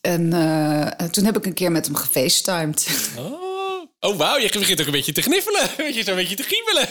En 0.00 0.32
eh, 0.32 1.06
toen 1.06 1.24
heb 1.24 1.36
ik 1.36 1.46
een 1.46 1.54
keer 1.54 1.72
met 1.72 1.86
hem 1.86 1.94
gefacetimed. 1.94 2.86
Oh, 3.18 3.49
oh 4.00 4.16
wauw, 4.16 4.36
je 4.38 4.48
begint 4.58 4.80
ook 4.80 4.86
een 4.86 4.92
beetje 4.92 5.12
te 5.12 5.22
gniffelen. 5.22 5.62
Een 5.70 5.70
beetje 5.76 6.02
zo'n 6.02 6.14
beetje 6.14 6.36
te 6.36 6.42
giebelen. 6.42 6.88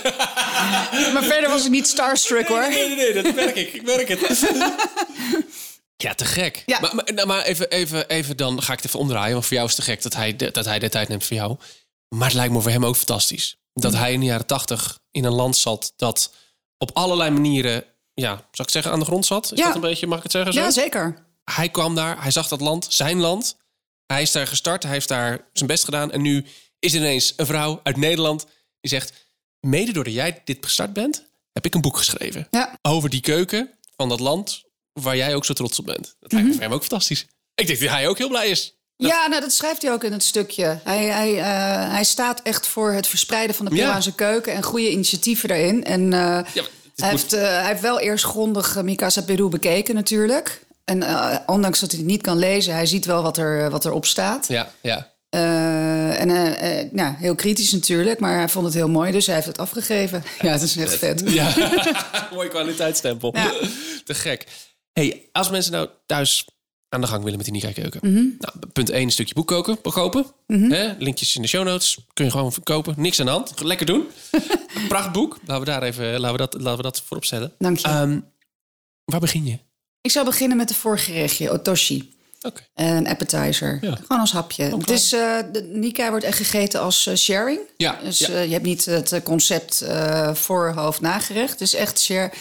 maar 1.14 1.24
verder 1.24 1.50
was 1.50 1.66
ik 1.66 1.72
niet 1.72 1.88
starstruck 1.88 2.48
hoor. 2.48 2.70
Nee, 2.70 2.88
nee, 2.88 2.96
nee, 3.14 3.24
dat 3.24 3.36
merk 3.36 3.56
ik. 3.56 3.74
Ik 3.74 3.84
merk 3.84 4.08
het. 4.08 4.22
Ja, 6.04 6.14
te 6.14 6.26
gek. 6.26 6.64
Ja. 6.66 6.80
Maar, 6.80 6.96
maar, 6.96 7.14
nou, 7.14 7.28
maar 7.28 7.44
even, 7.44 7.70
even, 7.70 8.10
even 8.10 8.38
dan 8.38 8.62
ga 8.62 8.72
ik 8.74 8.78
het 8.80 8.88
even 8.88 9.00
omdraaien. 9.00 9.34
Want 9.34 9.46
voor 9.46 9.56
jou 9.56 9.68
is 9.70 9.76
het 9.76 9.86
te 9.86 9.92
gek 9.92 10.02
dat 10.02 10.14
hij, 10.16 10.36
de, 10.36 10.52
dat 10.52 10.66
hij 10.66 10.80
de 10.80 10.90
tijd 10.90 11.08
neemt 11.08 11.26
voor 11.26 11.36
jou. 11.38 11.58
Maar 12.16 12.28
het 12.28 12.38
lijkt 12.38 12.54
me 12.54 12.62
voor 12.62 12.72
hem 12.72 12.86
ook 12.86 12.96
fantastisch. 12.96 13.58
Dat 13.74 13.94
hij 13.94 14.14
in 14.14 14.20
de 14.20 14.26
jaren 14.26 14.46
tachtig 14.46 15.00
in 15.12 15.24
een 15.26 15.34
land 15.34 15.58
zat 15.58 15.94
dat 15.96 16.34
op 16.78 16.92
allerlei 16.94 17.30
manieren... 17.30 17.84
Ja, 18.14 18.30
zou 18.36 18.68
ik 18.68 18.70
zeggen, 18.70 18.92
aan 18.92 19.00
de 19.00 19.06
grond 19.06 19.26
zat? 19.26 19.52
Is 19.52 19.58
Ja. 19.58 19.66
dat 19.66 19.76
een 19.76 19.82
beetje, 19.82 20.08
mag 20.08 20.18
ik 20.18 20.24
het 20.24 20.32
zeggen 20.32 20.54
zo? 20.54 20.60
Ja, 20.60 20.72
zeker. 20.72 21.26
hij 21.44 21.70
kwam 21.70 21.96
daar, 21.96 22.22
hij 22.22 22.32
zag 22.32 22.48
dat 22.48 22.62
land, 22.62 22.86
zijn 22.90 23.20
land. 23.20 23.58
Hij 24.06 24.22
is 24.22 24.32
daar 24.32 24.48
gestart, 24.48 24.84
hij 24.84 24.92
heeft 24.92 25.08
daar 25.08 25.48
zijn 25.54 25.68
best 25.70 25.84
gedaan. 25.84 26.12
En 26.12 26.22
nu 26.22 26.46
is 26.80 26.94
ineens 26.94 27.34
een 27.36 27.46
vrouw 27.46 27.80
uit 27.84 27.98
Nederland 27.98 28.46
die 28.82 28.92
zegt... 28.92 29.14
mede 29.60 29.92
doordat 29.92 30.14
jij 30.14 30.42
dit 30.46 30.58
gestart 30.66 30.94
bent, 30.94 31.24
heb 31.54 31.66
ik 31.66 31.74
een 31.76 31.82
boek 31.82 31.98
geschreven. 31.98 32.48
Ja. 32.52 32.78
Over 32.82 33.10
die 33.10 33.22
keuken 33.22 33.70
van 33.96 34.10
dat 34.10 34.20
land 34.20 34.64
waar 34.94 35.16
jij 35.18 35.36
ook 35.36 35.46
zo 35.46 35.54
trots 35.54 35.80
op 35.80 35.86
bent. 35.86 36.16
Dat 36.20 36.32
Mhm. 36.32 36.34
lijkt 36.34 36.48
me 36.48 36.54
voor 36.54 36.64
hem 36.64 36.74
ook 36.74 36.80
fantastisch. 36.82 37.26
Ik 37.56 37.68
denk 37.68 37.80
dat 37.80 37.90
hij 37.90 38.08
ook 38.08 38.18
heel 38.18 38.28
blij 38.30 38.50
is. 38.50 38.74
Ja, 38.96 39.28
nou, 39.28 39.42
dat 39.42 39.52
schrijft 39.54 39.82
hij 39.82 39.92
ook 39.92 40.04
in 40.04 40.12
het 40.12 40.24
stukje. 40.24 40.80
Hij, 40.84 41.06
hij, 41.06 41.38
eh, 41.38 41.92
hij 41.92 42.04
staat 42.04 42.42
echt 42.42 42.68
voor 42.68 42.92
het 42.92 43.08
verspreiden 43.08 43.56
van 43.56 43.66
de 43.66 43.76
Ja. 43.76 43.82
Peruaanse 43.82 44.16
keuken 44.16 44.54
en 44.54 44.64
goede 44.64 44.92
initiatieven 44.92 45.50
daarin. 45.50 45.84
En 45.84 46.14
eh, 46.14 46.20
Ja, 46.20 46.44
hij, 46.54 46.62
moet- 46.96 46.96
heeft, 46.96 47.34
eh, 47.34 47.42
hij 47.42 47.66
heeft 47.68 47.82
wel 47.82 48.00
eerst 48.00 48.26
grondig 48.26 48.82
Mikasa 48.82 49.22
Peru 49.22 49.48
bekeken 49.50 49.96
natuurlijk. 49.96 50.66
En 50.86 51.04
ondanks 51.46 51.80
dat 51.80 51.90
hij 51.92 52.00
het 52.00 52.10
niet 52.10 52.22
kan 52.22 52.38
lezen, 52.38 52.74
hij 52.74 52.86
ziet 52.86 53.06
wel 53.06 53.22
wat 53.22 53.38
er, 53.38 53.70
wat 53.70 53.86
erop 53.86 54.06
staat. 54.06 54.48
Ja, 54.48 54.72
ja. 54.82 55.12
Eh, 56.10 56.22
en 56.22 56.30
eh, 56.30 56.80
eh, 56.80 56.92
nou, 56.92 57.16
heel 57.18 57.36
kritisch 57.36 57.72
natuurlijk, 57.72 58.20
maar 58.20 58.38
hij 58.38 58.50
vond 58.50 58.66
het 58.66 58.74
heel 58.74 58.90
mooi, 58.90 59.12
dus 59.12 59.26
hij 59.26 59.36
heeft 59.36 59.48
het 59.48 59.58
afgegeven. 59.58 60.24
Ja, 60.42 60.52
het 60.52 60.62
is 60.62 60.78
echt 60.78 60.98
vet. 60.98 61.24
Ja, 61.26 61.54
mooi 62.34 62.50
kwaliteitsstempel. 62.50 63.36
Ja. 63.36 63.54
Te 64.06 64.14
gek. 64.14 64.48
hey, 64.94 65.30
als 65.32 65.50
mensen 65.50 65.72
nou 65.72 65.90
thuis 66.06 66.46
aan 66.90 67.02
de 67.02 67.08
gang 67.08 67.24
willen 67.24 67.38
met 67.38 67.46
die 67.46 67.54
Nika 67.54 67.72
keuken. 67.72 68.00
Mhm. 68.04 68.24
Nou, 68.40 68.54
punt 68.74 68.90
1, 68.90 69.02
een 69.02 69.12
stukje 69.12 69.34
boek 69.34 69.48
koken, 69.48 69.82
kopen. 69.82 70.26
Hè, 70.48 70.94
linkjes 70.98 71.36
in 71.36 71.42
de 71.42 71.48
show 71.48 71.66
notes. 71.66 71.98
Kun 72.14 72.26
je 72.26 72.32
gewoon 72.32 72.54
kopen. 72.64 72.94
Niks 72.98 73.20
aan 73.20 73.26
de 73.26 73.32
hand. 73.32 73.62
Lekker 73.64 73.86
doen. 73.86 74.04
Prachtboek. 74.88 75.38
Laten 75.46 75.66
we 75.66 75.72
daar 75.72 75.84
even 75.84 76.20
laten 76.20 76.32
we 76.32 76.38
dat, 76.38 76.54
laten 76.54 76.78
we 76.78 76.84
dat 76.84 77.02
voorop 77.02 77.26
stellen. 77.26 77.54
Dank 77.58 77.78
je. 77.78 77.88
Ehm, 77.88 78.20
waar 79.06 79.20
begin 79.20 79.46
je? 79.46 79.60
Ik 80.02 80.12
zou 80.12 80.26
beginnen 80.26 80.58
met 80.58 80.68
de 80.68 80.74
voorgerechtje, 80.74 81.52
otoshi. 81.52 82.10
Oké. 82.42 82.62
Een 82.76 83.08
appetizer. 83.08 83.78
Ja. 83.82 83.96
Gewoon 83.96 84.20
als 84.20 84.32
hapje. 84.32 84.64
Het 84.64 84.90
is, 84.90 85.14
eh, 85.14 85.38
de 85.52 85.62
Nika 85.74 86.10
wordt 86.10 86.26
echt 86.26 86.38
gegeten 86.38 86.82
als 86.82 87.08
eh, 87.08 87.16
sharing. 87.16 87.60
Ja, 87.78 88.00
Dus 88.04 88.20
ja. 88.20 88.28
eh, 88.28 88.46
je 88.46 88.52
hebt 88.52 88.66
niet 88.66 88.86
het 88.86 89.20
concept 89.24 89.86
voorhoofd 90.34 91.02
nagerecht. 91.02 91.52
Het 91.52 91.62
is 91.62 91.76
echt 91.76 92.00
share. 92.02 92.32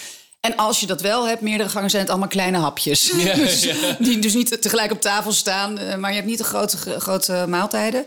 En 0.40 0.56
als 0.56 0.80
je 0.80 0.86
dat 0.86 1.00
wel 1.00 1.26
hebt, 1.28 1.40
meerdere 1.40 1.68
gangen 1.68 1.90
zijn 1.90 2.02
het 2.02 2.10
allemaal 2.10 2.28
kleine 2.28 2.58
hapjes. 2.58 3.12
Ja, 3.16 3.34
dus. 3.44 3.68
Die 3.98 4.18
dus 4.18 4.34
niet 4.34 4.62
tegelijk 4.62 4.92
op 4.92 5.00
tafel 5.00 5.32
staan. 5.32 6.00
maar 6.00 6.10
je 6.10 6.16
hebt 6.16 6.28
niet 6.28 6.38
de 6.38 6.44
grote, 6.44 6.76
grote 7.00 7.44
maaltijden. 7.48 8.04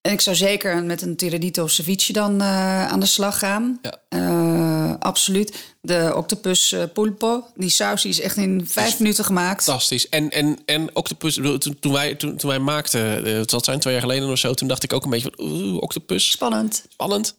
En 0.00 0.12
ik 0.12 0.20
zou 0.20 0.36
zeker 0.36 0.82
met 0.82 1.02
een 1.02 1.16
tiradito 1.16 1.62
of 1.62 1.70
ceviche 1.70 2.12
dan 2.12 2.42
aan 2.42 3.00
de 3.00 3.06
slag 3.06 3.38
gaan. 3.38 3.78
Ja. 3.82 3.98
Eh, 4.98 5.06
absoluut. 5.06 5.74
De 5.80 6.12
octopus 6.14 6.72
eh, 6.72 6.82
pulpo. 6.92 7.44
Die 7.54 7.70
saus 7.70 8.02
die 8.02 8.10
is 8.10 8.20
echt 8.20 8.36
in 8.36 8.66
vijf 8.66 8.98
minuten 8.98 9.24
gemaakt. 9.24 9.64
Fantastisch. 9.64 10.08
En, 10.08 10.30
en, 10.30 10.58
en 10.64 10.96
octopus, 10.96 11.34
toen, 11.34 11.76
toen, 11.80 11.92
wij, 11.92 12.14
toen, 12.14 12.36
toen 12.36 12.50
wij 12.50 12.58
maakten, 12.58 13.24
eh, 13.26 13.32
het 13.34 13.50
zal 13.50 13.64
zijn 13.64 13.80
twee 13.80 13.92
jaar 13.92 14.02
geleden 14.02 14.28
of 14.30 14.38
zo, 14.38 14.54
toen 14.54 14.68
dacht 14.68 14.82
ik 14.82 14.92
ook 14.92 15.04
een 15.04 15.10
beetje 15.10 15.32
van, 15.36 15.46
oeh, 15.46 15.82
octopus, 15.82 16.30
Spannend. 16.30 16.84
spannend. 16.88 17.36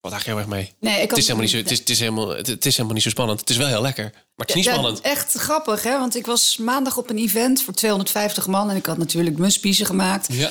Wat 0.00 0.12
eigenlijk 0.12 0.46
heel 0.46 0.56
erg 0.56 0.62
mee. 0.62 0.74
Nee, 0.80 1.02
ik 1.02 1.08
Het 1.10 1.18
is, 1.18 1.24
helemaal 1.26 1.42
niet 1.42 1.52
zo, 1.52 1.56
het, 1.56 1.70
is, 1.70 1.78
het, 1.78 1.90
is 1.90 1.98
helemaal, 1.98 2.28
het, 2.28 2.46
het 2.46 2.66
is 2.66 2.72
helemaal 2.72 2.94
niet 2.94 3.02
zo 3.02 3.10
spannend. 3.10 3.40
Het 3.40 3.50
is 3.50 3.56
wel 3.56 3.66
heel 3.66 3.82
lekker, 3.82 4.04
maar 4.04 4.46
het 4.46 4.48
is 4.48 4.54
niet 4.54 4.64
Ja, 4.64 4.70
spannend. 4.72 5.00
echt 5.00 5.32
grappig, 5.32 5.82
hè? 5.82 5.98
Want 5.98 6.16
ik 6.16 6.26
was 6.26 6.56
maandag 6.56 6.96
op 6.96 7.10
een 7.10 7.18
event 7.18 7.62
voor 7.62 7.74
250 7.74 8.46
man... 8.46 8.70
en 8.70 8.76
ik 8.76 8.86
had 8.86 8.98
natuurlijk 8.98 9.38
muspiezen 9.38 9.86
gemaakt. 9.86 10.26
Ja. 10.32 10.50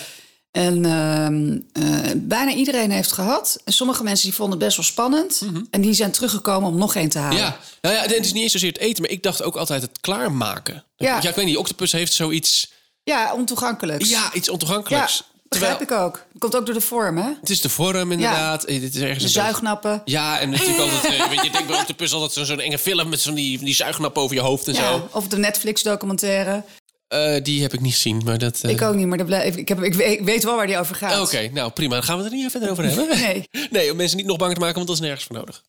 En 0.55 0.85
ehm, 0.85 1.57
eh, 1.85 2.11
bijna 2.15 2.51
iedereen 2.53 2.91
heeft 2.91 3.11
gehad. 3.11 3.57
En 3.63 3.73
sommige 3.73 4.03
mensen 4.03 4.25
die 4.25 4.35
vonden 4.35 4.55
het 4.57 4.65
best 4.65 4.77
wel 4.77 4.85
spannend. 4.85 5.41
En 5.71 5.81
die 5.81 5.93
zijn 5.93 6.11
teruggekomen 6.11 6.69
om 6.69 6.77
nog 6.77 6.95
één 6.95 7.09
te 7.09 7.17
halen. 7.19 7.37
Mhm. 7.37 7.45
Ja, 7.45 7.57
nou 7.81 7.95
ja, 7.95 8.01
het 8.01 8.25
is 8.25 8.33
niet 8.33 8.43
eens 8.43 8.51
zozeer 8.51 8.71
het 8.71 8.77
eten, 8.81 9.01
maar 9.01 9.11
ik 9.11 9.23
dacht 9.23 9.43
ook 9.43 9.55
altijd 9.55 9.81
het 9.81 9.97
klaarmaken. 10.01 10.83
Ja. 10.97 11.21
ik 11.21 11.35
weet 11.35 11.45
niet, 11.45 11.57
octopus 11.57 11.91
heeft 11.91 12.13
zoiets, 12.13 12.71
Ja, 13.03 13.33
ontoegankelijks. 13.33 14.09
ja, 14.09 14.33
iets 14.33 14.45
ja 14.47 14.51
ontoegankelijks. 14.53 15.23
begrijp 15.47 15.81
ik 15.81 15.91
ook. 15.91 16.23
Komt 16.37 16.55
ook 16.55 16.65
door 16.65 16.75
de 16.75 16.81
vorm, 16.81 17.17
hè? 17.17 17.29
Het 17.39 17.49
is 17.49 17.61
de 17.61 17.69
vorm 17.69 18.11
inderdaad. 18.11 18.63
Eh, 18.63 18.79
Dit 18.81 18.95
is 18.95 19.01
ergens 19.01 19.19
De 19.19 19.23
een 19.23 19.29
zuignappen. 19.29 20.01
Ja, 20.05 20.39
en 20.39 20.49
natuurlijk 20.49 20.79
altijd, 20.79 21.13
eh, 21.13 21.27
weet 21.29 21.43
je, 21.43 21.49
denkt 21.51 21.67
bij 21.67 21.79
octopus 21.79 22.13
altijd 22.13 22.31
zo'n 22.31 22.45
zo'n 22.45 22.59
enge 22.59 22.77
film 22.77 23.09
met 23.09 23.21
zo'n 23.21 23.35
die, 23.35 23.59
die 23.59 23.75
zuignap 23.75 24.17
over 24.17 24.35
je 24.35 24.41
hoofd 24.41 24.67
en 24.67 24.73
Ja, 24.73 24.79
zo. 24.91 25.07
of 25.11 25.27
de 25.27 25.37
Netflix-documentaire. 25.37 26.63
Eh, 27.07 27.43
die 27.43 27.61
heb 27.61 27.73
ik 27.73 27.81
niet 27.81 27.93
gezien, 27.93 28.21
maar 28.25 28.37
dat... 28.37 28.59
eh, 28.61 28.71
Ik 28.71 28.81
ook 28.81 28.95
niet, 28.95 29.07
maar 29.07 29.17
dat 29.17 29.27
blijf, 29.27 29.55
ik, 29.55 29.67
heb, 29.67 29.83
ik, 29.83 29.93
weet, 29.93 30.19
ik 30.19 30.25
weet 30.25 30.43
wel 30.43 30.55
waar 30.55 30.67
die 30.67 30.77
over 30.77 30.95
gaat. 30.95 31.21
Oké, 31.21 31.49
nou 31.53 31.71
prima. 31.71 31.93
Dan 31.93 32.03
gaan 32.03 32.17
we 32.17 32.23
het 32.23 32.31
er 32.31 32.37
niet 32.37 32.47
even 32.47 32.59
verder 32.61 32.69
over 32.69 32.83
hebben. 33.07 33.17
Nee. 33.27 33.47
nee, 33.71 33.91
om 33.91 33.97
mensen 33.97 34.17
niet 34.17 34.25
nog 34.25 34.37
bang 34.37 34.53
te 34.53 34.59
maken, 34.59 34.75
want 34.75 34.87
dat 34.87 34.95
is 34.95 35.01
nergens 35.01 35.23
voor 35.25 35.35
nodig. 35.35 35.63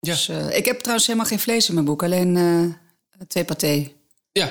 Ja. 0.00 0.12
Dus, 0.12 0.28
eh, 0.28 0.56
ik 0.56 0.64
heb 0.64 0.78
trouwens 0.78 1.06
helemaal 1.06 1.28
geen 1.28 1.38
vlees 1.40 1.68
in 1.68 1.74
mijn 1.74 1.86
boek. 1.86 2.02
Alleen 2.02 2.76
twee 3.28 3.44
paté. 3.44 3.90
Ja, 4.32 4.50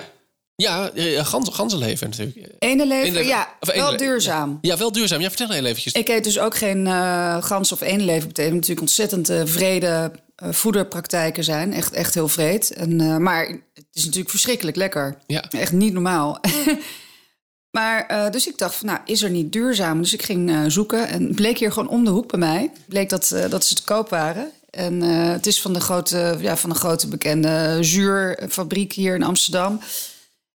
ja 0.55 0.91
gans, 1.23 1.49
ganzenleven 1.53 2.09
natuurlijk. 2.09 2.55
Ene 2.59 2.87
leven, 2.87 3.05
Eenlever- 3.07 3.27
ja, 3.29 3.55
of 3.59 3.73
wel 3.73 3.97
duurzaam. 3.97 4.57
Ja, 4.61 4.77
wel 4.77 4.91
duurzaam. 4.91 5.21
Ja, 5.21 5.27
vertel 5.27 5.49
heel 5.49 5.65
eventjes. 5.65 5.93
Ik 5.93 6.07
eet 6.09 6.23
dus 6.23 6.39
ook 6.39 6.55
geen 6.57 6.87
gans 7.43 7.71
of 7.71 7.81
eenleven. 7.81 8.27
betekent 8.27 8.53
natuurlijk 8.53 8.81
ontzettend 8.81 9.31
vrede 9.45 10.11
voederpraktijken 10.35 11.43
zijn. 11.43 11.73
Echt, 11.73 11.93
echt 11.93 12.13
heel 12.13 12.27
vreed. 12.27 12.71
En, 12.73 13.21
maar 13.23 13.59
het 13.93 14.01
is 14.01 14.07
natuurlijk 14.07 14.33
verschrikkelijk 14.33 14.77
lekker. 14.77 15.17
Ja. 15.27 15.43
Echt 15.49 15.71
niet 15.71 15.93
normaal. 15.93 16.39
maar 17.77 18.05
eh, 18.05 18.29
dus 18.29 18.47
ik 18.47 18.57
dacht 18.57 18.75
van, 18.75 18.87
nou, 18.87 18.99
is 19.05 19.21
er 19.21 19.29
niet 19.29 19.51
duurzaam? 19.51 20.01
Dus 20.01 20.13
ik 20.13 20.21
ging 20.21 20.49
eh, 20.49 20.61
zoeken 20.67 21.07
en 21.07 21.35
bleek 21.35 21.57
hier 21.57 21.71
gewoon 21.71 21.89
om 21.89 22.03
de 22.03 22.09
hoek 22.09 22.29
bij 22.29 22.39
mij. 22.39 22.71
Bleek 22.85 23.09
dat, 23.09 23.31
eh, 23.31 23.49
dat 23.49 23.65
ze 23.65 23.75
te 23.75 23.83
koop 23.83 24.09
waren. 24.09 24.51
En 24.69 25.01
het 25.01 25.47
is 25.47 25.61
van 25.61 25.73
de 25.73 25.79
grote, 25.79 26.37
ja, 26.39 26.57
van 26.57 26.69
de 26.69 26.75
grote 26.75 27.07
bekende 27.07 27.77
zuurfabriek 27.81 28.93
hier 28.93 29.15
in 29.15 29.23
Amsterdam. 29.23 29.79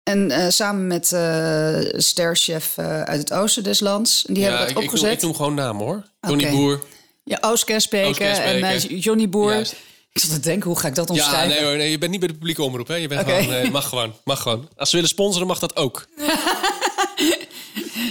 En 0.03 0.53
samen 0.53 0.87
met 0.87 1.13
eh 1.13 1.79
sterchef 1.93 2.79
uit 2.79 3.19
het 3.19 3.33
oosten 3.33 3.63
des 3.63 3.81
lands. 3.81 4.25
En 4.27 4.35
die 4.35 4.43
ja, 4.43 4.49
hebben 4.49 4.69
ik, 4.69 4.75
dat 4.75 4.83
ik, 4.83 4.91
noem, 4.91 4.95
opgezet. 4.99 5.17
ik 5.17 5.23
noem 5.23 5.35
gewoon 5.35 5.55
naam 5.55 5.79
hoor. 5.79 6.07
Johnny. 6.21 6.51
Boer. 6.51 6.83
Ja, 7.25 7.39
Oostkerspeken. 7.41 8.43
en 8.43 8.79
Johnny 8.79 9.29
Boer. 9.29 9.53
Juist. 9.53 9.75
Ik 10.17 10.23
zat 10.23 10.31
te 10.31 10.41
denken, 10.41 10.71
hoe 10.71 10.79
ga 10.79 10.89
ik 10.89 10.95
dat 10.95 11.09
Ja, 11.09 11.15
omschrijven? 11.15 11.49
nee, 11.49 11.65
hoor, 11.65 11.77
nee, 11.77 11.91
je 11.91 11.99
bent 11.99 12.11
niet 12.11 12.21
bij 12.21 12.29
de 12.29 12.35
publieke 12.35 12.63
omroep. 12.63 12.89
Hè? 12.89 12.95
Je 12.95 13.09
bent 13.09 13.25
gewoon, 13.29 13.47
nee, 13.47 13.71
mag 13.71 13.89
gewoon, 13.89 14.15
mag 14.25 14.43
gewoon. 14.43 14.69
Als 14.77 14.89
ze 14.91 14.95
willen 14.95 15.11
sponsoren, 15.11 15.47
mag 15.47 15.59
dat 15.59 15.77
ook. 15.77 16.07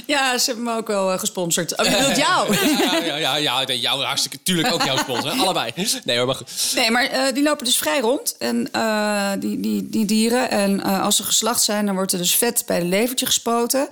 Ja, 0.08 0.38
ze 0.38 0.46
hebben 0.46 0.63
me 0.63 0.76
ook 0.76 0.88
wel 0.88 1.12
eh, 1.12 1.20
gesponsord. 1.20 1.78
Oh, 1.78 1.86
je 1.86 1.91
bedoelt 1.91 2.15
jou? 2.28 2.54
Ja, 2.56 2.98
ja, 3.06 3.15
ja, 3.18 3.36
ja, 3.36 3.63
nee, 3.63 3.80
jou, 3.80 4.04
hartstikke, 4.04 4.44
tuurlijk 4.44 4.74
ook 4.74 4.84
jouw 4.84 4.98
sponsor. 4.98 5.32
Allebei. 5.32 5.72
Nee 6.04 6.18
hoor, 6.18 6.26
maar 6.26 6.36
goed. 6.36 6.72
Nee, 6.76 6.91
maar 6.91 7.04
eh, 7.06 7.34
die 7.34 7.44
lopen 7.44 7.65
dus 7.65 7.78
vrij 7.78 8.00
rond. 8.00 8.36
En 8.38 8.70
eh, 8.72 9.32
die, 9.39 9.60
die, 9.60 9.89
die 9.89 10.06
dieren. 10.06 10.50
En 10.52 10.84
eh, 10.84 11.02
als 11.04 11.15
ze 11.15 11.24
geslacht 11.24 11.63
zijn, 11.63 11.86
dan 11.86 11.96
wordt 11.96 12.12
er 12.12 12.18
dus 12.18 12.36
vet 12.36 12.63
bij 12.65 12.80
de 12.80 12.86
levertje 12.86 13.26
gespoten. 13.26 13.88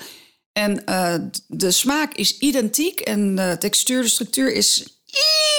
En 0.54 0.86
eh, 0.86 1.16
de 1.48 1.72
smaak 1.72 2.14
is 2.14 2.38
identiek. 2.38 3.00
En 3.00 3.36
de 3.36 3.56
textuur, 3.60 4.02
de 4.02 4.10
structuur 4.10 4.54
is 4.54 4.86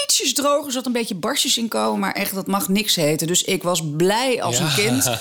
ietsjes 0.03 0.33
droger. 0.33 0.65
Er 0.65 0.71
zat 0.71 0.85
een 0.85 0.91
beetje 0.91 1.15
barstjes 1.15 1.57
in 1.57 1.67
komen. 1.67 1.99
Maar 1.99 2.13
echt, 2.13 2.33
dat 2.35 2.47
mag 2.47 2.67
niks 2.69 2.95
heten. 2.95 3.27
Dus 3.27 3.43
ik 3.43 3.63
was 3.63 3.81
blij 3.97 4.41
als 4.41 4.57
Ja. 4.57 4.63
een 4.65 4.73
kind. 4.73 5.09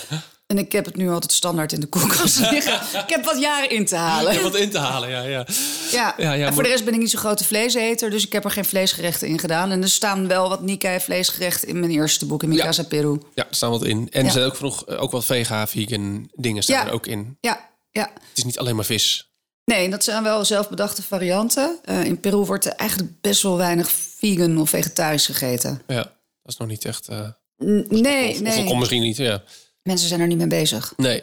En 0.47 0.59
ik 0.59 0.73
heb 0.73 0.85
het 0.85 0.97
nu 0.97 1.11
altijd 1.11 1.33
standaard 1.33 1.73
in 1.73 1.81
de 1.81 1.87
koelkast 1.87 2.39
liggen. 2.51 2.75
ik 2.75 3.05
heb 3.09 3.25
wat 3.25 3.41
jaren 3.41 3.71
in 3.71 3.87
te 3.87 3.97
halen. 3.97 4.35
Ja, 4.35 4.41
wat 4.43 4.57
in 4.57 4.71
te 4.71 4.79
halen, 4.79 5.09
ja. 5.11 5.23
ja. 5.23 5.47
Ja, 5.93 6.15
Ja, 6.17 6.33
ja, 6.33 6.33
en 6.33 6.41
maar- 6.41 6.53
voor 6.53 6.63
de 6.63 6.69
rest 6.69 6.85
ben 6.85 6.95
ik 6.95 7.01
niet 7.01 7.11
zo'n 7.11 7.19
grote 7.21 7.45
vleeseter, 7.45 8.11
dus 8.11 8.27
ik 8.27 8.33
heb 8.33 8.45
er 8.45 8.51
geen 8.51 8.65
vleesgerechten 8.65 9.29
in 9.29 9.39
gedaan. 9.39 9.71
En 9.71 9.83
er 9.83 9.89
staan 9.91 10.29
wel 10.29 10.49
wat 10.49 10.61
Nikkei 10.63 11.01
vleesgerechten 11.01 11.69
in 11.69 11.81
mijn 11.81 11.93
eerste 11.93 12.27
boek, 12.27 12.43
in 12.43 12.49
Ja. 12.51 12.55
Mikasa 12.55 12.83
Peru. 12.83 13.19
Ja, 13.35 13.43
er 13.49 13.55
staan 13.55 13.71
wat 13.71 13.85
in. 13.85 14.09
En 14.11 14.25
er 14.25 14.31
zijn 14.31 14.45
ook 14.45 14.61
nog 14.61 14.87
ook 14.89 15.11
wat 15.11 15.25
vega, 15.25 15.67
vegan 15.67 16.31
dingen 16.35 16.63
staan 16.63 16.77
Ja. 16.77 16.87
er 16.87 16.93
ook 16.93 17.07
in. 17.07 17.37
Ja, 17.41 17.69
ja. 17.91 18.11
Het 18.13 18.39
is 18.39 18.45
niet 18.45 18.59
alleen 18.59 18.77
maar 18.77 18.85
vis. 18.85 19.33
Nee, 19.65 19.91
dat 19.91 20.05
zijn 20.05 20.23
wel 20.23 20.45
zelfbedachte 20.45 21.03
varianten. 21.03 21.79
Eh, 21.85 22.05
in 22.05 22.21
Peru 22.21 22.37
wordt 22.37 22.65
er 22.65 22.73
eigenlijk 22.73 23.21
best 23.21 23.43
wel 23.43 23.57
weinig 23.57 23.91
vegan 23.91 24.59
of 24.59 24.71
vegetarisch 24.71 25.27
gegeten. 25.27 25.83
Ja, 25.87 26.03
dat 26.03 26.13
is 26.53 26.57
nog 26.57 26.69
niet 26.69 26.85
echt... 26.85 27.09
N- 27.09 27.35
nee, 27.89 28.33
of, 28.35 28.41
nee. 28.41 28.77
misschien 28.77 29.03
niet, 29.03 29.17
ja. 29.17 29.43
Mensen 29.83 30.09
zijn 30.09 30.21
er 30.21 30.27
niet 30.27 30.39
mee 30.39 30.47
bezig. 30.47 30.93
Nee. 30.97 31.23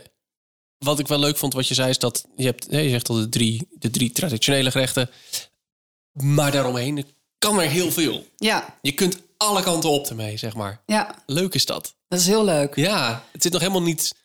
Wat 0.77 0.99
ik 0.99 1.08
wel 1.08 1.19
leuk 1.19 1.38
vond, 1.38 1.54
wat 1.54 1.67
je 1.67 1.73
zei, 1.73 1.89
is 1.89 1.97
dat 1.99 2.25
je 2.36 2.45
hebt, 2.45 2.65
je 2.69 2.89
zegt 2.89 3.10
al 3.10 3.15
de 3.15 3.30
drie, 3.30 3.67
de 3.71 3.89
drie 3.89 4.12
traditionele 4.12 4.71
gerechten. 4.71 5.10
Maar 6.12 6.51
daaromheen 6.51 7.06
kan 7.38 7.60
er 7.60 7.69
heel 7.69 7.91
veel. 7.91 8.25
Ja, 8.38 8.77
Je 8.82 8.91
kunt 8.91 9.17
alle 9.38 9.63
kanten 9.63 9.89
op 9.89 10.08
ermee, 10.08 10.38
zeg 10.38 10.56
maar. 10.56 10.82
ja, 10.86 11.15
Leuk 11.25 11.54
is 11.54 11.65
dat. 11.65 11.95
dat 12.08 12.19
is 12.19 12.27
heel 12.27 12.45
leuk. 12.45 12.75
Ja, 12.75 13.23
het 13.32 13.41
zit 13.43 13.51
nog 13.51 13.62
helemaal 13.62 13.82
niet 13.84 14.15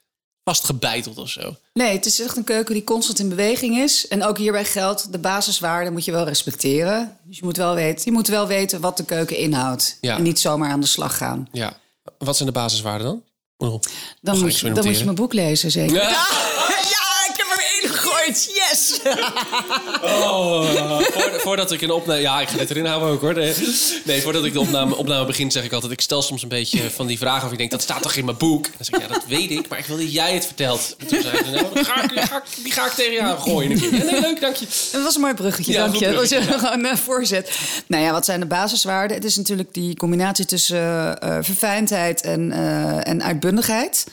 vastgebeiteld 0.51 1.19
of 1.19 1.29
zo. 1.29 1.57
Nee, 1.73 1.93
het 1.93 2.07
is 2.07 2.21
echt 2.21 2.37
een 2.37 2.45
keuken 2.45 2.75
die 2.75 2.85
constant 2.85 3.19
in 3.19 3.29
beweging 3.29 3.79
is. 3.79 4.09
En 4.09 4.25
ook 4.25 4.39
hierbij 4.39 4.65
geldt, 4.65 5.13
de 5.13 5.19
basiswaarden 5.19 5.93
moet 5.93 6.05
je 6.05 6.13
wel 6.13 6.25
respecteren. 6.25 7.17
Dus 7.25 7.39
je 7.39 7.45
moet 7.45 7.57
wel 7.57 7.75
weten, 7.75 8.05
je 8.05 8.13
moet 8.13 8.29
wel 8.29 8.47
weten 8.47 8.81
wat 8.81 8.97
de 8.97 9.05
keuken 9.05 9.37
inhoudt. 9.37 9.99
Ja. 10.01 10.17
En 10.17 10.23
niet 10.23 10.41
zomaar 10.41 10.71
aan 10.71 10.81
de 10.81 10.87
slag 10.87 11.17
gaan. 11.17 11.49
Ja. 11.53 11.79
Wat 12.19 12.37
zijn 12.37 12.49
de 12.49 12.55
basiswaarden 12.55 13.07
dan? 13.07 13.23
Oh. 13.57 13.81
Dan, 14.21 14.39
moet 14.39 14.59
je, 14.59 14.73
dan 14.73 14.85
moet 14.85 14.99
je 14.99 15.05
mijn 15.05 15.17
boek 15.17 15.33
lezen, 15.33 15.71
zeker. 15.71 15.97
Ja. 16.03 16.27
ja, 16.91 16.96
ik. 18.27 18.37
Yes! 18.55 19.01
Oh, 20.03 21.01
voordat 21.37 21.73
ik 21.73 21.81
een 21.83 21.91
opname... 21.91 22.21
Ja, 22.21 22.41
ik 22.41 22.49
ga 22.49 22.57
dit 22.57 22.71
erin 22.71 22.87
houden 22.87 23.09
ook 23.09 23.21
hoor. 23.21 23.35
Nee, 23.35 23.55
nee, 24.05 24.23
voordat 24.23 24.45
ik 24.45 24.53
de 24.53 24.61
opname, 24.61 24.97
opname 24.97 25.27
begin 25.27 25.51
zeg 25.51 25.65
ik 25.65 25.73
altijd... 25.73 25.93
ik 25.93 26.01
stel 26.01 26.23
soms 26.23 26.43
een 26.43 26.49
beetje 26.49 26.91
van 26.91 27.07
die 27.07 27.19
vragen 27.19 27.45
of 27.45 27.51
je 27.51 27.57
denkt... 27.57 27.73
dat 27.73 27.83
staat 27.83 28.03
toch 28.03 28.15
in 28.15 28.25
mijn 28.25 28.37
boek? 28.37 28.65
En 28.67 28.73
dan 28.77 28.85
zeg 28.87 28.95
ik, 28.95 29.09
ja, 29.09 29.15
dat 29.15 29.27
weet 29.27 29.51
ik, 29.51 29.69
maar 29.69 29.79
ik 29.79 29.85
wil 29.85 29.97
dat 29.97 30.13
jij 30.13 30.35
het 30.35 30.47
vertelt. 30.47 30.95
En 30.99 31.07
toen 31.07 31.23
zei 31.23 31.37
ze, 31.37 31.51
nou, 31.51 31.85
ga 31.85 32.03
ik, 32.03 32.09
die, 32.09 32.19
ga 32.19 32.37
ik, 32.37 32.45
die 32.63 32.73
ga 32.73 32.87
ik 32.87 32.93
tegen 32.93 33.13
je 33.13 33.21
aan 33.21 33.39
gooien 33.39 33.71
een 33.71 33.81
keer. 33.81 33.95
Ja, 33.95 34.05
nee, 34.05 34.21
leuk, 34.21 34.41
dank 34.41 34.57
je. 34.57 34.67
Dat 34.93 35.03
was 35.03 35.15
een 35.15 35.21
mooi 35.21 35.35
bruggetje, 35.35 35.73
Ja, 35.73 35.79
dank 35.79 35.95
je. 35.95 36.13
Dat 36.13 36.31
was 36.31 36.45
Gewoon 36.45 36.85
een 36.91 36.99
voorzet. 36.99 37.59
Nou 37.87 38.03
ja, 38.05 38.13
wat 38.13 38.25
zijn 38.25 38.41
de 38.41 38.47
basiswaarden? 38.47 39.17
Het 39.17 39.25
is 39.25 39.37
natuurlijk 39.37 39.75
die 39.75 39.97
combinatie 39.97 40.45
tussen 40.45 41.21
eh, 41.21 41.39
verfijndheid 41.41 42.21
en, 42.21 42.53
eh, 42.53 43.09
en 43.09 43.23
uitbundigheid. 43.23 44.07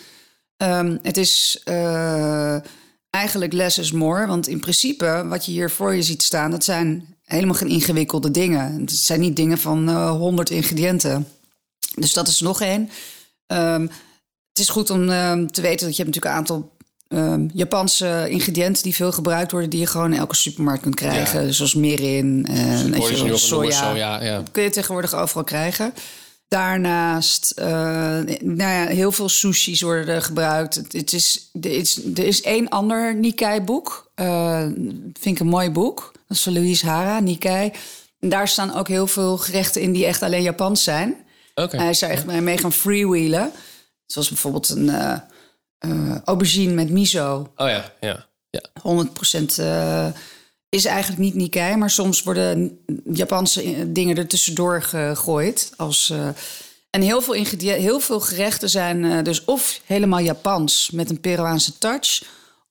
Ehm, 0.57 0.97
het 1.01 1.17
is 1.17 1.61
eh, 1.63 2.55
eigenlijk 3.13 3.53
less 3.53 3.77
is 3.77 3.91
more. 3.91 4.27
Want 4.27 4.47
in 4.47 4.59
principe, 4.59 5.25
wat 5.27 5.45
je 5.45 5.51
hier 5.51 5.69
voor 5.69 5.95
je 5.95 6.01
ziet 6.01 6.23
staan... 6.23 6.51
dat 6.51 6.63
zijn 6.63 7.15
helemaal 7.23 7.55
geen 7.55 7.69
ingewikkelde 7.69 8.31
dingen. 8.31 8.79
Het 8.79 8.91
zijn 8.91 9.19
niet 9.19 9.35
dingen 9.35 9.57
van 9.57 9.89
eh 9.89 10.09
100 10.09 10.49
ingrediënten. 10.49 11.27
Dus 11.95 12.13
dat 12.13 12.27
is 12.27 12.39
nog 12.39 12.61
één. 12.61 12.89
Ehm, 13.47 13.81
het 14.49 14.59
is 14.59 14.69
goed 14.69 14.89
om 14.89 15.09
ehm, 15.09 15.47
te 15.47 15.61
weten 15.61 15.87
dat 15.87 15.97
je 15.97 16.03
hebt 16.03 16.15
natuurlijk 16.15 16.25
een 16.25 16.31
aantal 16.31 16.71
ehm, 17.07 17.47
Japanse 17.53 18.25
ingrediënten 18.29 18.83
die 18.83 18.95
veel 18.95 19.11
gebruikt 19.11 19.51
worden, 19.51 19.69
die 19.69 19.79
je 19.79 19.87
gewoon 19.87 20.13
in 20.13 20.19
elke 20.19 20.35
supermarkt 20.35 20.81
kunt 20.81 20.95
krijgen. 20.95 21.45
Ja. 21.45 21.51
Zoals 21.51 21.73
mirin 21.73 22.45
en 22.45 22.91
wel, 22.91 23.01
van 23.01 23.37
soja. 23.39 23.89
soja, 23.89 24.23
ja. 24.23 24.43
Kun 24.51 24.63
je 24.63 24.69
tegenwoordig 24.69 25.13
overal 25.13 25.43
krijgen. 25.43 25.93
Daarnaast, 26.53 27.51
eh, 27.51 27.67
nou 28.41 28.57
ja, 28.57 28.85
heel 28.85 29.11
veel 29.11 29.29
sushi's 29.29 29.81
worden 29.81 30.07
er 30.07 30.21
gebruikt. 30.21 30.75
Het, 30.91 31.13
is, 31.13 31.49
er, 31.61 31.71
is, 31.71 32.03
er 32.15 32.25
is 32.25 32.41
één 32.41 32.69
ander 32.69 33.15
Nikkei-boek. 33.15 34.11
eh, 34.15 34.61
vind 35.13 35.25
ik 35.25 35.39
een 35.39 35.47
mooi 35.47 35.69
boek. 35.69 36.11
Dat 36.27 36.37
is 36.37 36.43
van 36.43 36.53
Louise 36.53 36.85
Hara, 36.85 37.19
Nikkei. 37.19 37.71
En 38.19 38.29
daar 38.29 38.47
staan 38.47 38.75
ook 38.75 38.87
heel 38.87 39.07
veel 39.07 39.37
gerechten 39.37 39.81
in 39.81 39.91
die 39.91 40.05
echt 40.05 40.21
alleen 40.21 40.41
Japans 40.41 40.83
zijn. 40.83 41.15
Oké. 41.55 41.77
Hij 41.77 41.89
is 41.89 41.99
daar 41.99 42.09
echt 42.09 42.25
mee 42.25 42.57
gaan 42.57 42.73
freewheelen. 42.73 43.51
Zoals 44.05 44.29
bijvoorbeeld 44.29 44.69
een 44.69 44.89
eh, 44.89 46.17
aubergine 46.23 46.73
met 46.73 46.89
miso. 46.89 47.51
Oh 47.55 47.67
ja, 47.67 47.91
ja. 47.99 48.25
ja. 48.49 48.61
100% 48.79 49.55
eh, 49.57 50.07
is 50.73 50.85
eigenlijk 50.85 51.21
niet 51.21 51.35
Nikkei, 51.35 51.75
maar 51.75 51.89
soms 51.89 52.23
worden 52.23 52.79
Japanse 53.13 53.63
eh, 53.63 53.75
dingen 53.87 54.17
er 54.17 54.27
tussendoor 54.27 54.81
gegooid. 54.81 55.71
Als, 55.77 56.09
eh, 56.09 56.27
en 56.89 57.01
heel 57.01 57.21
veel, 57.21 57.33
heel 57.59 57.99
veel 57.99 58.19
gerechten 58.19 58.69
zijn 58.69 59.05
eh, 59.05 59.23
dus 59.23 59.45
of 59.45 59.79
helemaal 59.85 60.19
Japans 60.19 60.89
met 60.91 61.09
een 61.09 61.19
Peruaanse 61.19 61.77
touch, 61.77 62.23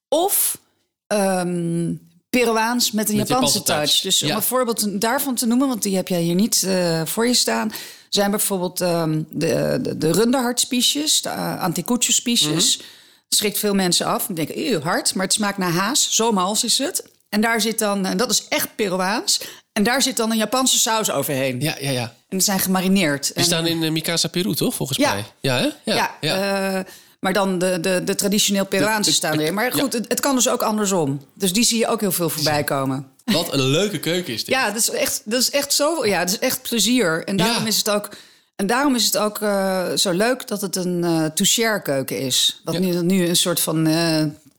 of 0.08 0.58
ehm, 1.06 1.92
Peruaans 2.30 2.90
met 2.90 3.08
een 3.08 3.16
Met 3.16 3.28
Japanse, 3.28 3.58
Japanse 3.58 3.62
touch. 3.62 3.90
touch. 3.90 4.00
Dus 4.00 4.20
Ja. 4.20 4.28
om 4.28 4.36
een 4.36 4.42
voorbeeld 4.42 5.00
daarvan 5.00 5.34
te 5.34 5.46
noemen, 5.46 5.68
want 5.68 5.82
die 5.82 5.96
heb 5.96 6.08
jij 6.08 6.20
hier 6.20 6.34
niet 6.34 6.66
voor 7.04 7.26
je 7.26 7.34
staan, 7.34 7.72
zijn 8.08 8.30
bijvoorbeeld 8.30 8.80
ehm, 8.80 9.22
de, 9.30 9.78
de, 9.82 9.98
de 9.98 10.12
runderhartspiesjes, 10.12 11.22
de 11.22 11.28
uh, 11.28 11.60
anticucho-spiesjes. 11.60 12.76
Mhm. 12.76 12.86
Schrikt 13.28 13.58
veel 13.58 13.74
mensen 13.74 14.06
af. 14.06 14.26
Die 14.26 14.34
denken, 14.36 14.58
eeuw, 14.58 14.80
hard, 14.80 15.14
maar 15.14 15.24
het 15.24 15.34
smaakt 15.34 15.58
naar 15.58 15.70
haas. 15.70 16.08
Zo 16.10 16.32
mals 16.32 16.64
is 16.64 16.78
het. 16.78 17.04
En 17.32 17.40
daar 17.40 17.60
zit 17.60 17.78
dan, 17.78 18.06
en 18.06 18.16
dat 18.16 18.30
is 18.30 18.46
echt 18.48 18.68
Peruaans. 18.76 19.40
En 19.72 19.82
daar 19.82 20.02
zit 20.02 20.16
dan 20.16 20.30
een 20.30 20.36
Japanse 20.36 20.78
saus 20.78 21.10
overheen. 21.10 21.60
Ja, 21.60 21.74
ja, 21.80 21.90
ja. 21.90 22.02
En 22.02 22.12
die 22.28 22.40
zijn 22.40 22.58
gemarineerd. 22.58 23.34
Die 23.34 23.44
staan 23.44 23.66
in 23.66 23.82
eh, 23.82 23.90
Mikasa 23.90 24.28
Peru, 24.28 24.54
toch? 24.54 24.74
Volgens 24.74 24.98
Ja. 24.98 25.12
mij. 25.14 25.24
Ja, 25.40 25.56
hè? 25.84 25.92
ja, 25.92 26.16
eh, 26.20 26.84
maar 27.20 27.32
dan 27.32 27.58
de, 27.58 27.80
de, 27.80 28.02
de 28.04 28.14
traditioneel 28.14 28.66
Peruaanse 28.66 29.10
de- 29.10 29.16
staan 29.16 29.40
er. 29.40 29.54
Maar 29.54 29.64
ja. 29.64 29.70
goed, 29.82 29.92
het, 29.92 30.04
het 30.08 30.20
kan 30.20 30.34
dus 30.34 30.48
ook 30.48 30.62
andersom. 30.62 31.20
Dus 31.34 31.52
die 31.52 31.64
zie 31.64 31.78
je 31.78 31.86
ook 31.88 32.00
heel 32.00 32.12
veel 32.12 32.28
voorbij 32.30 32.64
komen. 32.64 33.06
Wat 33.24 33.52
een 33.52 33.62
leuke 33.62 33.98
keuken 33.98 34.32
is 34.32 34.44
dit. 34.44 34.54
Ja, 34.54 34.66
dat 34.66 34.76
is 34.76 34.90
echt, 34.90 35.22
dat 35.24 35.40
is 35.40 35.50
echt 35.50 35.72
zo. 35.72 36.06
Ja, 36.06 36.18
dat 36.24 36.28
is 36.34 36.38
echt 36.38 36.62
plezier. 36.62 37.24
En 37.24 37.36
daarom 37.36 37.62
Ja. 37.62 37.68
is 37.68 37.76
het 37.76 37.90
ook. 37.90 38.08
En 38.56 38.66
daarom 38.66 38.94
is 38.94 39.04
het 39.04 39.16
ook 39.16 39.38
eh, 39.40 39.92
zo 39.96 40.10
leuk 40.10 40.46
dat 40.48 40.60
het 40.60 40.76
een 40.76 41.04
eh 41.04 41.24
to-share 41.24 41.82
keuken 41.82 42.18
is. 42.18 42.60
Wat 42.64 42.74
Ja. 42.74 42.80
nu, 42.80 43.02
nu 43.02 43.28
een 43.28 43.36
soort 43.36 43.60
van 43.60 43.86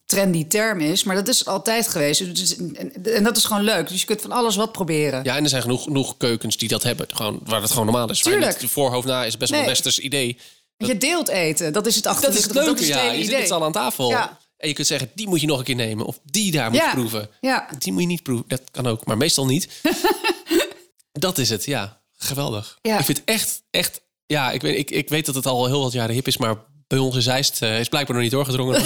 trendy 0.06 0.48
term 0.48 0.80
is. 0.80 1.04
Maar 1.04 1.16
dat 1.16 1.28
is 1.28 1.46
altijd 1.46 1.88
geweest. 1.88 2.36
Dus, 2.36 2.56
en, 2.58 3.04
en 3.16 3.24
dat 3.24 3.38
is 3.38 3.46
gewoon 3.46 3.64
leuk. 3.64 3.88
Dus 3.90 4.00
je 4.00 4.06
kunt 4.06 4.22
van 4.22 4.32
alles 4.32 4.56
wat 4.56 4.72
proberen. 4.72 5.24
Ja, 5.24 5.36
en 5.36 5.44
er 5.44 5.50
zijn 5.50 5.62
genoeg, 5.62 5.84
genoeg 5.84 6.18
keukens 6.18 6.58
die 6.58 6.68
dat 6.70 6.84
hebben. 6.84 7.08
Gewoon, 7.14 7.40
waar 7.44 7.62
het 7.62 7.72
gewoon 7.72 7.86
normaal 7.86 8.10
is. 8.10 8.20
Tuurlijk. 8.22 8.60
voorhoofd 8.70 9.08
na 9.08 9.26
is 9.26 9.38
best 9.38 9.52
wel 9.52 9.60
een 9.60 9.66
Nee. 9.66 9.74
westers 9.76 10.00
idee. 10.00 10.38
Je 10.78 10.98
deelt 10.98 11.28
eten. 11.28 11.74
Dat 11.74 11.86
is 11.88 11.96
het 11.96 12.06
achter. 12.06 12.30
Dat 12.30 12.38
is 12.38 12.44
het 12.44 12.54
leuke, 12.54 12.70
dat 12.70 12.80
is 12.80 12.88
het 12.90 12.98
ja. 12.98 13.12
Je 13.12 13.24
zit 13.24 13.34
idee. 13.34 13.46
z'n 13.46 13.54
allen 13.54 13.66
aan 13.66 13.72
tafel. 13.72 14.10
Ja. 14.10 14.40
En 14.58 14.68
je 14.68 14.74
kunt 14.76 14.88
zeggen, 14.88 15.12
die 15.16 15.28
moet 15.28 15.42
je 15.42 15.48
nog 15.48 15.58
een 15.58 15.64
keer 15.64 15.76
nemen. 15.76 16.06
Of 16.06 16.20
die 16.24 16.52
daar 16.52 16.70
moet 16.72 16.80
Ja. 16.80 16.92
proeven. 16.94 17.30
Ja. 17.42 17.68
Die 17.80 17.92
moet 17.92 18.02
je 18.02 18.08
niet 18.08 18.24
proeven. 18.24 18.46
Dat 18.48 18.62
kan 18.72 18.88
ook, 18.88 19.06
maar 19.06 19.18
meestal 19.18 19.46
niet. 19.46 19.70
dat 21.12 21.38
is 21.38 21.50
het, 21.50 21.66
ja. 21.66 22.02
Geweldig. 22.18 22.78
Ja. 22.82 23.00
Ik 23.00 23.06
vind 23.06 23.18
het 23.18 23.28
echt, 23.28 23.62
echt... 23.70 24.02
Ja, 24.26 24.52
ik 24.52 24.62
weet, 24.62 24.78
ik, 24.78 24.92
ik 24.92 25.10
weet 25.10 25.26
dat 25.26 25.36
het 25.36 25.46
al 25.46 25.66
heel 25.66 25.82
wat 25.82 25.92
jaren 25.92 26.16
hip 26.16 26.28
is, 26.28 26.38
maar 26.38 26.56
bij 26.88 26.98
ons 26.98 27.16
in 27.16 27.22
Zeist 27.22 27.62
eh, 27.62 27.80
is 27.80 27.88
blijkbaar 27.90 28.16
nog 28.16 28.24
niet 28.24 28.34
doorgedrongen. 28.34 28.82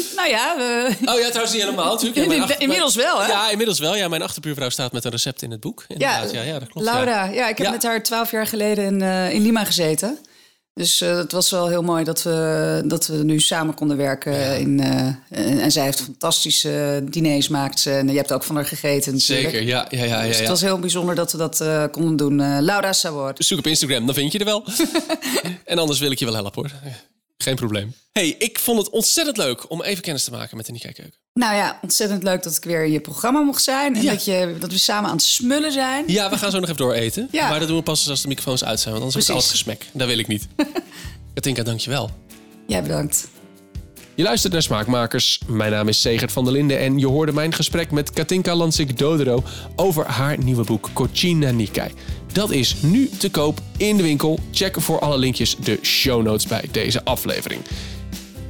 Nou 0.16 0.28
ja, 0.28 0.54
oh 1.04 1.18
ja, 1.20 1.28
trouwens 1.28 1.52
niet 1.52 1.62
helemaal 1.62 1.92
natuurlijk. 1.92 2.16
Ja, 2.16 2.26
mijn 2.28 2.42
achter- 2.42 2.60
Inmiddels 2.60 2.94
wel, 2.94 3.20
hè? 3.20 3.26
Ja, 3.28 3.50
inmiddels 3.50 3.78
wel. 3.78 3.96
Ja, 3.96 4.08
mijn 4.08 4.22
achterbuurvrouw 4.22 4.68
staat 4.68 4.92
met 4.92 5.04
een 5.04 5.10
recept 5.10 5.42
in 5.42 5.50
het 5.50 5.60
boek. 5.60 5.84
ja, 5.88 5.94
Inderdaad. 5.94 6.30
Ja, 6.32 6.42
ja, 6.42 6.58
dat 6.58 6.68
klopt. 6.68 6.86
Laura. 6.86 7.24
Ja, 7.24 7.48
ik 7.48 7.58
heb 7.58 7.70
met 7.70 7.82
haar 7.82 8.02
twaalf 8.02 8.30
jaar 8.30 8.46
geleden 8.46 8.84
in, 8.84 9.02
eh, 9.02 9.32
in 9.32 9.42
Lima 9.42 9.64
gezeten. 9.64 10.18
Dus 10.74 11.00
eh, 11.00 11.16
het 11.16 11.32
was 11.32 11.50
wel 11.50 11.68
heel 11.68 11.82
mooi 11.82 12.04
dat 12.04 12.22
we, 12.22 12.82
dat 12.84 13.06
we 13.06 13.16
nu 13.24 13.40
samen 13.40 13.74
konden 13.74 13.96
werken. 13.96 14.58
In, 14.58 14.80
eh, 14.80 15.00
en, 15.30 15.60
en 15.60 15.72
zij 15.72 15.84
heeft 15.84 16.00
fantastische 16.00 17.04
diners 17.04 17.48
maakt 17.48 17.80
ze. 17.80 17.90
En 17.92 18.08
je 18.08 18.16
hebt 18.16 18.32
ook 18.32 18.42
van 18.42 18.54
haar 18.54 18.66
gegeten 18.66 19.12
natuurlijk. 19.12 19.50
Zeker, 19.50 19.66
ja. 19.66 19.86
ja, 19.90 20.04
ja, 20.04 20.20
ja, 20.20 20.26
Dus 20.26 20.34
ja. 20.34 20.40
het 20.40 20.50
was 20.50 20.60
heel 20.60 20.78
bijzonder 20.78 21.14
dat 21.14 21.32
we 21.32 21.38
dat 21.38 21.62
konden 21.90 22.16
doen. 22.16 22.62
Laura 22.64 22.92
Savor. 22.92 23.32
Zoek 23.36 23.58
op 23.58 23.66
Instagram, 23.66 24.06
dan 24.06 24.14
vind 24.14 24.32
je 24.32 24.38
er 24.38 24.44
wel. 24.44 24.64
en 25.64 25.78
anders 25.78 25.98
wil 25.98 26.10
ik 26.10 26.18
je 26.18 26.24
wel 26.24 26.34
helpen 26.34 26.62
hoor. 26.62 26.92
Geen 27.42 27.54
probleem. 27.54 27.94
hey, 28.12 28.28
ik 28.38 28.58
vond 28.58 28.78
het 28.78 28.90
ontzettend 28.90 29.36
leuk 29.36 29.70
om 29.70 29.82
even 29.82 30.02
kennis 30.02 30.24
te 30.24 30.30
maken 30.30 30.56
met 30.56 30.66
de 30.66 30.72
Nikkei 30.72 30.92
Keuken. 30.92 31.14
Nou 31.34 31.54
ja, 31.56 31.78
ontzettend 31.82 32.22
leuk 32.22 32.42
dat 32.42 32.56
ik 32.56 32.64
weer 32.64 32.84
in 32.84 32.92
je 32.92 33.00
programma 33.00 33.40
mocht 33.40 33.62
zijn. 33.62 33.96
En 33.96 34.02
Ja. 34.02 34.10
dat, 34.10 34.24
je, 34.24 34.56
dat 34.60 34.72
we 34.72 34.78
samen 34.78 35.10
aan 35.10 35.16
het 35.16 35.24
smullen 35.24 35.72
zijn. 35.72 36.04
Ja, 36.06 36.30
we 36.30 36.38
gaan 36.38 36.50
zo 36.50 36.56
nog 36.58 36.64
even 36.68 36.76
door 36.80 36.92
eten. 36.92 37.28
Ja. 37.30 37.48
Maar 37.48 37.58
dat 37.58 37.68
doen 37.68 37.76
we 37.76 37.82
pas 37.82 38.08
als 38.08 38.22
de 38.22 38.28
microfoons 38.28 38.64
uit 38.64 38.80
zijn. 38.80 38.94
Want 38.94 39.04
anders 39.04 39.26
wordt 39.26 39.42
het 39.42 39.52
Precies. 39.54 39.66
altijd 39.66 39.80
gesmek. 39.82 39.98
Dat 40.00 40.08
wil 40.08 40.18
ik 40.18 40.26
niet. 40.26 40.48
Katinka, 41.34 41.62
dankjewel. 41.62 42.10
Jij 42.66 42.82
bedankt. 42.82 43.28
Je 44.14 44.22
luistert 44.22 44.52
naar 44.52 44.62
Smaakmakers. 44.62 45.40
Mijn 45.46 45.70
naam 45.72 45.88
is 45.88 46.00
Segert 46.00 46.32
van 46.32 46.44
der 46.44 46.52
Linden 46.52 46.78
en 46.78 46.98
je 46.98 47.06
hoorde 47.06 47.32
mijn 47.32 47.52
gesprek 47.54 47.90
met 47.90 48.10
Katinka 48.12 48.54
Lansik 48.54 48.98
Dodero 48.98 49.42
over 49.76 50.06
haar 50.06 50.38
nieuwe 50.38 50.64
boek 50.64 50.90
Cucina 50.94 51.50
Nikkei. 51.50 51.92
Dat 52.32 52.50
is 52.50 52.76
nu 52.80 53.08
te 53.08 53.30
koop 53.30 53.60
in 53.76 53.96
de 53.96 54.02
winkel. 54.02 54.38
Check 54.50 54.80
voor 54.80 55.00
alle 55.00 55.18
linkjes 55.18 55.56
de 55.56 55.78
show 55.82 56.22
notes 56.22 56.46
bij 56.46 56.64
deze 56.70 57.04
aflevering. 57.04 57.60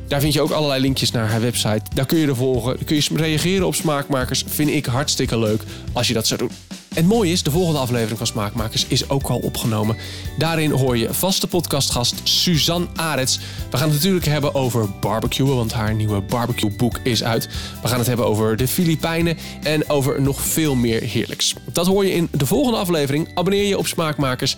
Daar 0.09 0.21
vind 0.21 0.33
je 0.33 0.41
ook 0.41 0.51
allerlei 0.51 0.81
linkjes 0.81 1.11
naar 1.11 1.29
haar 1.29 1.41
website. 1.41 1.83
Daar 1.95 2.07
kun 2.07 2.19
je 2.19 2.27
er 2.27 2.37
volgen. 2.37 2.85
Kun 2.85 2.97
je 2.97 3.03
reageren 3.15 3.67
op 3.67 3.75
Smaakmakers. 3.75 4.45
Vind 4.47 4.71
ik 4.71 4.87
hartstikke 4.87 5.39
leuk 5.39 5.63
als 5.93 6.09
je 6.09 6.15
dat 6.15 6.27
zou 6.27 6.41
doen. 6.41 6.51
En 6.93 6.99
het 6.99 7.07
mooie 7.07 7.33
is, 7.33 7.43
de 7.43 7.51
volgende 7.51 7.79
aflevering 7.79 8.19
van 8.19 8.27
Smaakmakers 8.27 8.87
is 8.87 9.09
ook 9.09 9.27
al 9.27 9.39
opgenomen. 9.39 9.97
Daarin 10.39 10.71
hoor 10.71 10.97
je 10.97 11.15
vaste 11.15 11.47
podcastgast 11.47 12.21
Suzanne 12.23 12.87
Arets. 12.95 13.39
We 13.71 13.77
gaan 13.77 13.89
het 13.89 13.97
natuurlijk 13.97 14.25
hebben 14.25 14.55
over 14.55 14.91
barbecuen, 15.01 15.57
want 15.57 15.73
haar 15.73 15.95
nieuwe 15.95 16.21
barbecueboek 16.21 16.99
is 17.03 17.25
uit. 17.25 17.49
We 17.83 17.89
gaan 17.89 17.99
het 17.99 18.07
hebben 18.07 18.27
over 18.27 18.57
de 18.57 18.69
Filipijnen 18.69 19.37
en 19.63 19.91
over 19.91 20.23
nog 20.23 20.41
veel 20.41 20.75
meer 20.75 21.03
heerlijks. 21.03 21.55
Dat 21.73 21.87
hoor 21.87 22.05
je 22.05 22.13
in 22.13 22.29
de 22.31 22.47
volgende 22.47 22.79
aflevering. 22.79 23.29
Abonneer 23.35 23.65
je 23.65 23.79
op 23.79 23.87
Smaakmakers 23.87 24.57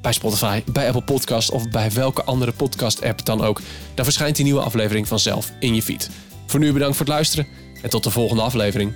bij 0.00 0.12
Spotify, 0.12 0.62
bij 0.66 0.86
Apple 0.86 1.02
Podcast 1.02 1.50
of 1.50 1.70
bij 1.70 1.90
welke 1.90 2.24
andere 2.24 2.52
podcast-app 2.52 3.24
dan 3.24 3.42
ook. 3.42 3.60
Dan 3.94 4.04
verschijnt 4.04 4.36
die 4.36 4.44
nieuwe 4.44 4.60
aflevering 4.62 5.08
vanzelf 5.08 5.52
in 5.60 5.74
je 5.74 5.82
feed. 5.82 6.10
Voor 6.46 6.60
nu 6.60 6.72
bedankt 6.72 6.96
voor 6.96 7.06
het 7.06 7.14
luisteren 7.14 7.46
en 7.82 7.90
tot 7.90 8.04
de 8.04 8.10
volgende 8.10 8.42
aflevering. 8.42 8.92